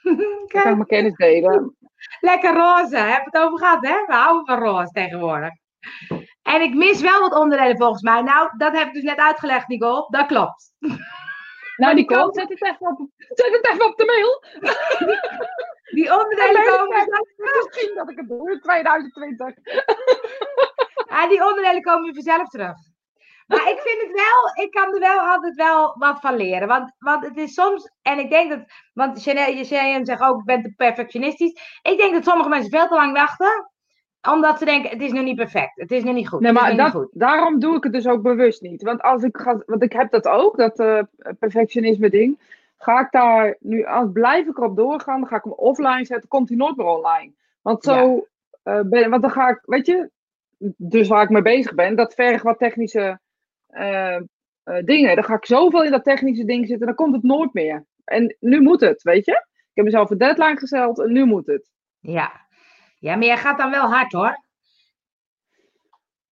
dan 0.04 0.18
kan 0.18 0.48
Kijk, 0.48 0.66
ik 0.66 0.76
mijn 0.76 0.86
kennis 0.86 1.16
delen. 1.16 1.76
lekker 2.20 2.54
roze, 2.54 2.98
heb 2.98 3.26
het 3.26 3.38
over 3.38 3.58
gehad, 3.58 3.88
hè? 3.88 4.06
We 4.06 4.14
houden 4.14 4.46
van 4.46 4.68
roze 4.70 4.92
tegenwoordig. 4.92 5.52
En 6.42 6.62
ik 6.62 6.74
mis 6.74 7.02
wel 7.02 7.20
wat 7.20 7.40
onderdelen 7.40 7.78
volgens 7.78 8.02
mij. 8.02 8.22
Nou, 8.22 8.50
dat 8.58 8.78
heb 8.78 8.88
ik 8.88 8.94
dus 8.94 9.04
net 9.04 9.18
uitgelegd, 9.18 9.68
Nicole. 9.68 10.08
Dat 10.10 10.26
klopt. 10.26 10.72
Nou, 11.76 11.96
die 11.96 12.06
Nicole, 12.10 12.34
zet 12.34 12.50
het, 12.50 12.64
even 12.64 12.88
op, 12.88 13.10
zet 13.18 13.52
het 13.52 13.68
even 13.72 13.86
op 13.86 13.98
de 13.98 14.06
mail. 14.06 14.44
Die 15.94 16.20
onderdelen 16.20 16.64
komen 16.64 16.98
vanzelf 16.98 17.28
terug. 17.36 17.64
Misschien 17.66 17.96
dat 17.96 18.10
ik 18.10 18.18
het 18.18 18.28
doe 18.28 18.52
in 18.52 18.60
2020. 18.62 19.48
Ja, 21.10 21.28
die 21.28 21.46
onderdelen 21.46 21.82
komen 21.82 22.14
vanzelf 22.14 22.50
terug. 22.50 22.76
Maar 23.56 23.70
ik 23.70 23.80
vind 23.80 24.02
het 24.02 24.12
wel, 24.12 24.66
ik 24.66 24.72
kan 24.72 24.94
er 24.94 25.00
wel 25.00 25.20
altijd 25.20 25.56
wel 25.56 25.96
wat 25.98 26.20
van 26.20 26.36
leren. 26.36 26.68
Want, 26.68 26.92
want 26.98 27.26
het 27.26 27.38
is 27.38 27.54
soms, 27.54 27.92
en 28.02 28.20
ik 28.20 28.30
denk 28.30 28.50
dat, 28.50 28.60
want 28.94 29.22
Chanel 29.22 30.06
zegt 30.06 30.22
ook, 30.22 30.40
ik 30.40 30.46
ben 30.46 30.62
te 30.62 30.74
perfectionistisch. 30.76 31.80
Ik 31.82 31.98
denk 31.98 32.14
dat 32.14 32.24
sommige 32.24 32.50
mensen 32.50 32.72
veel 32.72 32.88
te 32.88 32.94
lang 32.94 33.14
wachten. 33.14 33.72
Omdat 34.30 34.58
ze 34.60 34.66
denken, 34.66 34.90
het 34.90 35.02
is 35.02 35.12
nog 35.12 35.24
niet 35.24 35.36
perfect. 35.36 35.72
Het 35.76 35.92
is 35.92 36.04
nog 36.04 36.14
niet 36.14 36.28
goed. 36.28 36.40
Nee, 36.40 36.52
maar 36.52 36.76
dat, 36.76 36.92
goed. 36.92 37.10
daarom 37.12 37.60
doe 37.60 37.76
ik 37.76 37.84
het 37.84 37.94
dus 37.94 38.08
ook 38.08 38.22
bewust 38.22 38.62
niet. 38.62 38.84
Want 38.84 39.02
als 39.02 39.24
ik 39.24 39.38
ga, 39.38 39.64
want 39.66 39.84
ik 39.84 39.94
heb 39.94 40.12
dat 40.12 40.28
ook, 40.28 40.58
dat 40.58 40.80
eh, 40.80 41.00
perfectionisme 41.40 42.10
ding. 42.10 42.40
Ga 42.78 43.00
ik 43.00 43.12
daar 43.12 43.56
nu, 43.60 43.86
als 43.86 44.10
blijf 44.14 44.48
ik 44.48 44.58
erop 44.58 44.76
doorgaan, 44.76 45.20
dan 45.20 45.30
ga 45.30 45.36
ik 45.36 45.44
hem 45.44 45.54
offline 45.54 46.06
zetten, 46.06 46.30
komt 46.30 46.50
hij 46.50 46.58
nooit 46.58 46.76
meer 46.76 46.86
online. 46.86 47.32
Want 47.62 47.84
zo 47.84 48.28
eh, 48.64 48.80
ben, 48.86 49.10
want 49.10 49.22
dan 49.22 49.32
ga 49.32 49.50
ik, 49.50 49.62
weet 49.66 49.86
je, 49.86 50.10
dus 50.78 51.08
waar 51.08 51.24
ik 51.24 51.30
mee 51.30 51.42
bezig 51.42 51.74
ben, 51.74 51.96
dat 51.96 52.14
vergt 52.14 52.44
wat 52.44 52.60
technische 52.60 53.20
eh, 53.74 54.16
eh, 54.16 54.84
dingen. 54.86 55.16
Dan 55.16 55.24
ga 55.24 55.36
ik 55.36 55.46
zoveel 55.46 55.84
in 55.84 55.92
dat 55.92 56.04
technische 56.04 56.46
ding 56.46 56.68
zitten, 56.68 56.86
dan 56.88 56.96
komt 56.96 57.14
het 57.16 57.24
nooit 57.24 57.54
meer. 57.54 57.86
En 58.04 58.36
nu 58.40 58.62
moet 58.62 58.82
het, 58.82 59.02
weet 59.04 59.26
je. 59.26 59.32
Ik 59.32 59.72
heb 59.74 59.86
mezelf 59.86 60.10
een 60.10 60.18
deadline 60.18 60.58
gesteld 60.58 61.00
en 61.00 61.12
nu 61.12 61.26
moet 61.26 61.48
het. 61.48 61.72
Ja. 62.00 62.32
ja, 63.00 63.16
maar 63.16 63.26
jij 63.26 63.38
gaat 63.38 63.58
dan 63.58 63.72
wel 63.72 63.90
hard 63.92 64.12
hoor. 64.12 64.44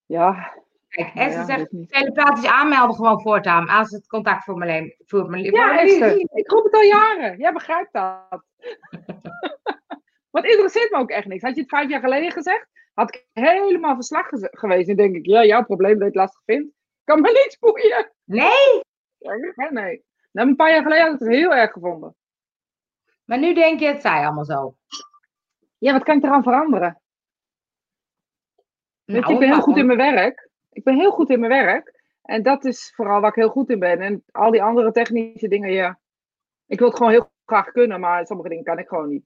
Ja, 0.05 0.53
Kijk, 0.89 1.13
nou 1.13 1.27
Esther 1.27 1.47
ja, 1.47 1.57
zegt, 1.57 1.89
telepathisch 1.91 2.45
aanmelden 2.49 2.95
gewoon 2.95 3.21
voortaan. 3.21 3.67
Als 3.67 3.91
het 3.91 4.07
contactformulier... 4.07 4.95
formulier- 5.05 5.53
Ja, 5.53 5.67
formulier- 5.67 6.01
Esther, 6.03 6.37
ik 6.37 6.51
roep 6.51 6.63
het 6.63 6.73
al 6.73 6.81
jaren. 6.81 7.37
Jij 7.37 7.53
begrijpt 7.53 7.93
dat. 7.93 8.43
Wat 10.31 10.45
interesseert 10.45 10.91
me 10.91 10.97
ook 10.97 11.09
echt 11.09 11.25
niks. 11.27 11.43
Had 11.43 11.55
je 11.55 11.61
het 11.61 11.69
vijf 11.69 11.89
jaar 11.89 11.99
geleden 11.99 12.31
gezegd, 12.31 12.67
had 12.93 13.15
ik 13.15 13.25
helemaal 13.33 13.95
verslag 13.95 14.27
geweest. 14.39 14.89
En 14.89 14.95
denk 14.95 15.15
ik, 15.15 15.25
ja, 15.25 15.45
jouw 15.45 15.63
probleem 15.63 15.91
dat 15.91 15.99
je 15.99 16.05
het 16.05 16.15
lastig 16.15 16.41
vindt, 16.45 16.73
kan 17.11 17.21
me 17.21 17.31
niet 17.31 17.57
boeien. 17.59 18.11
Nee, 18.23 18.81
Ja, 19.55 19.69
nee. 19.69 20.03
Nou, 20.31 20.47
een 20.47 20.55
paar 20.55 20.71
jaar 20.71 20.81
geleden 20.81 21.03
had 21.03 21.13
ik 21.13 21.19
het 21.19 21.27
heel 21.29 21.53
erg 21.53 21.71
gevonden. 21.71 22.15
maar 23.23 23.39
nu 23.39 23.53
denk 23.53 23.79
je, 23.79 23.85
het 23.85 24.01
zij 24.01 24.25
allemaal 24.25 24.45
zo. 24.45 24.75
Ja, 25.77 25.93
wat 25.93 26.03
kan 26.03 26.17
ik 26.17 26.23
eraan 26.23 26.43
veranderen? 26.43 27.01
Nou, 29.05 29.19
ik 29.19 29.39
ben 29.39 29.47
heel 29.47 29.55
maar 29.55 29.61
goed 29.61 29.77
in 29.77 29.85
mijn 29.85 29.97
werk. 29.97 30.49
Ik 30.69 30.83
ben 30.83 30.95
heel 30.95 31.11
goed 31.11 31.29
in 31.29 31.39
mijn 31.39 31.51
werk. 31.51 32.01
En 32.21 32.43
dat 32.43 32.65
is 32.65 32.93
vooral 32.95 33.19
waar 33.19 33.29
ik 33.29 33.35
heel 33.35 33.49
goed 33.49 33.69
in 33.69 33.79
ben. 33.79 33.99
En 33.99 34.23
al 34.31 34.51
die 34.51 34.63
andere 34.63 34.91
technische 34.91 35.47
dingen, 35.47 35.71
ja. 35.71 35.99
Ik 36.65 36.79
wil 36.79 36.87
het 36.87 36.97
gewoon 36.97 37.11
heel 37.11 37.31
graag 37.45 37.71
kunnen, 37.71 37.99
maar 37.99 38.25
sommige 38.25 38.49
dingen 38.49 38.63
kan 38.63 38.79
ik 38.79 38.87
gewoon 38.87 39.09
niet. 39.09 39.25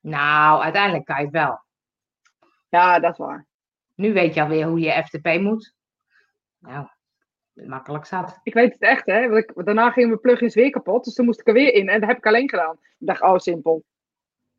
Nou, 0.00 0.62
uiteindelijk 0.62 1.04
kan 1.04 1.16
je 1.16 1.22
het 1.22 1.32
wel. 1.32 1.60
Ja, 2.68 2.98
dat 2.98 3.12
is 3.12 3.18
waar. 3.18 3.46
Nu 3.94 4.12
weet 4.12 4.34
je 4.34 4.42
alweer 4.42 4.66
hoe 4.66 4.80
je 4.80 5.04
FTP 5.04 5.40
moet. 5.40 5.74
Nou, 6.58 6.86
makkelijk 7.64 8.04
zat. 8.04 8.40
Ik 8.42 8.54
weet 8.54 8.72
het 8.72 8.82
echt, 8.82 9.06
hè. 9.06 9.28
Want 9.28 9.44
ik, 9.50 9.64
daarna 9.64 9.90
gingen 9.90 10.08
mijn 10.08 10.20
plugins 10.20 10.54
weer 10.54 10.70
kapot. 10.70 11.04
Dus 11.04 11.14
toen 11.14 11.24
moest 11.24 11.40
ik 11.40 11.46
er 11.48 11.52
weer 11.54 11.72
in. 11.74 11.88
En 11.88 12.00
dat 12.00 12.08
heb 12.08 12.18
ik 12.18 12.26
alleen 12.26 12.48
gedaan. 12.48 12.72
Ik 12.98 13.06
dacht, 13.06 13.22
oh, 13.22 13.38
simpel. 13.38 13.84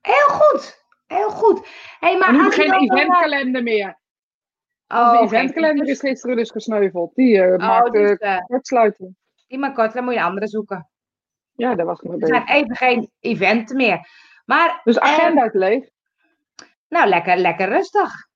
Heel 0.01 0.27
goed, 0.27 0.85
heel 1.07 1.29
goed. 1.29 1.67
Hey, 1.99 2.17
maar 2.17 2.33
Maar 2.33 2.43
nu 2.43 2.51
geen 2.51 2.71
eh, 2.71 2.81
eventkalender 2.81 3.63
meer. 3.63 3.99
Oh, 4.87 5.11
de 5.11 5.17
eventkalender 5.25 5.85
is 5.85 5.91
events. 5.91 5.99
gisteren 6.09 6.35
dus 6.35 6.51
gesneuveld. 6.51 7.15
Die 7.15 7.41
eh, 7.41 7.51
Oh, 7.51 7.57
maakt 7.57 7.91
dus, 7.91 8.17
eh, 8.17 8.37
kortsluiting. 8.45 9.15
die 9.47 9.57
maar 9.59 9.73
kort, 9.73 9.93
dan 9.93 10.03
moet 10.03 10.13
je 10.13 10.19
een 10.19 10.25
andere 10.25 10.47
zoeken. 10.47 10.89
Ja, 11.51 11.75
daar 11.75 11.85
was 11.85 11.99
ik 11.99 12.09
mee 12.09 12.19
Er 12.19 12.27
zijn 12.27 12.47
even 12.47 12.75
geen 12.75 13.11
eventen 13.19 13.75
meer. 13.75 14.07
Maar, 14.45 14.81
Dus 14.83 14.99
agenda 14.99 15.43
is 15.43 15.53
leeg. 15.53 15.89
nou, 16.87 17.07
lekker, 17.09 17.37
lekker 17.37 17.67
rustig. 17.69 18.26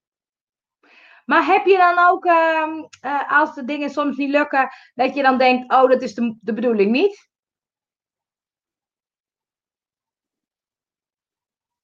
Maar 1.25 1.45
heb 1.45 1.65
je 1.65 1.77
dan 1.77 1.99
ook, 2.07 2.25
ehm, 2.25 2.83
eh, 3.01 3.39
als 3.39 3.55
de 3.55 3.65
dingen 3.65 3.89
soms 3.89 4.17
niet 4.17 4.29
lukken, 4.29 4.69
dat 4.93 5.15
je 5.15 5.21
dan 5.21 5.37
denkt, 5.37 5.73
oh, 5.73 5.89
dat 5.89 6.01
is 6.01 6.13
de, 6.13 6.37
de 6.41 6.53
bedoeling 6.53 6.91
niet? 6.91 7.29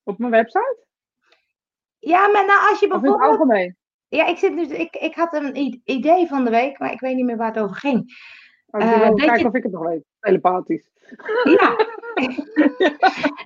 Op 0.03 0.17
mijn 0.17 0.31
website? 0.31 0.85
Ja, 1.99 2.27
maar 2.27 2.45
nou, 2.45 2.69
als 2.69 2.79
je 2.79 2.85
Of 2.85 2.91
in 2.91 2.91
het 2.91 3.01
bijvoorbeeld... 3.01 3.31
algemeen? 3.31 3.77
Ja, 4.07 4.25
ik, 4.25 4.37
zit 4.37 4.53
nu, 4.53 4.63
ik, 4.63 4.95
ik 4.95 5.15
had 5.15 5.33
een 5.33 5.81
idee 5.83 6.27
van 6.27 6.43
de 6.43 6.49
week, 6.49 6.79
maar 6.79 6.91
ik 6.91 6.99
weet 6.99 7.15
niet 7.15 7.25
meer 7.25 7.37
waar 7.37 7.53
het 7.53 7.63
over 7.63 7.75
ging. 7.75 8.13
Oh, 8.69 8.81
ik 8.81 8.87
Eh, 8.87 8.99
wil 9.01 9.13
kijken 9.15 9.39
je- 9.39 9.45
of 9.47 9.53
ik 9.53 9.63
het 9.63 9.71
nog 9.71 9.83
weet. 9.87 10.03
Telepathisch. 10.19 10.89
Ja. 11.43 11.75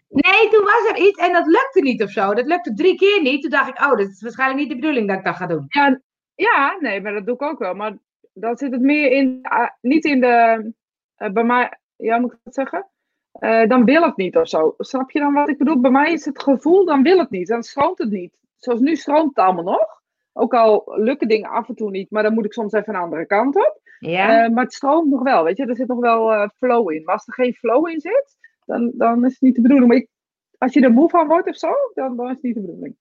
nee, 0.07 0.49
toen 0.49 0.63
was 0.63 0.89
er 0.89 0.97
iets 0.97 1.19
en 1.19 1.34
dat 1.34 1.45
lukte 1.45 1.79
niet 1.81 2.03
of 2.03 2.10
zo. 2.10 2.34
Dat 2.34 2.45
lukte 2.45 2.73
drie 2.73 2.95
keer 2.95 3.21
niet. 3.21 3.41
Toen 3.41 3.51
dacht 3.51 3.69
ik, 3.69 3.79
oh, 3.81 3.89
dat 3.89 3.99
is 4.07 4.21
waarschijnlijk 4.21 4.60
niet 4.60 4.69
de 4.69 4.75
bedoeling 4.75 5.07
dat 5.07 5.17
ik 5.17 5.23
dat 5.23 5.36
ga 5.36 5.45
doen. 5.45 5.65
Ja, 5.67 5.99
ja, 6.36 6.77
nee, 6.79 7.01
maar 7.01 7.13
dat 7.13 7.25
doe 7.25 7.34
ik 7.36 7.41
ook 7.41 7.60
wel. 7.60 7.73
Maar 7.73 7.97
dan 8.34 8.57
zit 8.57 8.71
het 8.71 8.81
meer 8.81 9.12
in, 9.12 9.39
ah, 9.41 9.69
niet 9.81 10.05
in 10.05 10.19
de, 10.21 10.71
eh, 11.15 11.31
bij 11.31 11.43
mij, 11.43 11.77
ja, 11.95 12.17
moet 12.19 12.34
ik 12.34 12.39
dat 12.43 12.53
zeggen? 12.53 12.88
Eh, 13.31 13.67
dan 13.67 13.86
wil 13.86 14.01
het 14.01 14.17
niet 14.17 14.38
of 14.38 14.47
zo. 14.47 14.73
Snap 14.77 15.12
je 15.12 15.19
dan 15.19 15.34
wat 15.34 15.49
ik 15.49 15.57
bedoel? 15.57 15.79
Bij 15.81 15.91
mij 15.91 16.12
is 16.12 16.25
het 16.25 16.43
gevoel, 16.43 16.86
dan 16.86 17.03
wil 17.03 17.17
het 17.17 17.29
niet. 17.29 17.47
Dan 17.47 17.63
stroomt 17.63 17.97
het 17.97 18.10
niet. 18.10 18.38
Zoals 18.57 18.79
nu 18.79 18.95
stroomt 18.95 19.36
het 19.36 19.45
allemaal 19.45 19.63
nog. 19.63 19.99
Ook 20.34 20.53
al 20.53 20.84
lukken 20.95 21.27
dingen 21.27 21.49
af 21.49 21.69
en 21.69 21.75
toe 21.75 21.89
niet, 21.89 22.12
maar 22.12 22.23
dan 22.23 22.34
moet 22.34 22.45
ik 22.45 22.53
soms 22.53 22.73
even 22.73 22.93
een 22.95 23.01
andere 23.01 23.25
kant 23.25 23.55
op. 23.55 23.79
Ja? 24.10 24.44
Eh, 24.44 24.52
maar 24.52 24.64
het 24.64 24.74
stroomt 24.74 25.10
nog 25.12 25.22
wel, 25.24 25.44
weet 25.44 25.58
je. 25.58 25.66
Er 25.66 25.76
zit 25.76 25.88
nog 25.88 26.00
wel 26.00 26.32
eh, 26.34 26.50
flow 26.58 26.92
in. 26.92 27.04
Maar 27.04 27.14
als 27.14 27.28
er 27.28 27.34
geen 27.34 27.54
flow 27.54 27.88
in 27.88 28.00
zit, 28.00 28.38
dan, 28.66 28.92
dan 28.94 29.26
is 29.26 29.32
het 29.32 29.42
niet 29.42 29.56
de 29.56 29.62
bedoeling. 29.62 29.88
Maar 29.90 29.98
ik- 30.02 30.10
als 30.58 30.74
je 30.74 30.82
er 30.82 30.92
moe 30.92 31.10
van 31.10 31.28
wordt 31.28 31.48
of 31.48 31.56
zo, 31.58 31.72
dan, 31.94 32.16
dan 32.16 32.26
is 32.28 32.34
het 32.34 32.44
niet 32.44 32.56
de 32.56 32.62
bedoeling. 32.62 32.98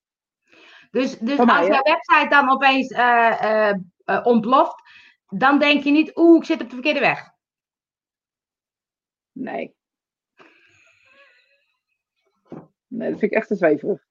dus 0.91 1.17
dus 1.19 1.37
mij, 1.37 1.57
als 1.57 1.67
jouw 1.67 1.81
website 1.81 2.27
dan 2.29 2.49
opeens 2.49 2.91
eh, 2.91 3.73
ontploft, 4.23 4.81
dan 5.27 5.59
denk 5.59 5.83
je 5.83 5.91
niet, 5.91 6.11
oeh, 6.17 6.37
ik 6.37 6.43
zit 6.45 6.61
op 6.61 6.67
de 6.69 6.73
verkeerde 6.75 6.99
weg. 6.99 7.29
Nee. 9.31 9.75
Nee, 12.87 13.09
dat 13.09 13.19
vind 13.19 13.31
ik 13.31 13.37
echt 13.37 13.47
te 13.47 13.55
zweverig. 13.55 14.05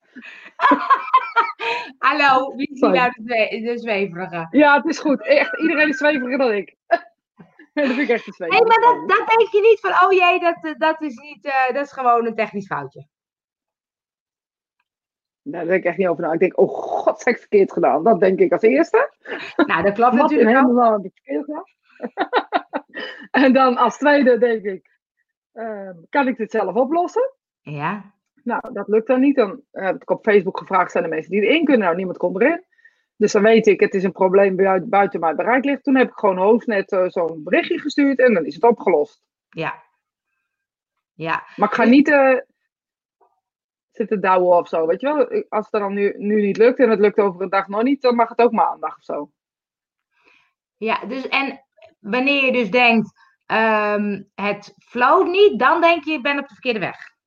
Hallo, 2.08 2.56
wie 2.56 2.70
is 2.72 2.80
nou 2.80 2.92
de, 2.94 3.22
zwe- 3.24 3.60
de 3.62 3.78
zweverige? 3.78 4.46
Ja, 4.50 4.76
het 4.76 4.86
is 4.86 4.98
goed. 4.98 5.22
Echt, 5.26 5.60
iedereen 5.60 5.88
is 5.88 5.96
zweveriger 5.96 6.38
dan 6.38 6.52
ik. 6.52 6.76
dat 7.74 7.86
vind 7.86 7.98
ik 7.98 8.08
echt 8.08 8.24
te 8.24 8.32
zweverig. 8.32 8.58
Nee, 8.58 8.68
maar 8.68 8.94
dat, 8.94 9.08
dat 9.08 9.28
denk 9.28 9.48
je 9.50 9.60
niet 9.60 9.80
van, 9.80 9.90
oh 9.90 10.12
jee, 10.12 10.40
dat, 10.40 10.58
eh, 10.62 10.78
dat 10.78 11.02
is 11.02 11.16
niet, 11.16 11.44
eh, 11.44 11.74
dat 11.74 11.84
is 11.84 11.92
gewoon 11.92 12.26
een 12.26 12.34
technisch 12.34 12.66
foutje. 12.66 13.06
Daar 15.42 15.64
denk 15.64 15.78
ik 15.78 15.84
echt 15.84 15.96
niet 15.96 16.08
over 16.08 16.22
na. 16.22 16.32
Ik 16.32 16.38
denk, 16.38 16.58
oh 16.58 16.68
god, 16.68 17.24
heb 17.24 17.34
ik 17.34 17.40
verkeerd 17.40 17.72
gedaan. 17.72 18.04
Dat 18.04 18.20
denk 18.20 18.38
ik 18.38 18.52
als 18.52 18.62
eerste. 18.62 19.10
Nou, 19.56 19.82
dat 19.82 19.94
klopt 19.94 20.14
natuurlijk 20.22 20.50
ook. 20.50 20.56
hemelsnaam 20.56 20.92
heb 20.92 21.04
ik 21.04 21.12
verkeerd 21.14 21.44
gedaan? 21.44 21.64
en 23.44 23.52
dan 23.52 23.76
als 23.76 23.98
tweede 23.98 24.38
denk 24.38 24.64
ik, 24.64 24.98
ehm, 25.52 25.94
kan 26.08 26.28
ik 26.28 26.36
dit 26.36 26.50
zelf 26.50 26.74
oplossen? 26.74 27.32
Ja, 27.60 28.14
Nou, 28.44 28.72
dat 28.72 28.88
lukt 28.88 29.06
dan 29.06 29.20
niet. 29.20 29.36
Dan 29.36 29.62
heb 29.70 30.02
ik 30.02 30.10
op 30.10 30.24
Facebook 30.24 30.58
gevraagd, 30.58 30.90
zijn 30.90 31.04
er 31.04 31.10
mensen 31.10 31.30
die 31.30 31.42
erin 31.42 31.64
kunnen? 31.64 31.84
Nou, 31.84 31.96
niemand 31.96 32.18
komt 32.18 32.40
erin. 32.40 32.64
Dus 33.16 33.32
dan 33.32 33.42
weet 33.42 33.66
ik, 33.66 33.80
het 33.80 33.94
is 33.94 34.04
een 34.04 34.12
probleem 34.12 34.56
buiten, 34.88 35.20
mijn 35.20 35.36
bereik 35.36 35.64
ligt. 35.64 35.84
Toen 35.84 35.96
heb 35.96 36.08
ik 36.08 36.18
gewoon 36.18 36.36
Hoofdnet 36.38 36.92
eh, 36.92 37.04
zo'n 37.08 37.42
berichtje 37.44 37.78
gestuurd 37.78 38.18
en 38.18 38.34
dan 38.34 38.44
is 38.44 38.54
het 38.54 38.64
opgelost. 38.64 39.22
ja. 39.50 39.88
Ja, 41.12 41.44
Maar 41.56 41.68
ik 41.68 41.74
ga 41.74 41.84
niet 41.84 42.08
eh, 42.08 42.36
zitten 43.90 44.20
douwen 44.20 44.58
of 44.58 44.68
zo, 44.68 44.86
weet 44.86 45.00
je 45.00 45.06
wel. 45.06 45.44
Als 45.48 45.68
het 45.70 45.80
dan 45.80 45.94
nu, 45.94 46.14
nu 46.16 46.40
niet 46.40 46.56
lukt 46.56 46.78
en 46.78 46.90
het 46.90 46.98
lukt 47.00 47.18
over 47.18 47.42
een 47.42 47.48
dag 47.48 47.68
nog 47.68 47.82
niet, 47.82 48.02
dan 48.02 48.14
mag 48.14 48.28
het 48.28 48.40
ook 48.40 48.52
maandag 48.52 48.96
of 48.96 49.02
zo. 49.02 49.30
ja, 50.76 51.04
dus 51.06 51.28
en 51.28 51.64
wanneer 51.98 52.44
je 52.44 52.52
dus 52.52 52.70
denkt, 52.70 53.12
ehm, 53.46 54.22
het 54.34 54.74
flow 54.78 55.28
niet, 55.28 55.58
dan 55.58 55.80
denk 55.80 56.04
je, 56.04 56.12
ik 56.12 56.22
ben 56.22 56.38
op 56.38 56.48
de 56.48 56.54
verkeerde 56.54 56.80
weg. 56.80 57.18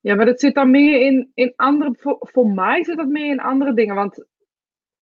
Ja, 0.00 0.14
maar 0.14 0.26
dat 0.26 0.40
zit 0.40 0.54
dan 0.54 0.70
meer 0.70 1.00
in, 1.00 1.30
in 1.34 1.52
andere. 1.56 1.94
Voor, 1.98 2.16
voor 2.20 2.46
mij 2.48 2.84
zit 2.84 2.96
dat 2.96 3.08
meer 3.08 3.30
in 3.30 3.40
andere 3.40 3.74
dingen. 3.74 3.94
Want 3.94 4.24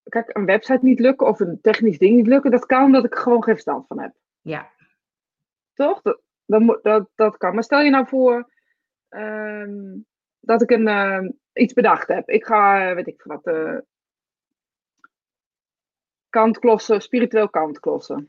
kijk, 0.02 0.36
een 0.36 0.44
website 0.44 0.78
niet 0.84 1.00
lukken 1.00 1.26
of 1.26 1.40
een 1.40 1.60
technisch 1.60 1.98
ding 1.98 2.16
niet 2.16 2.26
lukken, 2.26 2.50
dat 2.50 2.66
kan 2.66 2.84
omdat 2.84 3.04
ik 3.04 3.14
er 3.14 3.20
gewoon 3.22 3.42
geen 3.44 3.54
verstand 3.54 3.86
van 3.86 4.00
heb. 4.00 4.12
Ja. 4.40 4.70
Toch? 5.74 6.02
Dat, 6.02 6.20
dat, 6.46 6.78
dat, 6.82 7.08
dat 7.14 7.36
kan. 7.36 7.54
Maar 7.54 7.62
stel 7.64 7.80
je 7.80 7.90
nou 7.90 8.06
voor 8.06 8.52
ehm, 9.08 9.96
dat 10.40 10.62
ik 10.62 10.70
een, 10.70 10.88
ehm, 10.88 11.30
iets 11.52 11.72
bedacht 11.72 12.08
heb. 12.08 12.28
Ik 12.28 12.44
ga, 12.44 12.88
eh, 12.88 12.94
weet 12.94 13.06
ik 13.06 13.22
wat, 13.22 13.46
eh 13.46 13.76
kantklossen, 16.28 17.02
spiritueel 17.02 17.48
kantklossen. 17.48 18.28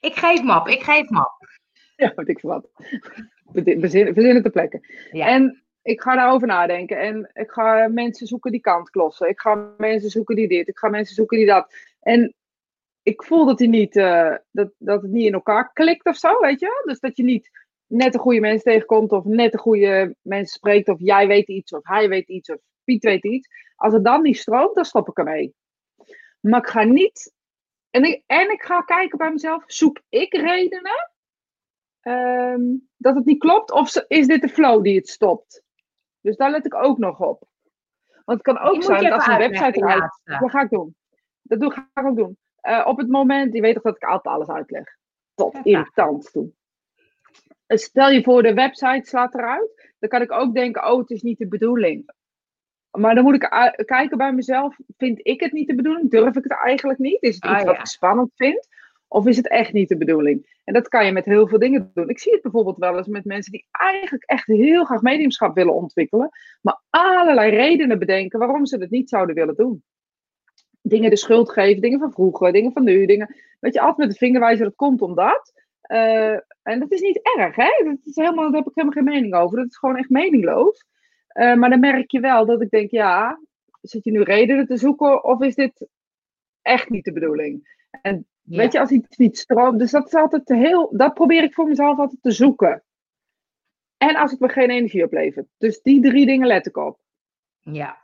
Ik 0.00 0.14
geef 0.14 0.42
me 0.42 0.56
op, 0.60 0.68
ik 0.68 0.82
geef 0.82 1.08
me 1.10 1.18
op. 1.18 1.48
Ja, 1.96 2.12
weet 2.14 2.28
ik 2.28 2.40
wat. 2.40 2.70
Bezin- 3.52 3.80
Verzinnen, 3.80 4.14
verzinnen 4.14 4.42
te 4.42 4.50
plekken. 4.50 4.80
Ja. 5.10 5.26
En 5.26 5.61
ik 5.82 6.00
ga 6.00 6.14
daarover 6.14 6.46
nadenken. 6.46 6.98
En 6.98 7.30
ik 7.32 7.50
ga 7.50 7.88
mensen 7.88 8.26
zoeken 8.26 8.50
die 8.50 8.60
kantklossen. 8.60 9.28
Ik 9.28 9.40
ga 9.40 9.74
mensen 9.76 10.10
zoeken 10.10 10.36
die 10.36 10.48
dit. 10.48 10.68
Ik 10.68 10.78
ga 10.78 10.88
mensen 10.88 11.14
zoeken 11.14 11.36
die 11.36 11.46
dat. 11.46 11.74
En 12.00 12.34
ik 13.02 13.22
voel 13.22 13.46
dat, 13.46 13.58
die 13.58 13.68
niet, 13.68 13.96
eh, 13.96 14.34
dat, 14.50 14.72
dat 14.78 15.02
het 15.02 15.10
niet 15.10 15.26
in 15.26 15.32
elkaar 15.32 15.72
klikt 15.72 16.06
of 16.06 16.16
zo, 16.16 16.40
weet 16.40 16.60
je? 16.60 16.82
Dus 16.84 17.00
dat 17.00 17.16
je 17.16 17.22
niet 17.22 17.50
net 17.86 18.12
de 18.12 18.18
goede 18.18 18.40
mensen 18.40 18.72
tegenkomt. 18.72 19.12
Of 19.12 19.24
net 19.24 19.52
de 19.52 19.58
goede 19.58 20.16
mensen 20.20 20.54
spreekt. 20.54 20.88
Of 20.88 20.98
jij 21.00 21.26
weet 21.26 21.48
iets. 21.48 21.72
Of 21.72 21.86
hij 21.86 22.08
weet 22.08 22.28
iets. 22.28 22.50
Of 22.50 22.58
Piet 22.84 23.04
weet 23.04 23.24
iets. 23.24 23.48
Als 23.76 23.92
het 23.92 24.04
dan 24.04 24.22
niet 24.22 24.38
stroomt, 24.38 24.74
dan 24.74 24.84
stop 24.84 25.08
ik 25.08 25.18
ermee. 25.18 25.54
Maar 26.40 26.60
ik 26.60 26.68
ga 26.68 26.82
niet... 26.82 27.32
En 27.90 28.04
ik, 28.04 28.22
en 28.26 28.50
ik 28.50 28.62
ga 28.62 28.80
kijken 28.80 29.18
bij 29.18 29.30
mezelf. 29.30 29.64
Zoek 29.66 30.00
ik 30.08 30.34
redenen 30.34 31.10
ehm, 32.00 32.62
dat 32.96 33.14
het 33.14 33.24
niet 33.24 33.38
klopt? 33.38 33.70
Of 33.70 33.96
is 34.08 34.26
dit 34.26 34.40
de 34.40 34.48
flow 34.48 34.82
die 34.82 34.96
het 34.96 35.08
stopt? 35.08 35.62
Dus 36.22 36.36
daar 36.36 36.50
let 36.50 36.66
ik 36.66 36.74
ook 36.74 36.98
nog 36.98 37.20
op. 37.20 37.48
Want 38.24 38.38
het 38.38 38.42
kan 38.42 38.58
ook 38.58 38.82
zijn 38.82 39.02
dat 39.02 39.12
als 39.12 39.26
een 39.26 39.38
website 39.38 39.78
eruit... 39.78 40.20
Dat 40.24 40.50
ga 40.50 40.60
ik 40.60 40.70
doen. 40.70 40.96
Dat 41.42 41.60
doe, 41.60 41.72
ga 41.72 41.88
ik 41.94 42.06
ook 42.06 42.16
doen. 42.16 42.38
Eh, 42.60 42.86
op 42.86 42.98
het 42.98 43.08
moment, 43.08 43.54
je 43.54 43.60
weet 43.60 43.74
toch 43.74 43.82
dat 43.82 43.96
ik 43.96 44.04
altijd 44.04 44.34
alles 44.34 44.48
uitleg. 44.48 44.96
Tot 45.34 45.58
irritant 45.62 46.32
toe. 46.32 46.52
Eh, 47.66 47.76
Stel 47.76 48.10
je 48.10 48.22
voor, 48.22 48.42
de 48.42 48.54
website 48.54 49.08
slaat 49.08 49.34
eruit. 49.34 49.94
Dan 49.98 50.08
kan 50.08 50.22
ik 50.22 50.32
ook 50.32 50.54
denken, 50.54 50.92
oh, 50.92 50.98
het 50.98 51.10
is 51.10 51.22
niet 51.22 51.38
de 51.38 51.48
bedoeling. 51.48 52.12
Maar 52.90 53.14
dan 53.14 53.24
moet 53.24 53.34
ik 53.34 53.74
kijken 53.86 54.18
bij 54.18 54.32
mezelf. 54.32 54.76
Vind 54.96 55.26
ik 55.26 55.40
het 55.40 55.52
niet 55.52 55.68
de 55.68 55.74
bedoeling? 55.74 56.10
Durf 56.10 56.36
ik 56.36 56.42
het 56.42 56.52
eigenlijk 56.52 56.98
niet? 56.98 57.22
Is 57.22 57.34
het 57.34 57.44
iets 57.44 57.64
wat 57.64 57.74
ja. 57.74 57.80
ik 57.80 57.86
spannend 57.86 58.30
vind? 58.34 58.68
Of 59.12 59.26
is 59.26 59.36
het 59.36 59.48
echt 59.48 59.72
niet 59.72 59.88
de 59.88 59.96
bedoeling? 59.96 60.60
En 60.64 60.74
dat 60.74 60.88
kan 60.88 61.06
je 61.06 61.12
met 61.12 61.24
heel 61.24 61.48
veel 61.48 61.58
dingen 61.58 61.90
doen. 61.94 62.08
Ik 62.08 62.18
zie 62.18 62.32
het 62.32 62.42
bijvoorbeeld 62.42 62.76
wel 62.76 62.96
eens 62.96 63.06
met 63.06 63.24
mensen 63.24 63.52
die 63.52 63.66
eigenlijk 63.70 64.24
echt 64.24 64.46
heel 64.46 64.84
graag 64.84 65.02
mediumschap 65.02 65.54
willen 65.54 65.74
ontwikkelen. 65.74 66.30
Maar 66.60 66.80
allerlei 66.90 67.50
redenen 67.50 67.98
bedenken 67.98 68.38
waarom 68.38 68.66
ze 68.66 68.76
het 68.76 68.90
niet 68.90 69.08
zouden 69.08 69.34
willen 69.34 69.54
doen. 69.54 69.82
Dingen 70.80 71.10
de 71.10 71.16
schuld 71.16 71.50
geven, 71.50 71.82
dingen 71.82 71.98
van 71.98 72.12
vroeger, 72.12 72.52
dingen 72.52 72.72
van 72.72 72.84
nu. 72.84 73.06
Dingen, 73.06 73.36
weet 73.60 73.74
je, 73.74 73.80
altijd 73.80 73.98
met 73.98 74.10
de 74.10 74.24
vinger 74.24 74.40
wijzen, 74.40 74.64
dat 74.64 74.74
komt 74.74 75.02
omdat. 75.02 75.52
Eh, 75.80 76.36
en 76.62 76.78
dat 76.78 76.92
is 76.92 77.00
niet 77.00 77.20
erg, 77.36 77.56
hè? 77.56 77.84
Dat 77.84 77.98
is 78.04 78.16
helemaal, 78.16 78.50
daar 78.50 78.60
heb 78.60 78.68
ik 78.68 78.74
helemaal 78.74 78.96
geen 78.96 79.12
mening 79.12 79.34
over. 79.34 79.56
Dat 79.56 79.66
is 79.66 79.76
gewoon 79.76 79.96
echt 79.96 80.10
meningloos. 80.10 80.84
Eh, 81.28 81.54
maar 81.54 81.70
dan 81.70 81.80
merk 81.80 82.10
je 82.10 82.20
wel 82.20 82.46
dat 82.46 82.62
ik 82.62 82.70
denk, 82.70 82.90
ja, 82.90 83.40
zit 83.80 84.04
je 84.04 84.10
nu 84.10 84.22
redenen 84.22 84.66
te 84.66 84.76
zoeken 84.76 85.24
of 85.24 85.40
is 85.42 85.54
dit 85.54 85.88
echt 86.62 86.88
niet 86.88 87.04
de 87.04 87.12
bedoeling? 87.12 87.80
En 88.02 88.26
Ja. 88.42 88.56
weet 88.56 88.72
je, 88.72 88.80
als 88.80 88.90
iets 88.90 89.16
niet 89.16 89.38
stroomt, 89.38 89.78
dus 89.78 89.90
dat 89.90 90.06
is 90.06 90.14
altijd 90.14 90.48
heel, 90.48 90.96
dat 90.96 91.14
probeer 91.14 91.42
ik 91.42 91.54
voor 91.54 91.68
mezelf 91.68 91.98
altijd 91.98 92.22
te 92.22 92.30
zoeken. 92.30 92.82
En 93.96 94.16
als 94.16 94.30
het 94.30 94.40
me 94.40 94.48
geen 94.48 94.70
energie 94.70 95.04
oplevert. 95.04 95.46
Dus 95.58 95.82
die 95.82 96.00
drie 96.00 96.26
dingen 96.26 96.46
let 96.46 96.66
ik 96.66 96.76
op. 96.76 96.98
Ja. 97.60 98.00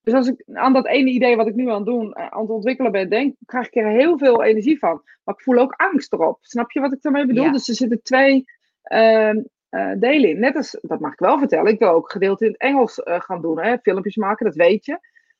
Dus 0.00 0.14
als 0.14 0.28
ik 0.28 0.44
aan 0.52 0.72
dat 0.72 0.86
ene 0.86 1.10
idee 1.10 1.36
wat 1.36 1.46
ik 1.46 1.54
nu 1.54 1.68
aan 1.68 1.76
het 1.76 1.86
doen, 1.86 2.12
eh, 2.12 2.26
aan 2.26 2.40
het 2.40 2.50
ontwikkelen 2.50 2.92
ben, 2.92 3.10
denk, 3.10 3.34
krijg 3.46 3.66
ik 3.66 3.74
er 3.74 3.88
heel 3.88 4.18
veel 4.18 4.42
energie 4.42 4.78
van. 4.78 5.02
Maar 5.24 5.34
ik 5.34 5.42
voel 5.42 5.58
ook 5.58 5.74
angst 5.76 6.12
erop. 6.12 6.38
Snap 6.40 6.70
je 6.70 6.80
wat 6.80 6.92
ik 6.92 7.02
daarmee 7.02 7.26
bedoel? 7.26 7.44
Ja. 7.44 7.52
Dus 7.52 7.68
er 7.68 7.74
zitten 7.74 8.02
twee 8.02 8.44
ehm, 8.82 9.40
eh, 9.68 9.92
delen 9.98 10.30
in. 10.30 10.38
Net 10.38 10.56
als, 10.56 10.78
dat 10.80 11.00
mag 11.00 11.12
ik 11.12 11.18
wel 11.18 11.38
vertellen, 11.38 11.72
ik 11.72 11.78
wil 11.78 11.88
ook 11.88 12.10
gedeelte 12.10 12.44
in 12.44 12.50
het 12.50 12.60
Engels 12.60 13.02
eh, 13.02 13.20
gaan 13.20 13.40
doen. 13.40 13.60
Hè? 13.60 13.78
Filmpjes 13.78 14.16
maken, 14.16 14.46
dat 14.46 14.54
weet 14.54 14.84
je. 14.84 14.98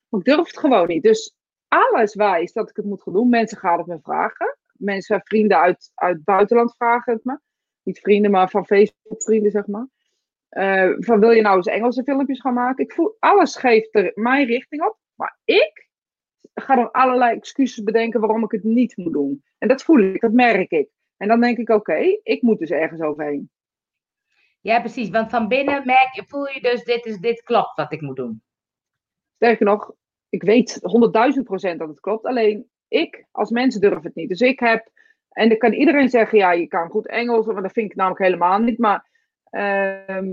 Maar 0.09 0.21
ik 0.21 0.27
durf 0.27 0.47
het 0.47 0.59
gewoon 0.59 0.87
niet. 0.87 1.03
Dus 1.03 1.35
alles 1.69 2.15
wijst 2.15 2.55
dat 2.55 2.71
ik 2.71 2.77
het 2.77 2.85
moet 2.85 3.03
gaan 3.03 3.13
doen. 3.13 3.29
Mensen 3.29 3.59
gaan 3.59 3.79
het 3.79 3.87
me 3.87 3.99
vragen. 4.03 4.59
Mensen, 4.73 5.21
vrienden 5.25 5.59
uit, 5.59 5.91
uit 5.95 6.15
het 6.15 6.25
buitenland 6.25 6.77
vragen 6.77 7.13
het 7.13 7.25
me. 7.25 7.39
Niet 7.83 7.99
vrienden, 7.99 8.31
maar 8.31 8.51
van 8.51 8.67
Facebook 8.67 9.23
vrienden, 9.23 9.51
zeg 9.51 9.67
maar. 9.67 9.89
Eh, 10.49 10.95
van 10.99 11.21
wil 11.21 11.31
je 11.31 11.43
nou 11.43 11.57
eens 11.57 11.67
Engelse 11.67 12.03
filmpjes 12.03 12.41
gaan 12.41 12.55
maken? 12.55 12.85
Ik 12.85 12.93
voel, 12.93 13.17
alles 13.19 13.57
geeft 13.57 13.95
er 13.95 14.13
mijn 14.15 14.47
richting 14.47 14.83
op. 14.83 14.99
Maar 15.15 15.39
ik 15.45 15.89
ga 16.55 16.75
dan 16.75 16.91
allerlei 16.91 17.37
excuses 17.37 17.83
bedenken 17.83 18.21
waarom 18.21 18.45
ik 18.45 18.51
het 18.51 18.65
niet 18.65 18.97
moet 18.97 19.13
doen. 19.13 19.45
En 19.59 19.69
dat 19.69 19.83
voel 19.83 19.99
ik, 19.99 20.21
dat 20.21 20.33
merk 20.33 20.71
ik. 20.71 20.89
En 21.17 21.29
dan 21.29 21.41
denk 21.41 21.59
ik, 21.59 21.69
oké, 21.69 22.19
ik 22.23 22.43
moet 22.43 22.59
dus 22.59 22.71
ergens 22.71 23.01
overheen. 23.01 23.51
ja, 24.61 24.81
precies. 24.81 25.09
Want 25.09 25.31
van 25.31 25.49
binnen 25.49 25.83
merk 25.87 26.15
je, 26.15 26.25
voel 26.27 26.49
je 26.49 26.61
dus, 26.61 26.85
dit, 26.85 27.07
is, 27.07 27.19
dit 27.19 27.43
klopt 27.43 27.77
wat 27.77 27.93
ik 27.93 28.01
moet 28.01 28.17
doen. 28.17 28.43
Sterker 29.35 29.67
nog, 29.67 29.95
ik 30.37 30.43
weet 30.43 30.81
100.000 31.37 31.43
procent 31.43 31.79
dat 31.79 31.89
het 31.89 32.01
klopt. 32.01 32.25
Alleen 32.25 32.69
ik 32.89 33.27
als 33.31 33.51
mens 33.51 33.77
durf 33.77 34.03
het 34.03 34.15
niet. 34.15 34.29
Dus 34.29 34.41
ik 34.41 34.61
heb, 34.61 34.89
en 35.29 35.49
dan 35.49 35.59
kan 35.59 35.73
iedereen 35.73 36.09
zeggen, 36.09 36.39
ja, 36.39 36.53
je 36.53 36.67
kan 36.67 36.91
goed 36.91 37.07
Engels, 37.07 37.47
maar 37.47 37.63
dat 37.63 37.73
vind 37.73 37.91
ik 37.91 37.97
namelijk 37.97 38.23
helemaal 38.23 38.59
niet. 38.59 38.79
Maar 38.79 39.09
ehm, 39.51 40.33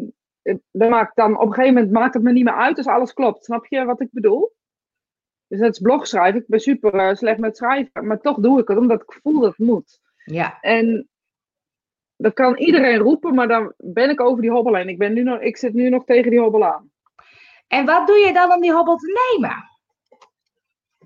dat 0.71 0.89
maakt 0.89 1.15
dan, 1.15 1.39
op 1.39 1.47
een 1.47 1.53
gegeven 1.53 1.73
moment 1.73 1.91
maakt 1.91 2.13
het 2.13 2.23
me 2.23 2.31
niet 2.31 2.43
meer 2.43 2.55
uit 2.55 2.77
als 2.77 2.87
alles 2.87 3.13
klopt. 3.13 3.45
Snap 3.45 3.65
je 3.65 3.85
wat 3.85 4.01
ik 4.01 4.09
bedoel? 4.11 4.53
Dus 5.47 5.59
dat 5.59 5.71
is 5.71 5.79
blog 5.79 6.07
schrijven. 6.07 6.39
Ik 6.41 6.47
ben 6.47 6.59
super 6.59 6.93
eh, 6.93 7.15
slecht 7.15 7.39
met 7.39 7.57
schrijven. 7.57 8.07
Maar 8.07 8.19
toch 8.19 8.37
doe 8.37 8.59
ik 8.59 8.67
het, 8.67 8.77
omdat 8.77 9.01
ik 9.01 9.19
voel 9.21 9.39
dat 9.39 9.57
het 9.57 9.67
moet. 9.67 9.99
Ja. 10.25 10.57
En 10.61 11.09
dat 12.15 12.33
kan 12.33 12.57
iedereen 12.57 12.97
roepen, 12.97 13.35
maar 13.35 13.47
dan 13.47 13.73
ben 13.77 14.09
ik 14.09 14.21
over 14.21 14.41
die 14.41 14.51
hobbel 14.51 14.75
heen. 14.75 14.89
Ik, 14.89 14.97
ben 14.97 15.13
nu 15.13 15.23
nog, 15.23 15.39
ik 15.39 15.57
zit 15.57 15.73
nu 15.73 15.89
nog 15.89 16.05
tegen 16.05 16.31
die 16.31 16.39
hobbel 16.39 16.65
aan. 16.65 16.91
En 17.67 17.85
wat 17.85 18.07
doe 18.07 18.17
je 18.17 18.33
dan 18.33 18.51
om 18.51 18.61
die 18.61 18.73
hobbel 18.73 18.97
te 18.97 19.29
nemen? 19.31 19.72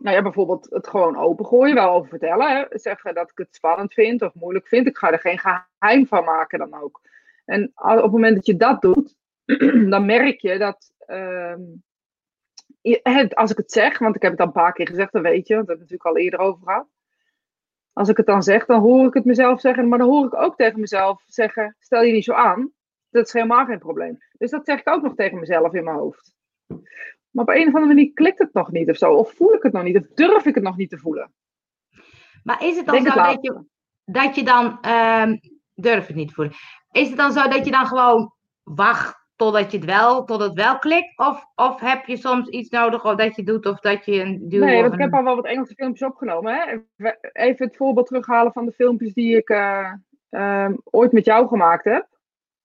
Nou 0.07 0.19
ja, 0.19 0.25
bijvoorbeeld 0.25 0.67
het 0.69 0.87
gewoon 0.87 1.17
opengooien, 1.17 1.75
wel 1.75 1.89
over 1.89 2.09
vertellen. 2.09 2.57
Hè? 2.57 2.65
Zeggen 2.69 3.13
dat 3.13 3.31
ik 3.31 3.37
het 3.37 3.55
spannend 3.55 3.93
vind 3.93 4.21
of 4.21 4.33
moeilijk 4.33 4.67
vind. 4.67 4.87
Ik 4.87 4.97
ga 4.97 5.11
er 5.11 5.19
geen 5.19 5.39
geheim 5.39 6.07
van 6.07 6.23
maken 6.23 6.59
dan 6.59 6.81
ook. 6.81 7.01
En 7.45 7.71
op 7.75 8.01
het 8.01 8.11
moment 8.11 8.35
dat 8.35 8.45
je 8.45 8.57
dat 8.57 8.81
doet, 8.81 9.15
dan 9.91 10.05
merk 10.05 10.39
je 10.39 10.57
dat. 10.57 10.93
ehm, 11.05 11.61
als 13.33 13.51
ik 13.51 13.57
het 13.57 13.71
zeg, 13.71 13.97
want 13.99 14.15
ik 14.15 14.21
heb 14.21 14.31
het 14.31 14.39
al 14.39 14.45
een 14.45 14.51
paar 14.51 14.73
keer 14.73 14.87
gezegd, 14.87 15.11
dan 15.11 15.21
weet 15.21 15.47
je, 15.47 15.55
want 15.55 15.67
we 15.67 15.73
hebben 15.73 15.87
het 15.87 15.99
natuurlijk 16.01 16.05
al 16.05 16.17
eerder 16.17 16.39
over 16.39 16.67
gehad. 16.67 16.87
Als 17.93 18.09
ik 18.09 18.17
het 18.17 18.25
dan 18.25 18.43
zeg, 18.43 18.65
dan 18.65 18.81
hoor 18.81 19.07
ik 19.07 19.13
het 19.13 19.25
mezelf 19.25 19.59
zeggen, 19.59 19.87
maar 19.87 19.99
dan 19.99 20.09
hoor 20.09 20.25
ik 20.25 20.35
ook 20.35 20.55
tegen 20.55 20.79
mezelf 20.79 21.23
zeggen: 21.25 21.75
stel 21.79 22.01
je 22.01 22.13
niet 22.13 22.23
zo 22.23 22.33
aan. 22.33 22.71
Dat 23.09 23.25
is 23.25 23.33
helemaal 23.33 23.65
geen 23.65 23.79
probleem. 23.79 24.17
Dus 24.37 24.51
dat 24.51 24.65
zeg 24.65 24.79
ik 24.79 24.89
ook 24.89 25.03
nog 25.03 25.15
tegen 25.15 25.39
mezelf 25.39 25.73
in 25.73 25.83
mijn 25.83 25.97
hoofd. 25.97 26.35
Maar 27.37 27.45
op 27.45 27.61
een 27.61 27.67
of 27.67 27.73
andere 27.73 27.93
manier 27.93 28.13
klikt 28.13 28.39
het 28.39 28.53
nog 28.53 28.71
niet 28.71 28.89
of 28.89 28.97
zo. 28.97 29.13
Of 29.13 29.33
voel 29.33 29.53
ik 29.53 29.63
het 29.63 29.73
nog 29.73 29.83
niet. 29.83 29.97
Of 29.97 30.07
durf 30.15 30.45
ik 30.45 30.55
het 30.55 30.63
nog 30.63 30.77
niet 30.77 30.89
te 30.89 30.97
voelen. 30.97 31.31
Maar 32.43 32.63
is 32.63 32.75
het 32.75 32.85
dan 32.85 32.95
denk 32.95 33.07
zo 33.07 33.21
het 33.21 33.33
dat 33.33 33.43
je, 33.43 33.63
dat 34.05 34.35
je 34.35 34.43
dan, 34.43 34.81
ehm 34.81 35.37
durf 35.73 36.07
het 36.07 36.15
niet 36.15 36.27
te 36.27 36.33
voelen. 36.33 36.53
Is 36.91 37.07
het 37.07 37.17
dan 37.17 37.31
zo 37.31 37.47
dat 37.47 37.65
je 37.65 37.71
dan 37.71 37.85
gewoon 37.85 38.33
wacht 38.63 39.25
totdat 39.35 39.71
je 39.71 39.77
het 39.77 39.85
wel, 39.85 40.23
tot 40.23 40.41
het 40.41 40.53
wel 40.53 40.79
klikt? 40.79 41.17
Of, 41.17 41.45
of 41.55 41.79
heb 41.79 42.05
je 42.05 42.17
soms 42.17 42.47
iets 42.47 42.69
nodig 42.69 43.05
of 43.05 43.15
dat 43.15 43.35
je 43.35 43.43
doet 43.43 43.65
of 43.65 43.79
dat 43.79 44.05
je 44.05 44.21
een 44.21 44.49
duw 44.49 44.63
Nee, 44.63 44.81
want 44.81 44.93
ik 44.93 44.99
heb 44.99 45.13
al 45.13 45.23
wel 45.23 45.35
wat 45.35 45.45
Engelse 45.45 45.73
filmpjes 45.73 46.09
opgenomen. 46.09 46.53
Hè? 46.53 46.77
Even 47.31 47.65
het 47.65 47.75
voorbeeld 47.75 48.07
terughalen 48.07 48.51
van 48.51 48.65
de 48.65 48.71
filmpjes 48.71 49.13
die 49.13 49.37
ik 49.37 49.49
eh, 49.49 49.93
ehm, 50.29 50.73
ooit 50.83 51.11
met 51.11 51.25
jou 51.25 51.47
gemaakt 51.47 51.83
heb. 51.83 52.07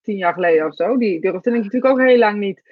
Tien 0.03 0.17
jaar 0.17 0.33
geleden 0.33 0.67
of 0.67 0.75
zo. 0.75 0.97
Die 0.97 1.21
durfde 1.21 1.51
ik 1.51 1.57
natuurlijk 1.57 1.93
ook 1.93 2.01
heel 2.01 2.19
lang 2.19 2.39
niet 2.39 2.63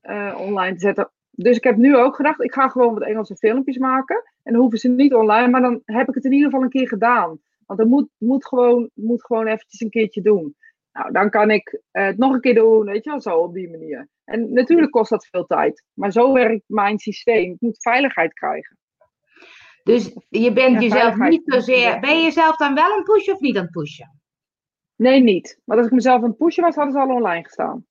eh, 0.00 0.34
online 0.38 0.74
te 0.74 0.80
zetten. 0.80 1.10
Dus 1.40 1.56
ik 1.56 1.64
heb 1.64 1.76
nu 1.76 1.96
ook 1.96 2.16
gedacht, 2.16 2.42
ik 2.42 2.52
ga 2.52 2.68
gewoon 2.68 2.94
wat 2.94 3.02
Engelse 3.02 3.36
filmpjes 3.36 3.78
maken. 3.78 4.22
En 4.42 4.52
dan 4.52 4.60
hoeven 4.60 4.78
ze 4.78 4.88
niet 4.88 5.14
online, 5.14 5.48
maar 5.48 5.60
dan 5.60 5.82
heb 5.84 6.08
ik 6.08 6.14
het 6.14 6.24
in 6.24 6.32
ieder 6.32 6.46
geval 6.46 6.62
een 6.62 6.70
keer 6.70 6.88
gedaan. 6.88 7.40
Want 7.66 7.78
dat 7.78 7.88
moet, 7.88 8.08
moet, 8.18 8.46
gewoon, 8.46 8.90
moet 8.94 9.24
gewoon 9.24 9.46
eventjes 9.46 9.80
een 9.80 9.90
keertje 9.90 10.22
doen. 10.22 10.56
Nou, 10.92 11.12
dan 11.12 11.30
kan 11.30 11.50
ik 11.50 11.80
eh, 11.90 12.04
het 12.04 12.18
nog 12.18 12.32
een 12.32 12.40
keer 12.40 12.54
doen, 12.54 12.84
weet 12.84 13.04
je 13.04 13.10
wel, 13.10 13.20
zo 13.20 13.36
op 13.36 13.54
die 13.54 13.70
manier. 13.70 14.08
En 14.24 14.52
natuurlijk 14.52 14.90
kost 14.90 15.10
dat 15.10 15.26
veel 15.26 15.46
tijd. 15.46 15.84
Maar 15.92 16.12
zo 16.12 16.32
werkt 16.32 16.62
mijn 16.66 16.98
systeem. 16.98 17.52
Ik 17.52 17.60
moet 17.60 17.82
veiligheid 17.82 18.32
krijgen. 18.32 18.78
Dus 19.82 20.14
je 20.28 20.52
bent 20.52 20.82
jezelf 20.82 21.16
niet 21.16 21.42
zozeer. 21.44 22.00
Ben 22.00 22.16
je 22.16 22.22
jezelf 22.22 22.56
dan 22.56 22.74
wel 22.74 22.96
het 22.96 23.04
pushen 23.04 23.34
of 23.34 23.40
niet 23.40 23.56
aan 23.56 23.62
het 23.62 23.70
pushen? 23.70 24.20
Nee, 24.96 25.22
niet. 25.22 25.60
Maar 25.64 25.76
als 25.76 25.86
ik 25.86 25.92
mezelf 25.92 26.22
aan 26.22 26.28
het 26.28 26.38
pushen 26.38 26.62
was, 26.62 26.74
hadden 26.74 26.92
ze 26.92 27.00
al 27.00 27.14
online 27.14 27.44
gestaan. 27.44 27.86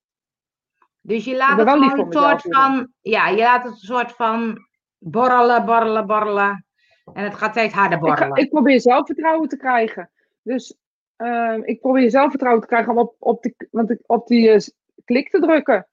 Dus 1.08 1.26
je 1.26 1.32
Ik 1.32 1.38
laat 1.38 1.58
het 1.58 1.68
een 1.68 1.80
mezelf, 1.80 2.14
soort 2.14 2.42
van. 2.42 2.92
Ja, 3.02 3.28
je 3.28 3.38
laat 3.38 3.64
het 3.64 3.72
een 3.72 3.78
soort 3.78 4.12
van 4.12 4.68
borrelen, 4.98 5.66
borrelen, 5.66 6.08
borrelen. 6.08 6.66
En 7.14 7.24
het 7.24 7.36
gaat 7.36 7.52
steeds 7.52 7.74
harder 7.74 7.98
Ik, 7.98 8.04
borrelen. 8.04 8.38
ik 8.38 8.50
probeer 8.50 8.82
zelfvertrouwen 8.82 9.50
te 9.50 9.58
krijgen. 9.58 10.12
Dus 10.42 10.78
ehm, 11.16 11.62
ik 11.64 11.80
probeer 11.80 12.10
zelfvertrouwen 12.10 12.62
te 12.62 12.68
krijgen 12.68 12.92
om 12.92 12.98
op, 12.98 13.16
op, 13.20 13.42
die, 13.42 13.56
want 13.72 13.90
ik, 13.90 14.00
op 14.06 14.28
die 14.28 14.50
eh, 14.50 14.60
klik 15.06 15.30
te 15.30 15.40
drukken. 15.40 15.88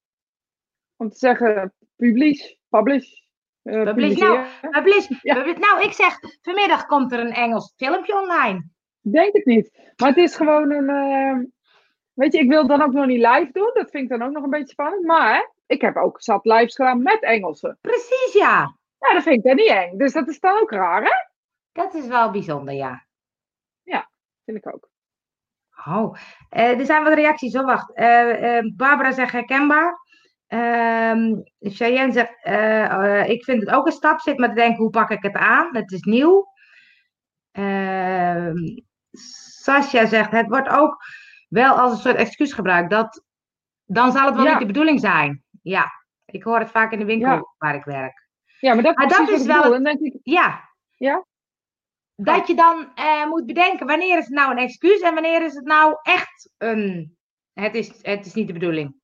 Om 0.96 1.10
te 1.10 1.18
zeggen, 1.18 1.74
publish, 1.96 2.52
publish. 2.68 3.22
Uh, 3.62 3.82
publish, 3.82 4.18
nou, 4.18 4.46
publish, 4.70 5.08
ja. 5.22 5.34
publish, 5.34 5.58
nou, 5.58 5.82
ik 5.82 5.92
zeg, 5.92 6.18
vanmiddag 6.42 6.86
komt 6.86 7.12
er 7.12 7.20
een 7.20 7.32
Engels 7.32 7.72
filmpje 7.76 8.20
online. 8.20 8.68
Denk 9.00 9.32
het 9.32 9.44
niet. 9.44 9.92
Maar 9.96 10.08
het 10.08 10.18
is 10.18 10.36
gewoon 10.36 10.70
een. 10.70 11.52
Weet 12.14 12.32
je, 12.32 12.38
ik 12.38 12.48
wil 12.48 12.66
dan 12.66 12.82
ook 12.82 12.92
nog 12.92 13.06
niet 13.06 13.26
live 13.26 13.48
doen. 13.52 13.70
Dat 13.74 13.90
vind 13.90 14.02
ik 14.02 14.08
dan 14.08 14.22
ook 14.22 14.32
nog 14.32 14.42
een 14.44 14.50
beetje 14.50 14.72
spannend. 14.72 15.04
Maar 15.04 15.52
ik 15.66 15.80
heb 15.80 15.96
ook 15.96 16.22
zat 16.22 16.44
lives 16.44 16.74
gedaan 16.74 17.02
met 17.02 17.22
Engelsen. 17.22 17.78
Precies, 17.80 18.32
ja. 18.32 18.76
Ja, 18.98 19.12
dat 19.12 19.22
vind 19.22 19.36
ik 19.36 19.42
dan 19.42 19.56
niet 19.56 19.68
eng. 19.68 19.96
Dus 19.96 20.12
dat 20.12 20.28
is 20.28 20.40
dan 20.40 20.60
ook 20.60 20.70
raar, 20.70 21.02
hè? 21.02 21.12
Dat 21.72 21.94
is 21.94 22.06
wel 22.06 22.30
bijzonder, 22.30 22.74
ja. 22.74 23.06
Ja, 23.82 24.10
vind 24.44 24.56
ik 24.56 24.74
ook. 24.74 24.88
Oh, 25.86 26.16
uh, 26.56 26.78
er 26.78 26.86
zijn 26.86 27.04
wat 27.04 27.14
reacties. 27.14 27.56
Oh, 27.56 27.64
wacht. 27.64 27.98
Uh, 27.98 28.58
Barbara 28.76 29.12
zegt 29.12 29.32
herkenbaar. 29.32 30.02
Um, 30.48 31.42
Cheyenne 31.58 32.12
zegt, 32.12 32.30
ik 33.28 33.44
vind 33.44 33.60
het 33.60 33.70
ook 33.70 33.86
een 33.86 33.92
stap. 33.92 34.20
Zit 34.20 34.38
maar 34.38 34.48
te 34.48 34.54
denken, 34.54 34.82
hoe 34.82 34.90
pak 34.90 35.10
ik 35.10 35.22
het 35.22 35.34
aan? 35.34 35.76
Het 35.76 35.92
is 35.92 36.02
nieuw. 36.02 36.46
Uh, 37.52 38.52
Sascha 39.62 40.06
zegt, 40.06 40.30
het 40.30 40.48
wordt 40.48 40.68
ook 40.68 40.96
wel 41.48 41.74
als 41.74 41.92
een 41.92 41.98
soort 41.98 42.16
excuus 42.16 42.52
gebruikt. 42.52 42.90
Dat, 42.90 43.24
dan 43.84 44.12
zal 44.12 44.26
het 44.26 44.34
wel 44.34 44.44
niet 44.44 44.58
de 44.58 44.66
bedoeling 44.66 45.00
zijn. 45.00 45.44
Ja, 45.62 45.90
ik 46.24 46.42
hoor 46.42 46.58
het 46.58 46.70
vaak 46.70 46.92
in 46.92 46.98
de 46.98 47.04
winkel 47.04 47.54
waar 47.58 47.74
ik 47.74 47.84
werk. 47.84 48.28
Ja, 48.60 48.74
maar 48.74 48.82
dat, 48.82 48.96
maar 48.96 49.08
dat 49.08 49.28
is 49.28 49.46
wel. 49.46 49.74
ik... 49.74 50.18
Ja. 50.22 50.68
Ja. 50.96 51.24
Dat 52.14 52.46
je 52.46 52.54
dan 52.54 52.92
uh, 52.98 53.26
moet 53.26 53.46
bedenken, 53.46 53.86
wanneer 53.86 54.18
is 54.18 54.24
het 54.24 54.34
nou 54.34 54.50
een 54.50 54.58
excuus 54.58 55.00
en 55.00 55.14
wanneer 55.14 55.44
is 55.44 55.54
het 55.54 55.64
nou 55.64 55.96
echt 56.02 56.50
een. 56.58 57.16
Het 57.52 57.74
is, 57.74 58.02
het 58.02 58.26
is 58.26 58.34
niet 58.34 58.46
de 58.46 58.52
bedoeling. 58.52 58.94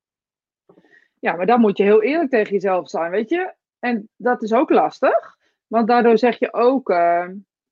Ja, 1.19 1.35
maar 1.35 1.45
dan 1.45 1.59
moet 1.59 1.77
je 1.77 1.83
heel 1.83 2.01
eerlijk 2.01 2.29
tegen 2.29 2.53
jezelf 2.53 2.89
zijn, 2.89 3.11
weet 3.11 3.29
je? 3.29 3.55
En 3.79 4.09
dat 4.15 4.43
is 4.43 4.53
ook 4.53 4.69
lastig, 4.69 5.37
want 5.67 5.87
daardoor 5.87 6.17
zeg 6.17 6.39
je 6.39 6.53
ook. 6.53 6.89
Uh, 6.89 7.27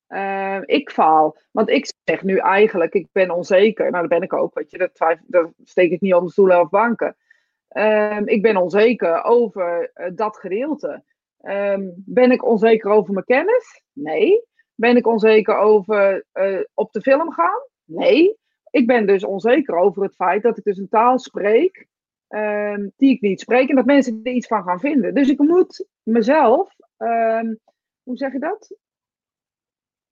uh, 0.10 0.60
ik 0.66 0.91
faal. 0.91 1.38
Want 1.51 1.70
ik 1.70 1.93
zeg 2.03 2.24
nu 2.24 2.38
eigenlijk, 2.38 2.93
ik 2.93 3.07
ben 3.12 3.32
onzeker. 3.32 3.91
Nou, 3.91 4.07
dat 4.07 4.20
ben 4.20 4.22
ik 4.22 4.34
ook, 4.34 4.53
weet 4.53 4.72
je. 4.72 4.78
Dat, 4.78 5.18
dat 5.28 5.49
steek 5.64 5.91
ik 5.91 6.01
niet 6.01 6.14
onder 6.14 6.32
stoelen 6.32 6.62
of 6.62 6.70
banken. 6.70 7.16
Um, 7.78 8.28
ik 8.28 8.41
ben 8.41 8.57
onzeker 8.57 9.24
over 9.24 9.91
uh, 9.95 10.07
dat 10.16 10.38
gedeelte. 10.38 11.03
Um, 11.41 11.93
ben 11.95 12.32
ik 12.32 12.45
onzeker 12.45 12.91
over 12.91 13.14
mijn 13.14 13.26
kennis? 13.26 13.84
Nee. 13.93 14.43
Ben 14.76 14.95
ik 14.95 15.07
onzeker 15.07 15.57
over 15.57 16.26
uh, 16.34 16.60
op 16.74 16.91
de 16.91 17.01
film 17.01 17.32
gaan? 17.32 17.62
Nee. 17.84 18.38
Ik 18.72 18.88
ben 18.88 19.07
dus 19.07 19.24
onzeker 19.24 19.76
over 19.76 20.03
het 20.03 20.16
feit 20.16 20.43
dat 20.43 20.57
ik 20.57 20.64
dus 20.64 20.78
een 20.78 20.89
taal 20.89 21.20
spreek 21.20 21.88
die 22.95 23.14
ik 23.14 23.22
niet 23.22 23.39
spreek 23.39 23.70
en 23.70 23.76
dat 23.76 23.86
mensen 23.86 24.20
er 24.24 24.32
iets 24.32 24.47
van 24.47 24.64
gaan 24.64 24.80
vinden. 24.80 25.14
Dus 25.14 25.30
ik 25.30 25.39
moet 25.39 25.88
mezelf, 26.03 26.76
hoe 28.03 28.18
zeg 28.18 28.32
je 28.32 28.39
dat? 28.39 28.76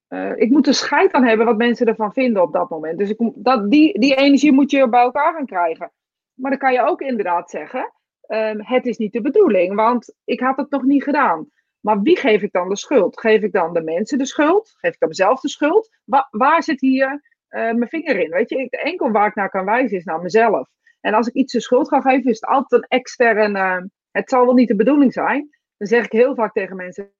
Uh, 0.10 0.32
ik 0.36 0.49
moet 0.49 0.68
er 0.68 0.74
scheid 0.74 1.12
aan 1.12 1.24
hebben 1.24 1.45
wat 1.45 1.58
mensen 1.58 1.88
ervan 1.88 2.14
vinden 2.14 2.41
op 2.41 2.53
dat 2.53 2.70
moment. 2.70 2.97
Dus 2.97 3.10
ik, 3.10 3.32
dat, 3.36 3.72
die, 3.72 3.99
die 3.99 4.16
energie 4.16 4.51
moet 4.51 4.72
je 4.72 4.89
bij 4.89 5.01
elkaar 5.01 5.34
gaan 5.34 5.45
krijgen. 5.45 5.91
Maar 6.34 6.51
dan 6.51 6.60
kan 6.60 6.74
je 6.74 6.82
ook 6.82 7.01
inderdaad 7.01 7.49
zeggen: 7.49 7.93
um, 8.28 8.62
het 8.62 8.86
is 8.86 8.97
niet 8.97 9.14
de 9.14 9.22
bedoeling, 9.22 9.76
want 9.76 10.16
ik 10.24 10.39
had 10.39 10.58
het 10.58 10.70
nog 10.70 10.84
niet 10.84 11.03
gedaan. 11.03 11.49
Maar 11.80 12.01
wie 12.01 12.18
geef 12.18 12.41
ik 12.41 12.51
dan 12.51 12.70
de 12.70 12.76
schuld? 12.76 13.20
Geef 13.20 13.41
ik 13.41 13.51
dan 13.51 13.74
de 13.74 13.82
mensen 13.82 14.18
de 14.18 14.26
schuld? 14.26 14.76
Geef 14.78 14.93
ik 14.93 14.99
dan 14.99 15.10
mezelf 15.10 15.39
de 15.39 15.49
schuld? 15.49 15.97
Wa 16.03 16.28
waar 16.32 16.64
zit 16.64 16.82
hier 16.82 17.10
uh, 17.10 17.20
mijn 17.49 17.88
vinger 17.88 18.20
in? 18.20 18.30
Weet 18.30 18.49
je, 18.49 18.68
de 18.70 18.82
enkel 18.82 19.12
waar 19.12 19.28
ik 19.28 19.36
naar 19.36 19.49
kan 19.49 19.66
wijzen 19.66 19.97
is 19.97 20.03
naar 20.03 20.22
mezelf. 20.22 20.70
En 21.01 21.14
als 21.14 21.28
ik 21.28 21.34
iets 21.34 21.53
de 21.53 21.62
schuld 21.62 21.88
ga 21.88 22.01
geven, 22.01 22.32
is 22.32 22.39
het 22.39 22.49
altijd 22.49 22.82
een 22.82 22.97
extern. 22.97 23.55
Uh, 23.55 23.82
het 24.12 24.30
zal 24.30 24.45
wel 24.45 24.53
niet 24.53 24.68
de 24.68 24.76
bedoeling 24.76 25.14
zijn. 25.14 25.49
Dan 25.78 25.88
zeg 25.88 26.05
ik 26.05 26.12
heel 26.12 26.36
vaak 26.36 26.53
tegen 26.53 26.76
mensen: 26.76 27.14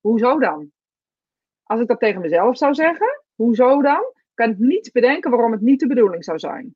hoezo 0.00 0.38
dan? 0.38 0.72
Als 1.74 1.82
ik 1.82 1.88
dat 1.88 2.00
tegen 2.00 2.20
mezelf 2.20 2.56
zou 2.56 2.74
zeggen, 2.74 3.22
hoezo 3.34 3.82
dan? 3.82 4.12
Kan 4.34 4.50
ik 4.50 4.58
niet 4.58 4.90
bedenken 4.92 5.30
waarom 5.30 5.52
het 5.52 5.60
niet 5.60 5.80
de 5.80 5.86
bedoeling 5.86 6.24
zou 6.24 6.38
zijn. 6.38 6.74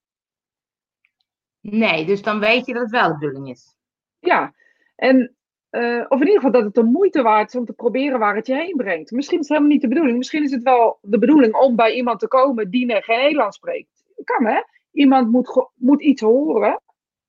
Nee, 1.61 2.07
dus 2.07 2.23
dan 2.23 2.41
weet 2.41 2.67
je 2.67 2.73
dat 2.73 2.83
het 2.83 2.91
wel 2.91 3.09
de 3.09 3.19
bedoeling 3.19 3.49
is. 3.49 3.77
Ja, 4.19 4.55
en 4.97 5.37
uh, 5.71 6.05
of 6.09 6.21
in 6.21 6.27
ieder 6.27 6.35
geval 6.35 6.51
dat 6.51 6.65
het 6.65 6.75
de 6.75 6.83
moeite 6.83 7.23
waard 7.23 7.49
is 7.49 7.59
om 7.59 7.65
te 7.65 7.73
proberen 7.73 8.19
waar 8.19 8.37
het 8.37 8.47
je 8.47 8.55
heen 8.55 8.77
brengt. 8.77 9.11
Misschien 9.11 9.39
is 9.39 9.49
het 9.49 9.57
helemaal 9.57 9.73
niet 9.73 9.83
de 9.83 9.89
bedoeling. 9.89 10.19
Misschien 10.19 10.43
is 10.43 10.51
het 10.51 10.63
wel 10.63 10.99
de 11.03 11.19
bedoeling 11.19 11.55
om 11.55 11.77
bij 11.77 11.95
iemand 11.95 12.21
te 12.21 12.29
komen 12.29 12.71
die 12.71 13.03
geen 13.03 13.19
Nederlands 13.19 13.57
spreekt. 13.57 14.05
Kan 14.25 14.47
hè? 14.47 14.61
Iemand 14.93 15.31
moet, 15.31 15.71
moet 15.75 16.03
iets 16.03 16.23
horen. 16.23 16.81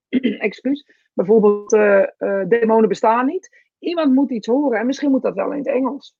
Excuus. 0.48 0.86
Bijvoorbeeld, 1.14 1.74
uh, 1.74 2.06
uh, 2.20 2.48
demonen 2.48 2.90
bestaan 2.90 3.26
niet. 3.26 3.50
Iemand 3.80 4.14
moet 4.14 4.32
iets 4.32 4.48
horen 4.48 4.80
en 4.80 4.86
misschien 4.86 5.12
moet 5.12 5.22
dat 5.22 5.36
wel 5.36 5.52
in 5.52 5.58
het 5.58 5.68
Engels. 5.68 6.16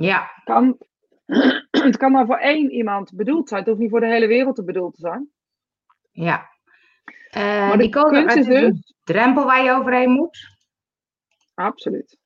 Ja. 0.00 0.30
Kan, 0.44 0.78
het 1.70 1.96
kan 1.96 2.12
maar 2.12 2.26
voor 2.26 2.38
één 2.38 2.70
iemand 2.70 3.12
bedoeld 3.14 3.48
zijn. 3.48 3.60
Het 3.60 3.68
hoeft 3.68 3.80
niet 3.80 3.90
voor 3.90 4.00
de 4.00 4.06
hele 4.06 4.26
wereld 4.26 4.56
te 4.56 4.64
bedoeld 4.64 4.94
te 4.94 5.00
zijn. 5.00 5.30
Ja. 6.10 6.48
Uh, 7.36 7.68
maar 7.68 7.78
de 7.78 7.88
kunst 7.88 8.36
is 8.36 8.46
dus... 8.46 8.62
een 8.62 8.84
drempel 9.04 9.44
waar 9.44 9.64
je 9.64 9.72
overheen 9.72 10.10
moet. 10.10 10.38
Absoluut. 11.54 12.18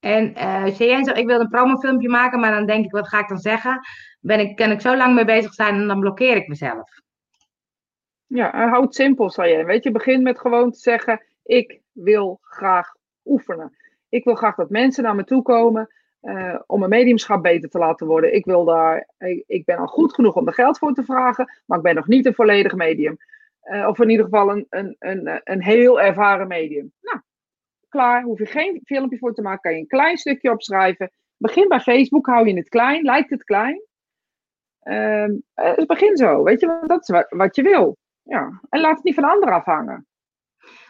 En 0.00 0.38
uh, 0.38 0.66
zegt, 0.66 1.16
ik 1.16 1.26
wil 1.26 1.40
een 1.40 1.48
promofilmpje 1.48 2.08
maken, 2.08 2.40
maar 2.40 2.50
dan 2.50 2.66
denk 2.66 2.84
ik, 2.84 2.90
wat 2.90 3.08
ga 3.08 3.18
ik 3.18 3.28
dan 3.28 3.38
zeggen? 3.38 3.80
Ben 4.20 4.40
ik, 4.40 4.56
kan 4.56 4.70
ik 4.70 4.80
zo 4.80 4.96
lang 4.96 5.14
mee 5.14 5.24
bezig 5.24 5.54
zijn 5.54 5.74
en 5.74 5.86
dan 5.86 6.00
blokkeer 6.00 6.36
ik 6.36 6.48
mezelf. 6.48 6.90
Ja, 8.26 8.68
houd 8.68 8.84
het 8.84 8.94
simpel, 8.94 9.30
zei 9.30 9.64
Weet 9.64 9.84
je, 9.84 9.90
begin 9.90 10.22
met 10.22 10.38
gewoon 10.38 10.70
te 10.70 10.78
zeggen, 10.78 11.24
ik 11.42 11.80
wil 11.92 12.38
graag 12.40 12.96
oefenen. 13.24 13.76
Ik 14.08 14.24
wil 14.24 14.34
graag 14.34 14.54
dat 14.54 14.70
mensen 14.70 15.02
naar 15.02 15.14
me 15.14 15.24
toe 15.24 15.42
komen 15.42 15.90
uh, 16.22 16.60
om 16.66 16.78
mijn 16.78 16.90
mediumschap 16.90 17.42
beter 17.42 17.68
te 17.68 17.78
laten 17.78 18.06
worden. 18.06 18.34
Ik, 18.34 18.44
wil 18.44 18.64
daar, 18.64 19.08
ik, 19.18 19.44
ik, 19.46 19.64
ben 19.64 19.76
al 19.76 19.86
goed 19.86 20.14
genoeg 20.14 20.34
om 20.34 20.46
er 20.46 20.54
geld 20.54 20.78
voor 20.78 20.92
te 20.92 21.04
vragen, 21.04 21.62
maar 21.66 21.78
ik 21.78 21.84
ben 21.84 21.94
nog 21.94 22.06
niet 22.06 22.26
een 22.26 22.34
volledig 22.34 22.74
medium. 22.74 23.16
Uh, 23.64 23.88
of 23.88 23.98
in 23.98 24.10
ieder 24.10 24.24
geval 24.24 24.50
een, 24.50 24.66
een, 24.68 24.96
een, 24.98 25.40
een 25.44 25.62
heel 25.62 26.00
ervaren 26.00 26.48
medium. 26.48 26.92
Nou, 27.00 27.20
klaar, 27.88 28.22
hoef 28.22 28.38
je 28.38 28.46
geen 28.46 28.80
filmpje 28.84 29.18
voor 29.18 29.34
te 29.34 29.42
maken, 29.42 29.60
kan 29.60 29.72
je 29.72 29.78
een 29.78 29.86
klein 29.86 30.16
stukje 30.16 30.50
opschrijven. 30.50 31.10
Begin 31.36 31.68
bij 31.68 31.80
Facebook, 31.80 32.26
hou 32.26 32.48
je 32.48 32.56
het 32.56 32.68
klein, 32.68 33.02
lijkt 33.04 33.30
het 33.30 33.44
klein. 33.44 33.82
Uh, 34.84 35.26
dus 35.54 35.86
begin 35.86 36.16
zo, 36.16 36.42
weet 36.42 36.60
je, 36.60 36.66
want 36.66 36.88
dat 36.88 37.00
is 37.00 37.08
wat, 37.08 37.26
wat 37.28 37.56
je 37.56 37.62
wil. 37.62 37.96
Ja. 38.22 38.60
En 38.68 38.80
laat 38.80 38.94
het 38.94 39.04
niet 39.04 39.14
van 39.14 39.24
anderen 39.24 39.54
afhangen. 39.54 40.06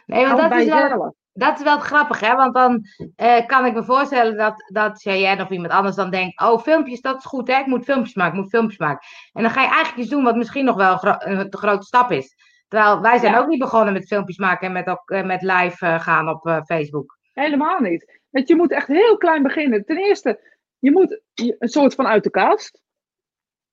Nee, 0.07 0.27
want 0.27 0.39
dat 0.39 0.61
is 0.61 0.65
wel, 0.65 1.17
dat 1.33 1.59
is 1.59 1.65
wel 1.65 1.79
grappig, 1.79 2.21
hè? 2.21 2.35
Want 2.35 2.55
dan 2.55 2.87
uh, 3.17 3.47
kan 3.47 3.67
ik 3.67 3.75
me 3.75 3.85
voorstellen 3.85 4.37
dat, 4.37 4.65
dat 4.73 5.03
jij 5.03 5.41
of 5.41 5.51
iemand 5.51 5.73
anders 5.73 5.97
dan 5.97 6.11
denkt: 6.11 6.41
Oh, 6.41 6.61
filmpjes, 6.61 7.01
dat 7.01 7.17
is 7.17 7.25
goed, 7.25 7.49
hè? 7.49 7.59
Ik 7.59 7.67
moet 7.67 7.85
filmpjes 7.85 8.15
maken, 8.15 8.35
ik 8.35 8.41
moet 8.41 8.51
filmpjes 8.51 8.79
maken. 8.79 9.07
En 9.33 9.43
dan 9.43 9.51
ga 9.51 9.61
je 9.61 9.69
eigenlijk 9.69 9.99
iets 9.99 10.11
doen 10.11 10.25
wat 10.25 10.37
misschien 10.37 10.65
nog 10.65 10.77
wel 10.77 10.99
een 11.19 11.51
te 11.51 11.57
grote 11.57 11.87
stap 11.87 12.11
is. 12.11 12.35
Terwijl 12.69 13.01
wij 13.01 13.19
zijn 13.19 13.37
ook 13.37 13.47
niet 13.47 13.59
begonnen 13.59 13.93
met 13.93 14.07
filmpjes 14.07 14.39
maken 14.39 14.67
en 14.67 14.73
met, 14.73 14.87
ook, 14.87 15.11
uh, 15.11 15.25
met 15.25 15.43
live 15.43 15.87
uh, 15.87 16.01
gaan 16.01 16.29
op 16.29 16.63
Facebook. 16.65 17.19
Helemaal 17.33 17.81
niet. 17.81 18.21
Want 18.31 18.49
je 18.49 18.57
moet 18.57 18.73
echt 18.73 18.87
heel 18.87 19.17
klein 19.17 19.43
beginnen. 19.43 19.85
Ten 19.85 19.97
eerste, 19.97 20.41
je 20.79 20.91
moet 20.91 21.21
een 21.35 21.69
soort 21.69 21.95
van 21.95 22.07
uit 22.07 22.25
de 22.25 22.31
kast. 22.31 22.81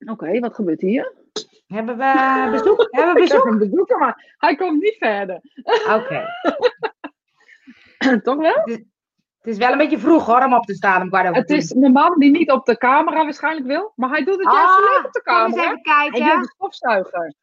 Oké, 0.06 0.40
wat 0.40 0.56
gebeurt 0.56 0.82
hier? 0.82 1.14
Hebben 1.68 1.98
we 1.98 2.48
bezoek? 2.52 2.88
Hebben 2.92 3.14
we 3.14 3.20
bezoek? 3.20 3.38
Ik 3.38 3.44
heb 3.44 3.54
een 3.54 3.70
bezoeker, 3.70 3.98
maar 3.98 4.36
hij 4.38 4.56
komt 4.56 4.82
niet 4.82 4.98
verder. 4.98 5.42
Oké. 5.88 6.26
Toch 8.24 8.38
wel? 8.38 8.62
Het 9.40 9.48
is, 9.48 9.58
wel 9.58 9.72
een 9.72 9.78
beetje 9.78 10.00
vroeg 10.00 10.26
hoor, 10.26 10.44
om 10.44 10.54
op 10.54 10.66
te 10.66 10.74
staan 10.74 11.02
om 11.02 11.34
Het 11.34 11.50
is 11.50 11.74
mijn 11.74 11.92
man 11.92 12.20
die 12.20 12.32
niet 12.32 12.52
op 12.52 12.66
de 12.66 12.78
camera 12.78 13.24
waarschijnlijk 13.24 13.68
wil, 13.68 13.94
maar 13.96 14.10
hij 14.10 14.24
doet 14.24 14.38
het 14.38 14.52
juist 14.54 14.70
ah, 14.70 14.80
leuk 14.80 15.06
op 15.06 15.12
de 15.12 15.22
camera. 15.22 15.50
Kom 15.50 15.60
eens 15.60 15.66
even 15.66 15.82
kijken. 15.82 16.24
Hij 16.24 16.36
doet 16.36 16.44
de 16.44 16.50
stofzuiger. 16.56 17.34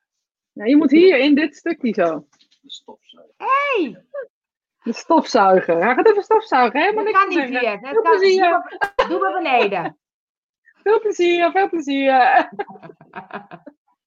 Ja, 0.52 0.64
je 0.64 0.76
moet 0.76 0.90
hier 0.90 1.18
in 1.18 1.34
dit 1.34 1.56
stukje 1.56 1.92
zo. 1.92 2.26
De 2.60 2.70
stofzuiger. 2.70 3.34
Hey! 3.36 4.04
De 4.82 4.92
stofzuiger. 4.92 5.84
Hij 5.84 5.94
gaat 5.94 6.08
even 6.08 6.22
stofzuigen, 6.22 6.80
hè? 6.80 6.92
Dat 6.92 7.10
kan 7.10 7.28
niet 7.28 7.48
hier. 7.48 7.80
Dat 7.80 7.92
kan 7.92 8.02
plezier. 8.02 8.80
Doe 9.08 9.18
maar 9.18 9.32
beneden. 9.32 9.98
Veel 10.82 11.00
plezier, 11.00 11.50
veel 11.50 11.68
plezier. 11.68 12.12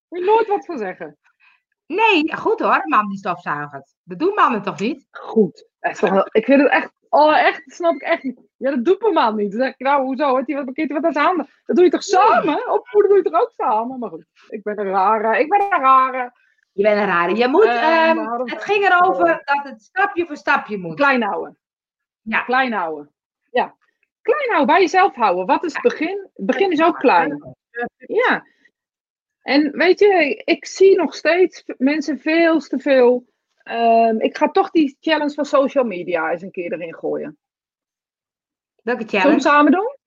Moet 0.09 0.19
je 0.19 0.25
nooit 0.25 0.47
wat 0.47 0.65
van 0.65 0.77
zeggen. 0.77 1.17
Nee, 1.85 2.35
goed 2.35 2.59
hoor, 2.59 2.81
man 2.85 3.07
die 3.07 3.17
stofzuigert. 3.17 3.95
Dat 4.03 4.19
doen 4.19 4.33
mannen 4.33 4.61
toch 4.61 4.79
niet? 4.79 5.07
Goed. 5.11 5.68
Ik 6.31 6.45
vind 6.45 6.61
het 6.61 6.71
echt, 6.71 6.91
oh 7.09 7.37
echt, 7.37 7.65
dat 7.65 7.75
snap 7.75 7.93
ik 7.93 8.01
echt 8.01 8.23
niet. 8.23 8.39
Ja, 8.57 8.69
dat 8.69 8.85
doet 8.85 9.01
mijn 9.01 9.13
man 9.13 9.35
niet. 9.35 9.51
Dan 9.51 9.61
zeg 9.61 9.69
ik, 9.69 9.79
nou, 9.79 10.03
hoezo? 10.03 10.35
Heeft 10.35 10.47
hij 10.47 10.55
wat 10.55 10.65
bekeerd 10.65 10.91
wat 10.91 11.03
aan 11.03 11.13
zijn 11.13 11.25
handen? 11.25 11.49
Dat 11.65 11.75
doe 11.75 11.85
je 11.85 11.91
toch 11.91 12.03
samen? 12.03 12.71
Opvoeden 12.71 13.09
doe 13.09 13.17
je 13.17 13.29
toch 13.29 13.41
ook 13.41 13.53
samen? 13.57 13.99
Maar 13.99 14.09
goed, 14.09 14.25
ik 14.47 14.63
ben 14.63 14.79
een 14.79 14.89
rare, 14.89 15.39
ik 15.39 15.49
ben 15.49 15.61
een 15.61 15.79
rare. 15.79 16.31
Je 16.79 16.83
bent 16.83 16.99
een 16.99 17.05
rare. 17.05 17.35
Je 17.35 17.47
moet, 17.47 17.65
uh, 17.65 18.39
het 18.43 18.63
ging 18.63 18.85
erover 18.85 19.41
dat 19.45 19.63
het 19.63 19.81
stapje 19.81 20.25
voor 20.25 20.35
stapje 20.37 20.77
moet. 20.77 20.95
Klein 20.95 21.23
houden. 21.23 21.57
Ja. 22.21 22.41
Klein 22.41 22.73
houden. 22.73 23.13
Ja. 23.51 23.75
Klein 24.21 24.47
houden, 24.47 24.67
bij 24.67 24.81
jezelf 24.81 25.15
houden. 25.15 25.45
Wat 25.45 25.63
is 25.63 25.73
het 25.73 25.81
begin? 25.81 26.29
Het 26.33 26.45
begin 26.45 26.71
is 26.71 26.83
ook 26.83 26.99
klein. 26.99 27.55
Ja. 27.97 28.45
En 29.41 29.71
weet 29.71 29.99
je, 29.99 30.41
ik 30.45 30.65
zie 30.65 30.95
nog 30.95 31.15
steeds 31.15 31.63
mensen 31.77 32.19
veel 32.19 32.59
te 32.59 32.79
veel 32.79 33.28
Ehm, 33.69 34.19
ik 34.19 34.37
ga 34.37 34.51
toch 34.51 34.69
die 34.69 34.97
challenge 34.99 35.33
van 35.33 35.45
social 35.45 35.83
media 35.83 36.31
eens 36.31 36.41
een 36.41 36.51
keer 36.51 36.73
erin 36.73 36.95
gooien. 36.95 37.37
Welke 38.83 39.01
Zullen 39.01 39.05
we 39.05 39.17
challenge? 39.17 39.29
hem 39.29 39.39
samen 39.39 39.71
doen? 39.71 39.97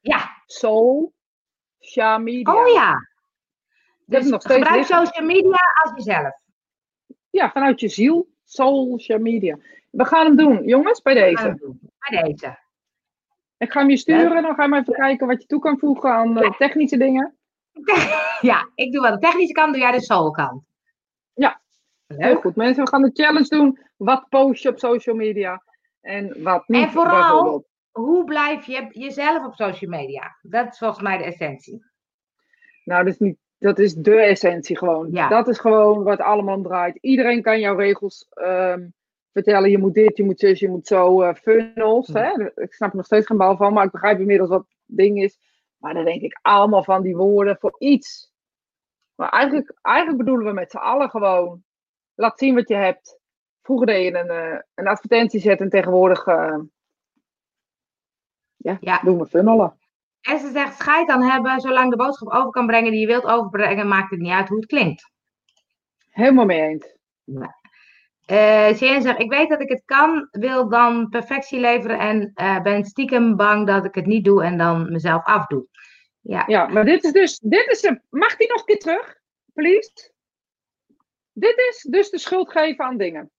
Ja. 0.00 0.42
Social 0.46 2.18
media. 2.18 2.54
Oh 2.54 2.72
ja. 2.72 3.08
Dus 4.06 4.24
nog 4.26 4.42
gebruik 4.42 4.70
liggen. 4.70 5.06
social 5.06 5.26
media 5.26 5.60
als 5.82 5.92
jezelf. 5.94 6.40
Ja, 7.30 7.50
vanuit 7.50 7.80
je 7.80 7.88
ziel. 7.88 8.28
Social 8.44 9.18
media. 9.18 9.58
We 9.90 10.04
gaan 10.04 10.26
hem 10.26 10.36
doen, 10.36 10.64
jongens, 10.64 11.02
bij 11.02 11.14
deze. 11.14 11.78
Bij 11.98 12.22
deze. 12.22 12.58
Ik 13.58 13.72
ga 13.72 13.80
hem 13.80 13.90
je 13.90 13.96
sturen, 13.96 14.42
dan 14.42 14.54
gaan 14.54 14.70
we 14.70 14.76
even 14.76 14.92
kijken 14.92 15.26
wat 15.26 15.40
je 15.42 15.46
toe 15.46 15.60
kan 15.60 15.78
voegen 15.78 16.10
aan 16.10 16.40
eh, 16.40 16.56
technische 16.56 16.96
dingen. 16.96 17.36
Ja, 18.40 18.70
ik 18.74 18.92
doe 18.92 19.02
wel 19.02 19.12
de 19.12 19.18
technische 19.18 19.52
kant, 19.52 19.72
doe 19.72 19.82
jij 19.82 19.92
de 19.92 20.00
soul 20.00 20.30
kant. 20.30 20.62
Ja. 21.34 21.60
Heel 22.06 22.36
goed, 22.36 22.56
mensen, 22.56 22.84
we 22.84 22.90
gaan 22.90 23.02
de 23.02 23.10
challenge 23.12 23.48
doen. 23.48 23.78
Wat 23.96 24.28
post 24.28 24.62
je 24.62 24.68
op 24.68 24.78
social 24.78 25.16
media 25.16 25.62
en 26.00 26.42
wat 26.42 26.68
niet. 26.68 26.82
En 26.82 26.90
vooral-. 26.90 27.66
Hoe 27.90 28.24
blijf 28.24 28.66
je 28.66 28.86
jezelf 28.90 29.46
op 29.46 29.54
social 29.54 29.90
media? 29.90 30.36
Dat 30.42 30.72
is 30.72 30.78
volgens 30.78 31.02
mij 31.02 31.18
de 31.18 31.24
essentie. 31.24 31.84
Nou, 32.84 33.04
dat 33.04 33.12
is, 33.12 33.18
niet, 33.18 33.36
dat 33.58 33.78
is 33.78 33.94
de 33.94 34.16
essentie 34.20 34.78
gewoon. 34.78 35.08
Ja. 35.10 35.28
Dat 35.28 35.48
is 35.48 35.58
gewoon 35.58 36.02
wat 36.02 36.20
allemaal 36.20 36.62
draait. 36.62 36.98
Iedereen 37.00 37.42
kan 37.42 37.60
jouw 37.60 37.76
regels 37.76 38.26
ehm, 38.30 38.88
vertellen. 39.32 39.70
Je 39.70 39.78
moet 39.78 39.94
dit, 39.94 40.16
je 40.16 40.24
moet 40.24 40.40
zus, 40.40 40.60
je 40.60 40.68
moet 40.68 40.86
zo. 40.86 41.22
eh, 41.22 41.34
funnels. 41.34 42.06
Ja. 42.06 42.20
Hè? 42.22 42.62
Ik 42.62 42.72
snap 42.72 42.90
er 42.90 42.96
nog 42.96 43.06
steeds 43.06 43.26
geen 43.26 43.36
bal 43.36 43.56
van, 43.56 43.72
maar 43.72 43.84
ik 43.84 43.90
begrijp 43.90 44.18
inmiddels 44.20 44.48
wat 44.48 44.58
het 44.58 44.96
ding 44.96 45.22
is. 45.22 45.38
Maar 45.76 45.94
dan 45.94 46.04
denk 46.04 46.22
ik 46.22 46.38
allemaal 46.42 46.84
van 46.84 47.02
die 47.02 47.16
woorden 47.16 47.56
voor 47.60 47.74
iets. 47.78 48.32
Maar 49.14 49.28
eigenlijk, 49.28 49.74
eigenlijk 49.82 50.18
bedoelen 50.18 50.46
we 50.46 50.52
met 50.52 50.70
z'n 50.70 50.76
allen 50.76 51.10
gewoon. 51.10 51.64
Laat 52.16 52.38
zien 52.38 52.54
wat 52.54 52.68
je 52.68 52.74
hebt. 52.74 53.18
Vroeger 53.62 53.86
deed 53.86 54.04
je 54.04 54.18
een, 54.18 54.28
eh, 54.28 54.58
een 54.74 54.86
advertentie 54.86 55.40
zetten 55.40 55.64
en 55.66 55.70
tegenwoordig 55.72 56.26
eh, 56.26 56.58
ja, 58.56 58.76
Ja. 58.80 59.00
doen 59.04 59.18
we 59.18 59.26
funnelen. 59.26 59.78
En 60.20 60.38
ze 60.38 60.50
zegt, 60.50 60.78
scheid 60.78 61.08
dan 61.08 61.22
hebben, 61.22 61.60
zolang 61.60 61.90
de 61.90 61.96
boodschap 61.96 62.28
over 62.32 62.50
kan 62.50 62.66
brengen 62.66 62.90
die 62.90 63.00
je 63.00 63.06
wilt 63.06 63.24
overbrengen, 63.24 63.88
maakt 63.88 64.10
het 64.10 64.20
niet 64.20 64.32
uit 64.32 64.48
hoe 64.48 64.56
het 64.58 64.66
klinkt. 64.66 65.10
Helemaal 66.10 66.44
mee 66.44 66.60
eens. 66.60 66.94
Eh 68.26 68.74
Sjen 68.74 69.02
zegt, 69.02 69.20
ik 69.20 69.30
weet 69.30 69.48
dat 69.48 69.60
ik 69.60 69.68
het 69.68 69.82
kan, 69.84 70.28
wil 70.30 70.68
dan 70.68 71.08
perfectie 71.08 71.60
leveren 71.60 71.98
en 71.98 72.30
eh, 72.34 72.62
ben 72.62 72.84
stiekem 72.84 73.36
bang 73.36 73.66
dat 73.66 73.84
ik 73.84 73.94
het 73.94 74.06
niet 74.06 74.24
doe 74.24 74.42
en 74.44 74.58
dan 74.58 74.92
mezelf 74.92 75.24
afdoe. 75.24 75.66
Ja, 76.20 76.44
Ja, 76.46 76.66
maar 76.66 76.84
dit 76.84 77.04
is 77.04 77.12
dus, 77.12 77.38
dit 77.38 77.66
is 77.66 77.82
een, 77.82 78.02
mag 78.10 78.36
die 78.36 78.48
nog 78.48 78.58
een 78.58 78.64
keer 78.64 78.78
terug, 78.78 79.20
please? 79.52 80.14
Dit 81.38 81.58
is 81.70 81.86
dus 81.90 82.10
de 82.10 82.18
schuld 82.18 82.50
geven 82.50 82.84
aan 82.84 82.96
dingen. 82.96 83.30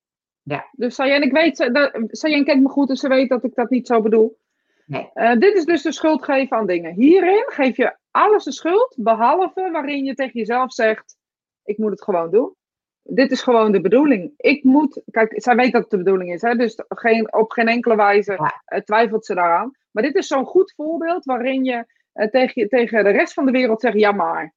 Ja. 0.41 0.68
Dus 0.72 0.95
Sayen, 0.95 1.22
ik 1.22 1.32
weet, 1.32 1.60
eh, 1.60 1.93
Sayen 2.08 2.45
kent 2.45 2.62
me 2.64 2.70
goed, 2.70 2.88
dus 2.88 3.00
ze 3.00 3.08
weet 3.08 3.30
dat 3.30 3.43
ik 3.43 3.56
dat 3.56 3.70
niet 3.70 3.88
zo 3.88 4.02
bedoel. 4.02 4.38
Nee. 4.86 5.10
Eh, 5.14 5.38
dit 5.39 5.56
is 5.56 5.66
dus 5.66 5.82
de 5.82 5.91
schuld 5.91 6.24
geven 6.24 6.58
aan 6.58 6.68
dingen. 6.68 6.93
Hierin 6.93 7.43
geef 7.48 7.78
je 7.78 7.95
alles 8.12 8.43
de 8.43 8.52
schuld, 8.52 8.95
behalve 8.98 9.70
waarin 9.72 10.06
je 10.06 10.14
tegen 10.16 10.39
jezelf 10.39 10.74
zegt, 10.74 11.18
ik 11.64 11.78
moet 11.78 11.91
het 11.91 12.04
gewoon 12.04 12.32
doen. 12.32 12.56
Dit 13.04 13.32
is 13.32 13.41
gewoon 13.41 13.72
de 13.72 13.82
bedoeling. 13.82 14.34
Ik 14.38 14.64
moet, 14.64 15.02
kijk, 15.12 15.34
zij 15.41 15.56
weet 15.56 15.72
dat 15.72 15.82
het 15.82 15.91
de 15.91 15.98
bedoeling 15.98 16.34
is, 16.34 16.41
hè, 16.41 16.56
dus 16.56 16.82
geen, 16.88 17.34
op 17.34 17.52
geen 17.52 17.68
enkele 17.68 17.95
wijze 17.95 18.32
Ja. 18.32 18.62
eh, 18.66 18.82
twijfelt 18.82 19.26
ze 19.26 19.34
daaraan. 19.36 19.72
Maar 19.91 20.04
dit 20.04 20.16
is 20.16 20.28
zo'n 20.28 20.45
goed 20.45 20.74
voorbeeld 20.76 21.26
waarin 21.26 21.64
je 21.64 21.86
tegen, 22.32 22.70
tegen 22.70 23.04
de 23.04 23.10
rest 23.10 23.34
van 23.34 23.45
de 23.45 23.52
wereld 23.52 23.82
zegt 23.82 24.00
ja 24.00 24.12
maar. 24.12 24.54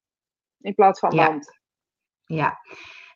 In 0.60 0.74
plaats 0.74 1.00
van 1.00 1.10
Ja. 1.14 1.26
want. 1.26 1.58
ja. 2.24 2.58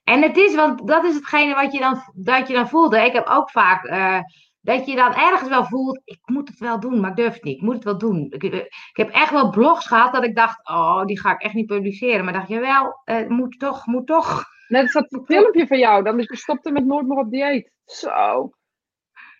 En 0.04 0.22
het 0.22 0.36
is, 0.36 0.54
want 0.54 0.86
dat 0.86 1.04
is 1.04 1.14
hetgene 1.14 1.54
wat 1.54 1.72
je 1.72 1.78
dan, 1.78 2.02
dat 2.14 2.48
je 2.48 2.54
dan 2.54 2.68
voelde. 2.68 3.04
Ik 3.04 3.12
heb 3.12 3.26
ook 3.26 3.50
vaak 3.50 3.84
eh, 3.84 4.20
dat 4.60 4.86
je 4.86 4.94
dan 4.94 5.14
ergens 5.14 5.48
wel 5.48 5.64
voelt, 5.64 6.00
ik 6.04 6.20
moet 6.24 6.48
het 6.48 6.58
wel 6.58 6.80
doen, 6.80 7.00
maar 7.00 7.10
ik 7.10 7.16
durf 7.16 7.34
het 7.34 7.44
niet. 7.44 7.56
Ik 7.56 7.62
moet 7.62 7.74
het 7.74 7.84
wel 7.84 7.98
doen. 7.98 8.26
Ik, 8.30 8.42
eh, 8.42 8.54
ik 8.58 8.90
heb 8.92 9.10
echt 9.10 9.30
wel 9.30 9.50
blogs 9.50 9.86
gehad 9.86 10.12
dat 10.12 10.24
ik 10.24 10.36
dacht, 10.36 10.68
oh, 10.68 11.04
die 11.04 11.20
ga 11.20 11.32
ik 11.32 11.42
echt 11.42 11.54
niet 11.54 11.66
publiceren. 11.66 12.24
Maar 12.24 12.32
dacht 12.32 12.48
je 12.48 12.58
wel, 12.58 13.00
eh, 13.04 13.28
moet 13.28 13.58
toch, 13.58 13.86
moet 13.86 14.06
toch. 14.06 14.44
Net 14.68 14.82
als 14.82 14.92
dat 14.92 15.22
filmpje 15.26 15.66
van 15.66 15.78
jou, 15.78 16.02
dan 16.02 16.16
dat 16.16 16.28
je 16.28 16.36
stopte 16.36 16.72
met 16.72 16.84
nooit 16.84 17.06
meer 17.06 17.18
op 17.18 17.30
dieet. 17.30 17.72
Zo. 17.84 18.50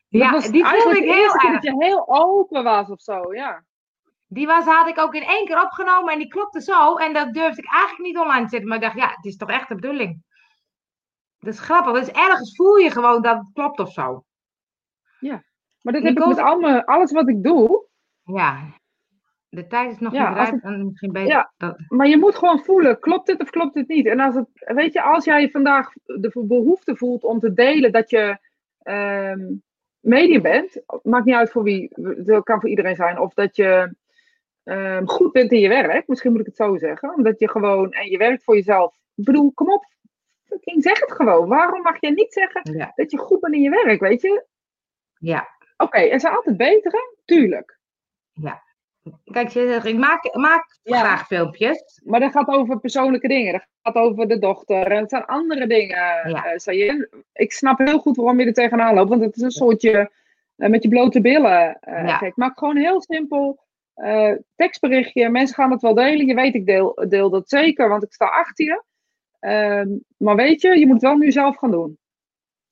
Ja, 0.08 0.30
dat 0.30 0.42
was 0.42 0.50
die 0.50 0.64
voelde 0.64 0.96
ik 0.96 1.12
heel 1.12 1.34
erg. 1.34 1.52
dat 1.52 1.62
je 1.62 1.74
heel 1.78 2.04
open 2.08 2.64
was 2.64 2.90
of 2.90 3.00
zo, 3.00 3.34
ja. 3.34 3.64
Die 4.26 4.46
was, 4.46 4.64
had 4.64 4.88
ik 4.88 4.98
ook 4.98 5.14
in 5.14 5.22
één 5.22 5.46
keer 5.46 5.62
opgenomen 5.62 6.12
en 6.12 6.18
die 6.18 6.28
klopte 6.28 6.60
zo. 6.60 6.96
En 6.96 7.12
dat 7.12 7.32
durfde 7.32 7.62
ik 7.62 7.72
eigenlijk 7.72 8.02
niet 8.02 8.18
online 8.18 8.42
te 8.42 8.48
zetten. 8.48 8.68
Maar 8.68 8.78
ik 8.78 8.84
dacht, 8.84 8.96
ja, 8.96 9.08
het 9.08 9.24
is 9.24 9.36
toch 9.36 9.50
echt 9.50 9.68
de 9.68 9.74
bedoeling. 9.74 10.22
Dat 11.44 11.54
is 11.54 11.60
grappig. 11.60 11.92
Dus 11.92 12.10
ergens 12.10 12.56
voel 12.56 12.76
je 12.76 12.90
gewoon 12.90 13.22
dat 13.22 13.36
het 13.36 13.50
klopt 13.52 13.78
of 13.80 13.92
zo. 13.92 14.24
Maar 15.80 15.92
dat 15.92 16.02
heb 16.02 16.12
ik 16.12 16.18
met 16.26 16.38
al 16.38 16.58
mijn- 16.60 16.84
alles 16.84 17.12
wat 17.12 17.28
ik 17.28 17.42
doe. 17.42 17.86
Ja. 18.24 18.58
De 19.48 19.66
tijd 19.66 19.90
is 19.90 19.98
nog 19.98 20.12
Ja, 20.12 20.28
niet 20.28 20.38
rijp. 20.38 20.62
En 20.62 20.86
misschien 20.86 21.12
beter. 21.12 21.28
Ja. 21.30 21.52
dat- 21.56 21.78
Maar 21.88 22.06
je 22.08 22.18
moet 22.18 22.34
gewoon 22.34 22.58
voelen, 22.58 22.98
klopt 23.00 23.26
dit 23.26 23.40
of 23.40 23.50
klopt 23.50 23.74
dit 23.74 23.88
niet? 23.88 24.06
En 24.06 24.20
als 24.20 24.34
het, 24.34 24.46
weet 24.54 24.92
je, 24.92 25.02
als 25.02 25.24
jij 25.24 25.50
vandaag 25.50 25.92
de 26.04 26.44
behoefte 26.46 26.96
voelt 26.96 27.24
om 27.24 27.38
te 27.38 27.52
delen 27.52 27.92
dat 27.92 28.10
je 28.10 28.38
ehm 28.78 29.52
medium 30.00 30.42
bent, 30.42 30.82
maakt 31.02 31.24
niet 31.24 31.34
uit 31.34 31.50
voor 31.50 31.62
wie, 31.62 31.88
dat 32.24 32.44
kan 32.44 32.60
voor 32.60 32.68
iedereen 32.68 32.96
zijn, 32.96 33.18
of 33.18 33.34
dat 33.34 33.56
je 33.56 33.94
ehm, 34.64 35.04
goed 35.06 35.32
bent 35.32 35.52
in 35.52 35.58
je 35.60 35.68
werk, 35.68 36.08
misschien 36.08 36.30
moet 36.30 36.40
ik 36.40 36.46
het 36.46 36.56
zo 36.56 36.76
zeggen, 36.76 37.14
omdat 37.14 37.38
je 37.38 37.48
gewoon, 37.50 37.92
en 37.92 38.10
je 38.10 38.18
werkt 38.18 38.44
voor 38.44 38.54
jezelf. 38.54 38.94
Ik 39.14 39.24
bedoel, 39.24 39.52
kom 39.52 39.72
op, 39.72 39.84
fucking 40.54 40.82
zeg 40.82 41.00
het 41.00 41.12
gewoon. 41.12 41.48
Waarom 41.48 41.82
mag 41.82 41.96
je 42.00 42.10
niet 42.10 42.32
zeggen 42.32 42.76
ja. 42.76 42.92
dat 42.94 43.10
je 43.10 43.18
goed 43.18 43.40
bent 43.40 43.54
in 43.54 43.60
je 43.60 43.70
werk, 43.70 44.00
weet 44.00 44.20
je? 44.22 44.44
ja. 45.18 45.52
Oké, 45.76 45.98
er 45.98 46.20
zijn 46.20 46.34
altijd 46.34 46.56
betere, 46.56 47.16
tuurlijk. 47.24 47.78
Kijk, 49.24 49.48
je 49.48 49.66
zegt, 49.66 49.84
ik 49.86 49.96
maak, 49.96 50.34
maak 50.34 50.78
Ja. 50.82 50.98
graag 50.98 51.26
filmpjes. 51.26 52.00
Maar 52.04 52.20
dat 52.20 52.32
gaat 52.32 52.48
over 52.48 52.80
persoonlijke 52.80 53.28
dingen. 53.28 53.52
Dat 53.52 53.64
gaat 53.82 53.94
over 53.94 54.28
de 54.28 54.38
dochter. 54.38 54.86
En 54.86 55.00
het 55.00 55.10
zijn 55.10 55.24
andere 55.24 55.66
dingen, 55.66 56.30
Ja. 56.30 56.58
Sayen. 56.58 57.08
Ik 57.32 57.52
snap 57.52 57.78
heel 57.78 57.98
goed 57.98 58.16
waarom 58.16 58.40
je 58.40 58.46
er 58.46 58.52
tegenaan 58.52 58.94
loopt. 58.94 59.08
Want 59.08 59.22
het 59.22 59.36
is 59.36 59.42
een 59.42 59.50
soortje 59.50 60.10
eh, 60.56 60.68
met 60.70 60.82
je 60.82 60.88
blote 60.88 61.20
billen. 61.20 61.78
Ja. 61.80 62.18
Kijk, 62.18 62.36
maak 62.36 62.58
gewoon 62.58 62.76
heel 62.76 63.02
simpel 63.02 63.62
tekstberichtje. 64.56 65.28
Mensen 65.28 65.54
gaan 65.54 65.70
het 65.70 65.82
wel 65.82 65.94
delen. 65.94 66.26
Je 66.26 66.34
weet, 66.34 66.54
ik 66.54 66.66
deel, 66.66 67.04
deel 67.08 67.30
dat 67.30 67.48
zeker, 67.48 67.88
want 67.88 68.02
ik 68.02 68.12
sta 68.12 68.26
achter 68.26 68.64
je. 68.64 68.82
Ehm, 69.44 69.88
maar 70.16 70.36
weet 70.36 70.60
je, 70.60 70.78
je 70.78 70.86
moet 70.86 70.94
het 70.94 71.02
wel 71.02 71.16
nu 71.16 71.32
zelf 71.32 71.56
gaan 71.56 71.70
doen. 71.70 71.98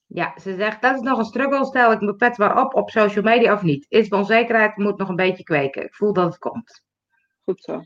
Ja, 0.05 0.33
ze 0.41 0.55
zegt, 0.55 0.81
dat 0.81 0.95
is 0.95 1.01
nog 1.01 1.17
een 1.17 1.25
struggle. 1.25 1.65
Stel 1.65 1.91
ik 1.91 2.01
me 2.01 2.15
kwetsbaar 2.15 2.61
op 2.65 2.75
op 2.75 2.89
social 2.89 3.23
media 3.23 3.53
of 3.53 3.61
niet? 3.61 3.85
Is 3.89 4.09
de 4.09 4.15
onzekerheid, 4.15 4.77
moet 4.77 4.97
nog 4.97 5.09
een 5.09 5.15
beetje 5.15 5.43
kweken. 5.43 5.83
Ik 5.83 5.95
voel 5.95 6.13
dat 6.13 6.25
het 6.25 6.37
komt. 6.37 6.83
Goed 7.43 7.61
zo. 7.61 7.73
Mooi 7.73 7.85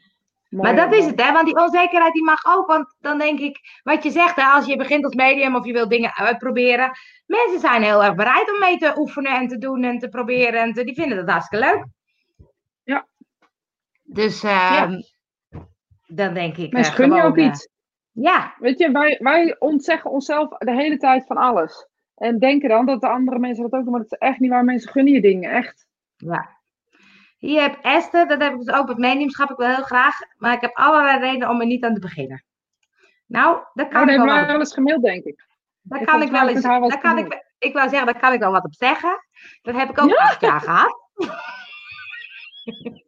Maar 0.49 0.75
dat 0.75 0.99
is 0.99 1.05
het, 1.05 1.21
hè? 1.21 1.31
Want 1.31 1.45
die 1.45 1.57
onzekerheid 1.57 2.13
die 2.13 2.23
mag 2.23 2.45
ook. 2.45 2.67
Want 2.67 2.95
dan 2.99 3.17
denk 3.17 3.39
ik, 3.39 3.59
wat 3.83 4.03
je 4.03 4.11
zegt, 4.11 4.35
hè, 4.35 4.43
als 4.43 4.65
je 4.65 4.77
begint 4.77 5.03
als 5.03 5.15
medium 5.15 5.55
of 5.55 5.65
je 5.65 5.73
wil 5.73 5.87
dingen 5.87 6.15
uitproberen. 6.15 6.91
Mensen 7.25 7.59
zijn 7.59 7.83
heel 7.83 8.03
erg 8.03 8.15
bereid 8.15 8.53
om 8.53 8.59
mee 8.59 8.77
te 8.77 8.93
oefenen 8.97 9.35
en 9.35 9.47
te 9.47 9.57
doen 9.57 9.83
en 9.83 9.99
te 9.99 10.09
proberen. 10.09 10.61
En 10.61 10.73
te, 10.73 10.83
die 10.83 10.95
vinden 10.95 11.17
dat 11.17 11.29
hartstikke 11.29 11.65
leuk. 11.65 11.85
Ja. 12.83 13.07
Dus 14.03 14.43
ehm, 14.43 15.01
dan 16.07 16.33
denk 16.33 16.57
ik. 16.57 16.71
Mensen 16.71 16.93
eh, 16.93 16.99
gun 16.99 17.13
je 17.13 17.23
ook 17.23 17.37
eh, 17.37 17.45
iets. 17.45 17.75
Ja, 18.21 18.53
Weet 18.59 18.79
je, 18.79 18.91
wij, 18.91 19.17
wij 19.21 19.55
ontzeggen 19.59 20.11
onszelf 20.11 20.49
de 20.57 20.71
hele 20.71 20.97
tijd 20.97 21.25
van 21.25 21.37
alles. 21.37 21.87
En 22.15 22.39
denken 22.39 22.69
dan 22.69 22.85
dat 22.85 23.01
de 23.01 23.07
andere 23.07 23.39
mensen 23.39 23.63
dat 23.63 23.73
ook 23.73 23.83
doen, 23.83 23.91
maar 23.91 24.01
dat 24.01 24.11
is 24.11 24.17
echt 24.27 24.39
niet 24.39 24.49
waar. 24.49 24.63
Mensen 24.63 24.91
gunnen 24.91 25.13
je 25.13 25.21
dingen, 25.21 25.51
echt. 25.51 25.87
ja. 26.15 26.55
Hier 27.37 27.61
heb 27.61 27.79
Esther, 27.81 28.27
dat 28.27 28.41
heb 28.41 28.51
ik 28.53 28.59
dus 28.59 28.75
ook 28.75 28.87
met 28.87 28.97
mediumschap 28.97 29.49
ik 29.51 29.57
wel 29.57 29.75
heel 29.75 29.83
graag. 29.83 30.15
Maar 30.37 30.53
ik 30.53 30.61
heb 30.61 30.75
allerlei 30.75 31.19
redenen 31.19 31.49
om 31.49 31.59
er 31.59 31.65
niet 31.65 31.83
aan 31.83 31.93
te 31.93 31.99
beginnen. 31.99 32.43
Nou, 33.25 33.55
Oh, 33.55 33.63
kan 33.73 34.05
dat 34.05 34.09
ik 34.09 34.21
wel 34.21 34.25
wat 34.35 34.45
wel 34.45 34.59
eens 34.59 34.73
gemaild, 34.73 35.03
denk 35.03 35.23
ik. 35.23 35.45
Daar 35.81 36.05
kan 36.05 36.21
ik 36.21 36.31
wel 36.31 36.47
eens. 36.47 36.61
Daar 36.61 36.99
kan 36.99 37.17
ik, 37.17 37.43
ik 37.59 37.73
wou 37.73 37.89
zeggen, 37.89 38.07
daar 38.07 38.19
kan 38.21 38.33
ik 38.33 38.39
wel 38.39 38.51
wat 38.51 38.63
op 38.65 38.73
zeggen. 38.73 39.19
Dat 39.61 39.75
heb 39.75 39.89
ik 39.89 40.01
ook 40.01 40.09
Ja? 40.09 40.15
acht 40.15 40.41
jaar 40.41 40.61
gehad. 40.61 40.95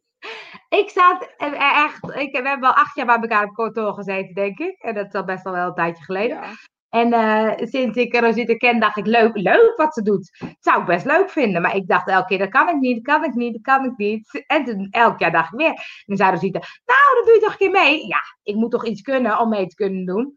ik 0.69 0.89
zat 0.89 1.33
echt. 1.37 2.03
Ik, 2.03 2.31
we 2.31 2.47
hebben 2.47 2.59
wel 2.59 2.73
acht 2.73 2.95
jaar 2.95 3.05
bij 3.05 3.19
elkaar 3.19 3.43
op 3.43 3.53
kantoor 3.53 3.93
gezeten, 3.93 4.33
denk 4.33 4.59
ik. 4.59 4.75
En 4.79 4.93
dat 4.93 5.05
is 5.05 5.13
al 5.13 5.23
best 5.23 5.43
wel 5.43 5.53
wel 5.53 5.67
een 5.67 5.73
tijdje 5.73 6.03
geleden. 6.03 6.37
Ja. 6.37 6.51
En 6.89 7.13
eh, 7.13 7.67
sinds 7.67 7.97
ik 7.97 8.19
Rosita 8.19 8.55
ken, 8.55 8.79
dacht 8.79 8.97
ik, 8.97 9.05
leuk, 9.05 9.37
leuk 9.37 9.73
wat 9.75 9.93
ze 9.93 10.01
doet. 10.01 10.37
Dat 10.39 10.55
zou 10.59 10.79
ik 10.79 10.85
best 10.85 11.05
leuk 11.05 11.29
vinden. 11.29 11.61
Maar 11.61 11.75
ik 11.75 11.87
dacht 11.87 12.07
elke 12.07 12.27
keer, 12.27 12.37
dat 12.37 12.49
kan 12.49 12.69
ik 12.69 12.75
niet, 12.75 13.05
dat 13.05 13.15
kan 13.15 13.25
ik 13.29 13.33
niet, 13.33 13.53
dat 13.53 13.61
kan 13.61 13.85
ik 13.85 13.97
niet. 13.97 14.43
En 14.47 14.65
toen 14.65 14.87
elk 14.91 15.19
jaar 15.19 15.31
dacht 15.31 15.53
ik 15.53 15.59
weer. 15.59 15.69
En 15.69 16.03
dan 16.05 16.17
zei 16.17 16.31
Rosita, 16.31 16.59
nou, 16.59 17.15
dan 17.15 17.25
doe 17.25 17.33
je 17.33 17.39
toch 17.39 17.51
een 17.51 17.57
keer 17.57 17.71
mee. 17.71 18.07
Ja, 18.07 18.19
ik 18.43 18.55
moet 18.55 18.71
toch 18.71 18.85
iets 18.85 19.01
kunnen 19.01 19.39
om 19.39 19.49
mee 19.49 19.67
te 19.67 19.75
kunnen 19.75 20.05
doen. 20.05 20.35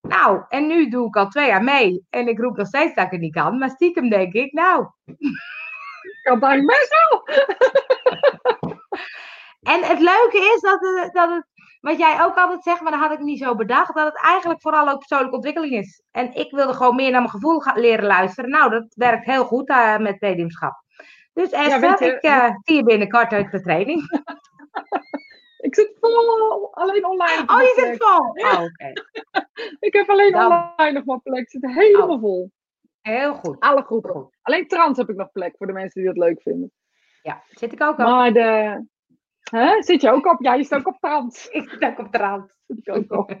Nou, 0.00 0.44
en 0.48 0.66
nu 0.66 0.88
doe 0.88 1.06
ik 1.06 1.16
al 1.16 1.28
twee 1.28 1.46
jaar 1.46 1.64
mee. 1.64 2.06
En 2.10 2.28
ik 2.28 2.38
roep 2.38 2.56
nog 2.56 2.66
steeds 2.66 2.94
dat 2.94 3.04
ik 3.04 3.10
het 3.10 3.20
niet 3.20 3.34
kan. 3.34 3.58
Maar 3.58 3.70
stiekem 3.70 4.08
denk 4.08 4.32
ik, 4.32 4.52
nou. 4.52 4.86
Ik 5.04 6.20
kan 6.22 6.40
eigenlijk 6.40 6.78
best 6.78 6.88
wel. 6.88 7.22
En 9.68 9.82
het 9.82 10.00
leuke 10.00 10.52
is 10.54 10.60
dat 10.60 10.80
het, 10.80 11.14
dat 11.14 11.30
het 11.30 11.46
wat 11.80 11.98
jij 11.98 12.22
ook 12.22 12.36
altijd 12.36 12.62
zegt, 12.62 12.80
maar 12.80 12.92
dat 12.92 13.00
had 13.00 13.12
ik 13.12 13.18
niet 13.18 13.38
zo 13.38 13.54
bedacht, 13.54 13.94
dat 13.94 14.06
het 14.06 14.22
eigenlijk 14.22 14.60
vooral 14.60 14.88
ook 14.88 14.98
persoonlijke 14.98 15.34
ontwikkeling 15.34 15.72
is. 15.72 16.02
En 16.10 16.34
ik 16.34 16.50
wilde 16.50 16.72
gewoon 16.72 16.94
meer 16.94 17.10
naar 17.10 17.20
mijn 17.20 17.32
gevoel 17.32 17.60
gaan 17.60 17.80
leren 17.80 18.06
luisteren. 18.06 18.50
Nou, 18.50 18.70
dat 18.70 18.94
werkt 18.94 19.24
heel 19.24 19.44
goed 19.44 19.70
uh, 19.70 19.98
met 19.98 20.20
mediumschap. 20.20 20.82
Dus 21.32 21.50
Esther, 21.50 22.00
ja, 22.00 22.00
ik 22.00 22.24
uh, 22.24 22.56
zie 22.62 22.76
je 22.76 22.82
binnenkort 22.82 23.32
uit 23.32 23.50
de 23.50 23.60
training. 23.60 24.00
ik 25.66 25.74
zit 25.74 25.96
vol, 26.00 26.74
alleen 26.74 27.06
online. 27.06 27.42
Oh, 27.46 27.60
je 27.60 27.72
zit 27.76 27.96
vol? 28.04 28.28
Oh, 28.28 28.62
oké. 28.62 28.92
ik 29.86 29.92
heb 29.92 30.08
alleen 30.08 30.34
online 30.34 30.92
nog 30.92 31.04
maar 31.04 31.20
plek. 31.20 31.40
Ik 31.40 31.50
zit 31.50 31.66
helemaal 31.66 32.08
oh. 32.08 32.20
vol. 32.20 32.50
Heel 33.00 33.34
goed. 33.34 33.60
Alle 33.60 33.82
groepen. 33.82 34.10
Goed. 34.10 34.36
Alleen 34.42 34.68
trans 34.68 34.98
heb 34.98 35.08
ik 35.08 35.16
nog 35.16 35.32
plek 35.32 35.54
voor 35.56 35.66
de 35.66 35.72
mensen 35.72 36.02
die 36.02 36.14
dat 36.14 36.24
leuk 36.24 36.42
vinden. 36.42 36.72
Ja, 37.22 37.42
zit 37.50 37.72
ik 37.72 37.82
ook 37.82 37.98
op. 37.98 37.98
Maar 37.98 38.32
de... 38.32 38.82
Zit 39.78 40.00
je 40.00 40.10
ook 40.10 40.26
op? 40.26 40.42
Ja, 40.42 40.54
je 40.54 40.64
zit 40.64 40.78
ook 40.78 40.86
op 40.86 40.98
trans. 41.00 41.48
Ik 41.48 41.70
zit 41.70 41.84
ook 41.84 41.98
op 41.98 42.12
trans. 42.12 42.52
Zit 42.66 42.78
ik 42.78 42.94
ook 42.94 43.12
op. 43.12 43.36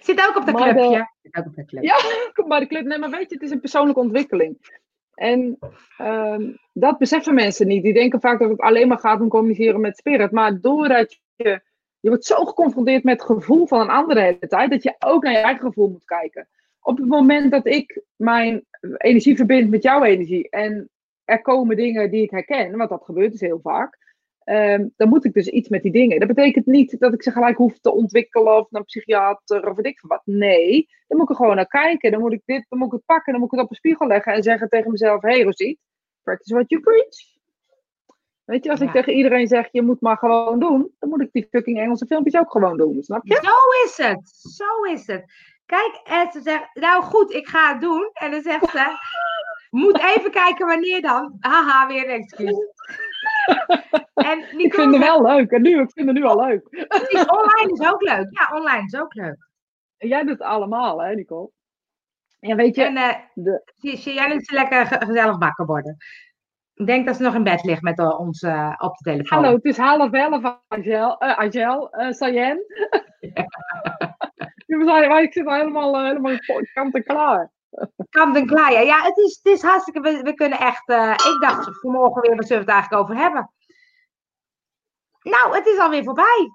zit 0.00 0.28
ook 0.28 0.36
op 0.36 0.46
de 0.46 0.52
maar 0.52 0.62
clubje. 0.62 0.98
De... 0.98 1.08
Zit 1.22 1.36
ook 1.36 1.46
op 1.46 1.54
de 1.54 1.64
club. 1.64 1.82
Ja, 1.82 1.96
maar 2.46 2.60
de 2.60 2.66
club. 2.66 2.84
Nee, 2.84 2.98
maar 2.98 3.10
weet 3.10 3.28
je, 3.28 3.34
het 3.34 3.44
is 3.44 3.50
een 3.50 3.60
persoonlijke 3.60 4.00
ontwikkeling. 4.00 4.84
En 5.14 5.58
uh, 6.00 6.38
dat 6.72 6.98
beseffen 6.98 7.34
mensen 7.34 7.66
niet. 7.66 7.82
Die 7.82 7.92
denken 7.92 8.20
vaak 8.20 8.38
dat 8.38 8.50
het 8.50 8.60
alleen 8.60 8.88
maar 8.88 8.98
gaat 8.98 9.20
om 9.20 9.28
communiceren 9.28 9.80
met 9.80 9.96
spirit. 9.96 10.30
Maar 10.30 10.60
doordat 10.60 11.20
je, 11.36 11.60
je 12.00 12.08
wordt 12.08 12.24
zo 12.24 12.44
geconfronteerd 12.44 13.04
met 13.04 13.20
het 13.20 13.30
gevoel 13.30 13.66
van 13.66 13.80
een 13.80 13.90
andere 13.90 14.20
hele 14.20 14.38
tijd, 14.48 14.70
dat 14.70 14.82
je 14.82 14.94
ook 14.98 15.22
naar 15.22 15.32
je 15.32 15.38
eigen 15.38 15.66
gevoel 15.66 15.88
moet 15.88 16.04
kijken. 16.04 16.48
Op 16.80 16.96
het 16.96 17.06
moment 17.06 17.50
dat 17.50 17.66
ik 17.66 18.02
mijn 18.16 18.64
energie 18.96 19.36
verbind 19.36 19.70
met 19.70 19.82
jouw 19.82 20.02
energie 20.02 20.50
en 20.50 20.90
er 21.26 21.42
komen 21.42 21.76
dingen 21.76 22.10
die 22.10 22.22
ik 22.22 22.30
herken, 22.30 22.76
want 22.76 22.90
dat 22.90 23.04
gebeurt 23.04 23.32
dus 23.32 23.40
heel 23.40 23.60
vaak, 23.62 23.98
um, 24.44 24.92
dan 24.96 25.08
moet 25.08 25.24
ik 25.24 25.32
dus 25.32 25.48
iets 25.48 25.68
met 25.68 25.82
die 25.82 25.92
dingen. 25.92 26.18
Dat 26.18 26.28
betekent 26.28 26.66
niet 26.66 26.98
dat 26.98 27.12
ik 27.12 27.22
ze 27.22 27.30
gelijk 27.30 27.56
hoef 27.56 27.78
te 27.78 27.92
ontwikkelen 27.92 28.56
of 28.56 28.70
naar 28.70 28.80
een 28.80 28.86
psychiater 28.86 29.70
of 29.70 29.76
weet 29.76 29.86
ik 29.86 30.00
wat. 30.00 30.20
Nee, 30.24 30.88
dan 31.06 31.18
moet 31.18 31.26
ik 31.26 31.30
er 31.30 31.36
gewoon 31.36 31.56
naar 31.56 31.66
kijken. 31.66 32.10
Dan 32.10 32.20
moet 32.20 32.32
ik 32.32 32.42
dit, 32.44 32.66
dan 32.68 32.78
moet 32.78 32.86
ik 32.88 32.92
het 32.92 33.04
pakken, 33.04 33.32
dan 33.32 33.40
moet 33.40 33.52
ik 33.52 33.58
het 33.58 33.66
op 33.66 33.70
een 33.70 33.76
spiegel 33.76 34.06
leggen 34.06 34.32
en 34.32 34.42
zeggen 34.42 34.68
tegen 34.68 34.90
mezelf: 34.90 35.22
Hey 35.22 35.42
Rosiet, 35.42 35.78
practice 36.22 36.54
what 36.54 36.68
you 36.68 36.82
preach. 36.82 37.34
Weet 38.44 38.64
je, 38.64 38.70
als 38.70 38.80
ik 38.80 38.90
tegen 38.90 39.12
iedereen 39.12 39.46
zeg, 39.46 39.68
je 39.70 39.82
moet 39.82 40.00
maar 40.00 40.16
gewoon 40.16 40.58
doen, 40.58 40.90
dan 40.98 41.08
moet 41.08 41.20
ik 41.20 41.32
die 41.32 41.46
fucking 41.50 41.78
Engelse 41.78 42.06
filmpjes 42.06 42.40
ook 42.40 42.50
gewoon 42.50 42.76
doen, 42.76 43.02
snap 43.02 43.20
je? 43.24 43.34
Zo 43.34 43.86
is 43.86 44.06
het, 44.06 44.28
zo 44.28 44.82
is 44.82 45.06
het. 45.06 45.24
Kijk, 45.66 46.00
en 46.04 46.32
ze 46.32 46.40
zegt, 46.40 46.74
nou 46.74 47.02
goed, 47.02 47.32
ik 47.32 47.46
ga 47.46 47.72
het 47.72 47.80
doen. 47.80 48.10
En 48.12 48.30
dan 48.30 48.42
zegt 48.42 48.70
ze, 48.70 48.96
moet 49.76 49.98
even 49.98 50.30
kijken 50.30 50.66
wanneer 50.66 51.02
dan. 51.02 51.36
Haha, 51.40 51.86
weer 51.86 52.04
een 52.04 52.20
excuus. 52.20 52.56
En 54.14 54.58
ik 54.58 54.74
vind 54.74 54.92
het 54.92 55.02
wel 55.02 55.22
leuk. 55.22 55.50
En 55.50 55.62
nu, 55.62 55.80
ik 55.80 55.90
vind 55.92 56.06
het 56.06 56.16
nu 56.16 56.24
al 56.24 56.46
leuk. 56.46 56.68
Online 57.12 57.72
is 57.72 57.92
ook 57.92 58.02
leuk. 58.02 58.26
Ja, 58.30 58.56
online 58.56 58.84
is 58.84 59.00
ook 59.00 59.14
leuk. 59.14 59.48
En 59.96 60.08
jij 60.08 60.20
doet 60.20 60.38
het 60.38 60.40
allemaal, 60.40 61.02
hè, 61.02 61.14
Nicole? 61.14 61.50
Ja, 62.40 62.54
weet 62.54 62.74
je. 62.74 62.84
En 62.84 62.96
uh, 62.96 63.14
de... 63.34 63.72
zie, 63.74 64.14
jij 64.14 64.28
nu 64.28 64.40
lekker 64.44 64.86
gezellig 64.86 65.38
bakken 65.38 65.66
worden? 65.66 65.96
Ik 66.74 66.86
denk 66.86 67.06
dat 67.06 67.16
ze 67.16 67.22
nog 67.22 67.34
in 67.34 67.42
bed 67.42 67.64
ligt 67.64 67.82
met 67.82 67.98
uh, 67.98 68.20
ons 68.20 68.42
uh, 68.42 68.74
op 68.78 68.96
de 68.96 69.10
telefoon. 69.10 69.38
Hallo, 69.38 69.54
het 69.54 69.64
is 69.64 69.76
half 69.76 70.12
elf, 70.12 70.60
Angel. 70.68 71.24
Uh, 71.24 71.38
Angel, 71.38 71.88
Sayen. 72.10 72.60
Ja. 74.68 75.18
ik 75.18 75.32
zit 75.32 75.46
al 75.46 75.54
helemaal, 75.54 76.04
helemaal 76.04 76.36
kant 76.72 76.94
en 76.94 77.04
klaar. 77.04 77.52
Kant 78.10 78.36
en 78.36 78.46
ja. 78.84 79.02
het, 79.02 79.16
is, 79.16 79.40
het 79.42 79.52
is 79.52 79.62
hartstikke... 79.62 80.00
We, 80.00 80.22
we 80.22 80.34
kunnen 80.34 80.58
echt... 80.58 80.88
ik 81.32 81.36
dacht 81.40 81.80
vanmorgen 81.80 82.22
weer, 82.22 82.36
wat 82.36 82.46
zullen 82.46 82.64
we 82.64 82.70
het 82.70 82.80
eigenlijk 82.80 83.02
over 83.02 83.16
hebben? 83.22 83.50
Nou, 85.22 85.54
het 85.54 85.66
is 85.66 85.78
alweer 85.78 86.04
voorbij. 86.04 86.50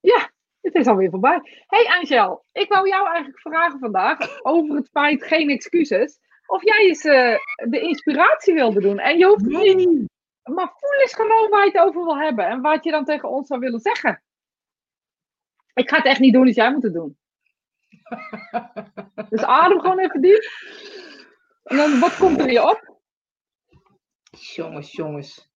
Ja, 0.00 0.30
het 0.60 0.74
is 0.74 0.86
alweer 0.86 1.10
voorbij. 1.10 1.40
hey 1.66 1.86
Angel, 1.86 2.44
ik 2.52 2.68
wou 2.68 2.88
jou 2.88 3.06
eigenlijk 3.06 3.40
vragen 3.40 3.78
vandaag 3.78 4.44
over 4.44 4.76
het 4.76 4.88
feit 4.88 5.24
geen 5.24 5.50
excuses. 5.50 6.18
Of 6.46 6.62
jij 6.64 6.86
eens 6.86 7.04
uh, 7.04 7.36
de 7.70 7.80
inspiratie 7.80 8.54
wilde 8.54 8.80
doen. 8.80 8.98
En 8.98 9.18
je 9.18 9.26
hoeft 9.26 9.44
nee. 9.44 9.74
niet. 9.74 10.10
Maar 10.42 10.72
voel 10.76 11.00
eens 11.00 11.14
gewoon 11.14 11.50
waar 11.50 11.64
je 11.64 11.70
het 11.70 11.80
over 11.80 12.04
wil 12.04 12.18
hebben. 12.18 12.46
En 12.46 12.60
wat 12.60 12.84
je 12.84 12.90
dan 12.90 13.04
tegen 13.04 13.28
ons 13.28 13.46
zou 13.46 13.60
willen 13.60 13.80
zeggen. 13.80 14.22
Ik 15.74 15.88
ga 15.88 15.96
het 15.96 16.06
echt 16.06 16.20
niet 16.20 16.32
doen, 16.32 16.44
dus 16.44 16.54
jij 16.54 16.72
moet 16.72 16.82
het 16.82 16.94
doen. 16.94 17.18
Dus 19.28 19.42
adem 19.42 19.80
gewoon 19.80 19.98
even 19.98 20.20
diep. 20.20 20.42
En 21.62 21.76
dan, 21.76 22.00
wat 22.00 22.16
komt 22.16 22.40
er 22.40 22.46
weer 22.46 22.68
op? 22.68 22.96
Jongens, 24.30 24.92
jongens. 24.92 25.50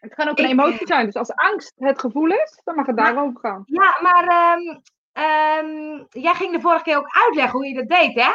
Het 0.00 0.14
kan 0.14 0.28
ook 0.28 0.38
een 0.38 0.44
emotie 0.44 0.86
zijn. 0.86 1.04
Dus 1.04 1.14
als 1.14 1.32
angst 1.32 1.72
het 1.76 2.00
gevoel 2.00 2.30
is, 2.30 2.60
dan 2.64 2.74
mag 2.74 2.86
het 2.86 2.96
daarover 2.96 3.40
gaan. 3.40 3.62
Ja, 3.66 3.98
maar 4.00 4.56
um, 4.58 4.82
um, 5.22 6.06
jij 6.10 6.34
ging 6.34 6.52
de 6.52 6.60
vorige 6.60 6.82
keer 6.82 6.96
ook 6.96 7.16
uitleggen 7.26 7.58
hoe 7.58 7.68
je 7.68 7.74
dat 7.74 7.88
deed, 7.88 8.14
hè? 8.14 8.30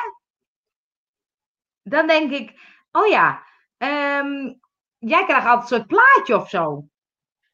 Dan 1.84 2.07
denk 2.07 2.32
ik, 2.32 2.59
oh 2.91 3.07
ja, 3.07 3.43
um, 3.78 4.59
jij 4.97 5.26
krijgt 5.26 5.45
altijd 5.47 5.72
een 5.72 5.78
soort 5.78 5.88
plaatje 5.88 6.36
of 6.36 6.49
zo. 6.49 6.88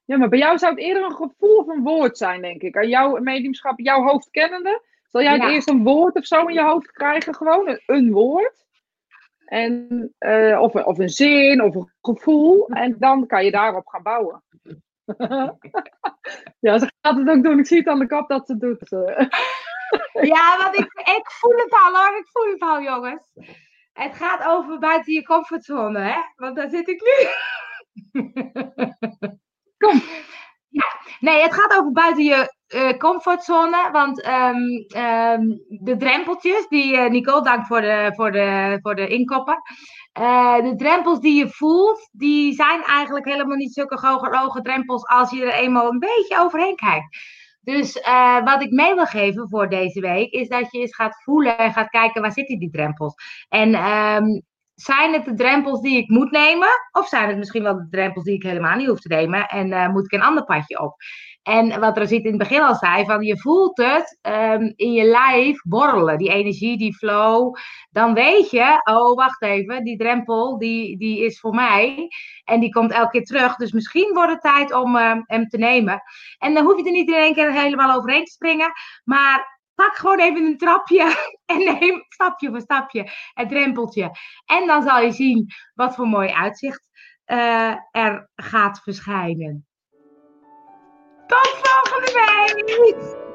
Ja, 0.06 0.18
maar 0.18 0.30
bij 0.30 0.40
jou 0.40 0.58
zou 0.58 0.72
het 0.72 0.82
eerder 0.82 1.04
een 1.04 1.16
gevoel 1.16 1.58
of 1.58 1.68
een 1.68 1.84
woord 1.84 2.18
zijn, 2.18 2.42
denk 2.42 2.62
ik. 2.62 2.78
Aan 2.78 2.88
jouw 2.88 3.20
mediumschap, 3.20 3.80
jouw 3.80 4.04
hoofd 4.04 4.30
kennende. 4.30 4.84
Zal 5.10 5.22
jij 5.22 5.34
het 5.34 5.50
eerst 5.50 5.70
een 5.70 5.84
woord 5.84 6.16
of 6.16 6.26
zo 6.26 6.46
in 6.46 6.54
je 6.54 6.64
hoofd 6.64 6.92
krijgen? 6.92 7.36
Gewoon 7.36 7.68
een, 7.68 7.82
een 7.86 8.12
woord. 8.12 8.66
En, 9.46 10.14
uh, 10.20 10.62
of, 10.62 10.76
of 10.76 10.98
een 10.98 11.10
zin 11.10 11.64
of 11.64 11.76
een 11.76 11.94
gevoel. 12.02 12.68
En 12.68 12.96
dan 13.00 13.28
kan 13.28 13.46
je 13.46 13.52
daarop 13.52 13.88
gaan 13.88 14.04
bouwen. 14.04 14.44
ja, 16.60 16.78
ze 16.78 16.92
gaat 17.02 17.18
het 17.18 17.30
ook 17.30 17.44
doen. 17.44 17.60
Ik 17.60 17.68
zie 17.68 17.78
het 17.78 17.88
aan 17.88 18.00
de 18.00 18.08
kap 18.08 18.30
dat 18.30 18.46
ze 18.46 18.52
het 18.52 18.62
doet. 18.62 18.90
ja, 20.34 20.58
want 20.58 20.76
ik, 20.76 20.92
ik 20.94 21.32
voel 21.32 21.56
het 21.56 21.74
al 21.74 21.96
hoor. 21.96 22.18
Ik 22.18 22.28
voel 22.28 22.52
het 22.52 22.62
al, 22.62 22.82
jongens. 22.82 23.32
Het 23.94 24.16
gaat 24.16 24.46
over 24.46 24.80
buiten 24.80 25.14
je 25.14 25.24
comfortzone, 25.24 26.00
hè? 26.00 26.18
Want 26.36 26.56
daar 26.56 26.70
zit 26.70 26.88
ik 26.88 27.02
nu. 27.02 27.28
Kom. 29.78 30.02
Ja, 30.68 30.86
nee, 31.20 31.42
het 31.42 31.54
gaat 31.54 31.78
over 31.78 31.92
buiten 31.92 32.24
je 32.24 32.58
uh, 32.76 32.98
comfortzone. 32.98 33.90
Want 33.92 34.26
um, 34.26 34.86
um, 35.02 35.64
de 35.68 35.96
drempeltjes, 35.98 36.68
die 36.68 36.94
uh, 36.94 37.10
Nicole, 37.10 37.44
dank 37.44 37.66
voor 37.66 37.82
de, 37.82 38.12
voor 38.16 38.32
de, 38.32 38.80
voor 38.82 38.96
de 38.96 39.08
inkoppen. 39.08 39.62
Uh, 40.20 40.62
de 40.62 40.76
drempels 40.76 41.20
die 41.20 41.36
je 41.36 41.50
voelt, 41.50 42.10
die 42.12 42.54
zijn 42.54 42.84
eigenlijk 42.84 43.26
helemaal 43.26 43.58
niet 43.58 43.74
zulke 43.74 44.08
hoge, 44.08 44.62
drempels 44.62 45.06
als 45.06 45.32
je 45.32 45.44
er 45.44 45.54
eenmaal 45.54 45.92
een 45.92 46.00
beetje 46.00 46.40
overheen 46.40 46.76
kijkt. 46.76 47.18
Dus 47.62 47.94
wat 48.44 48.62
ik 48.62 48.72
mee 48.72 48.96
wil 48.96 49.06
geven 49.06 49.50
voor 49.50 49.70
deze 49.70 50.02
week, 50.02 50.32
is 50.32 50.48
dat 50.48 50.72
je 50.72 50.80
eens 50.80 50.96
gaat 50.96 51.24
voelen 51.24 51.58
en 51.58 51.74
gaat 51.74 51.90
kijken 51.90 52.22
waar 52.22 52.32
zitten 52.32 52.60
die 52.60 52.70
drempels. 52.70 53.14
En 53.50 53.76
um, 53.76 54.42
zijn 54.76 55.14
het 55.14 55.26
de 55.26 55.34
drempels 55.34 55.82
die 55.82 55.98
ik 55.98 56.10
moet 56.10 56.32
nemen? 56.32 56.70
Of 56.92 57.08
zijn 57.08 57.28
het 57.28 57.38
misschien 57.38 57.64
wel 57.64 57.76
de 57.76 57.88
drempels 57.90 58.24
die 58.24 58.36
ik 58.36 58.44
helemaal 58.44 58.76
niet 58.76 58.88
hoef 58.88 59.00
te 59.00 59.08
nemen? 59.08 59.48
En 59.48 59.92
moet 59.92 60.06
ik 60.06 60.12
een 60.12 60.28
ander 60.28 60.44
padje 60.44 60.80
op? 60.80 60.96
En 61.50 61.80
wat 61.80 61.98
Rosita 61.98 62.30
in 62.30 62.40
het 62.40 62.50
begin 62.50 62.62
al 62.62 62.76
zei, 62.76 63.06
van 63.06 63.22
je 63.22 63.40
voelt 63.40 63.78
het 63.78 64.20
um, 64.22 64.74
in 64.76 64.92
je 64.92 65.04
lijf 65.04 65.62
borrelen, 65.62 66.18
die 66.18 66.30
energie, 66.30 66.78
die 66.78 66.96
flow. 66.96 67.56
Dan 67.92 68.14
weet 68.14 68.50
je, 68.50 68.82
oh 68.84 69.16
wacht 69.16 69.42
even, 69.42 69.84
die 69.84 69.98
drempel 69.98 70.58
die, 70.58 70.98
die 70.98 71.26
is 71.26 71.40
voor 71.40 71.54
mij. 71.54 72.08
En 72.44 72.60
die 72.60 72.70
komt 72.72 72.92
elke 72.92 73.10
keer 73.10 73.24
terug. 73.24 73.56
Dus 73.56 73.72
misschien 73.72 74.14
wordt 74.14 74.32
het 74.32 74.42
tijd 74.42 74.74
om 74.74 74.96
uh, 74.96 75.16
hem 75.24 75.48
te 75.48 75.58
nemen. 75.58 76.02
En 76.38 76.54
dan 76.54 76.66
hoef 76.66 76.78
je 76.78 76.86
er 76.86 76.92
niet 76.92 77.08
in 77.08 77.14
één 77.14 77.34
keer 77.34 77.52
helemaal 77.52 77.98
overheen 77.98 78.26
te 78.26 78.32
springen. 78.32 78.72
Maar 79.04 79.60
pak 79.76 79.96
gewoon 79.96 80.20
even 80.20 80.46
een 80.46 80.58
trapje 80.58 81.04
en 81.46 81.58
neem 81.58 82.06
stapje 82.10 82.50
voor 82.50 82.62
stapje 82.62 83.12
het 83.34 83.50
drempeltje. 83.50 84.12
En 84.46 84.68
dan 84.68 84.84
zal 84.84 85.02
je 85.02 85.12
zien 85.12 85.48
wat 85.74 85.96
voor 85.96 86.08
mooi 86.08 86.30
uitzicht 86.30 86.90
uh, 87.26 87.76
er 87.92 88.30
gaat 88.36 88.82
verschijnen. 88.84 89.69
Tot 91.30 91.60
volgende 91.62 92.78
week! 92.82 93.29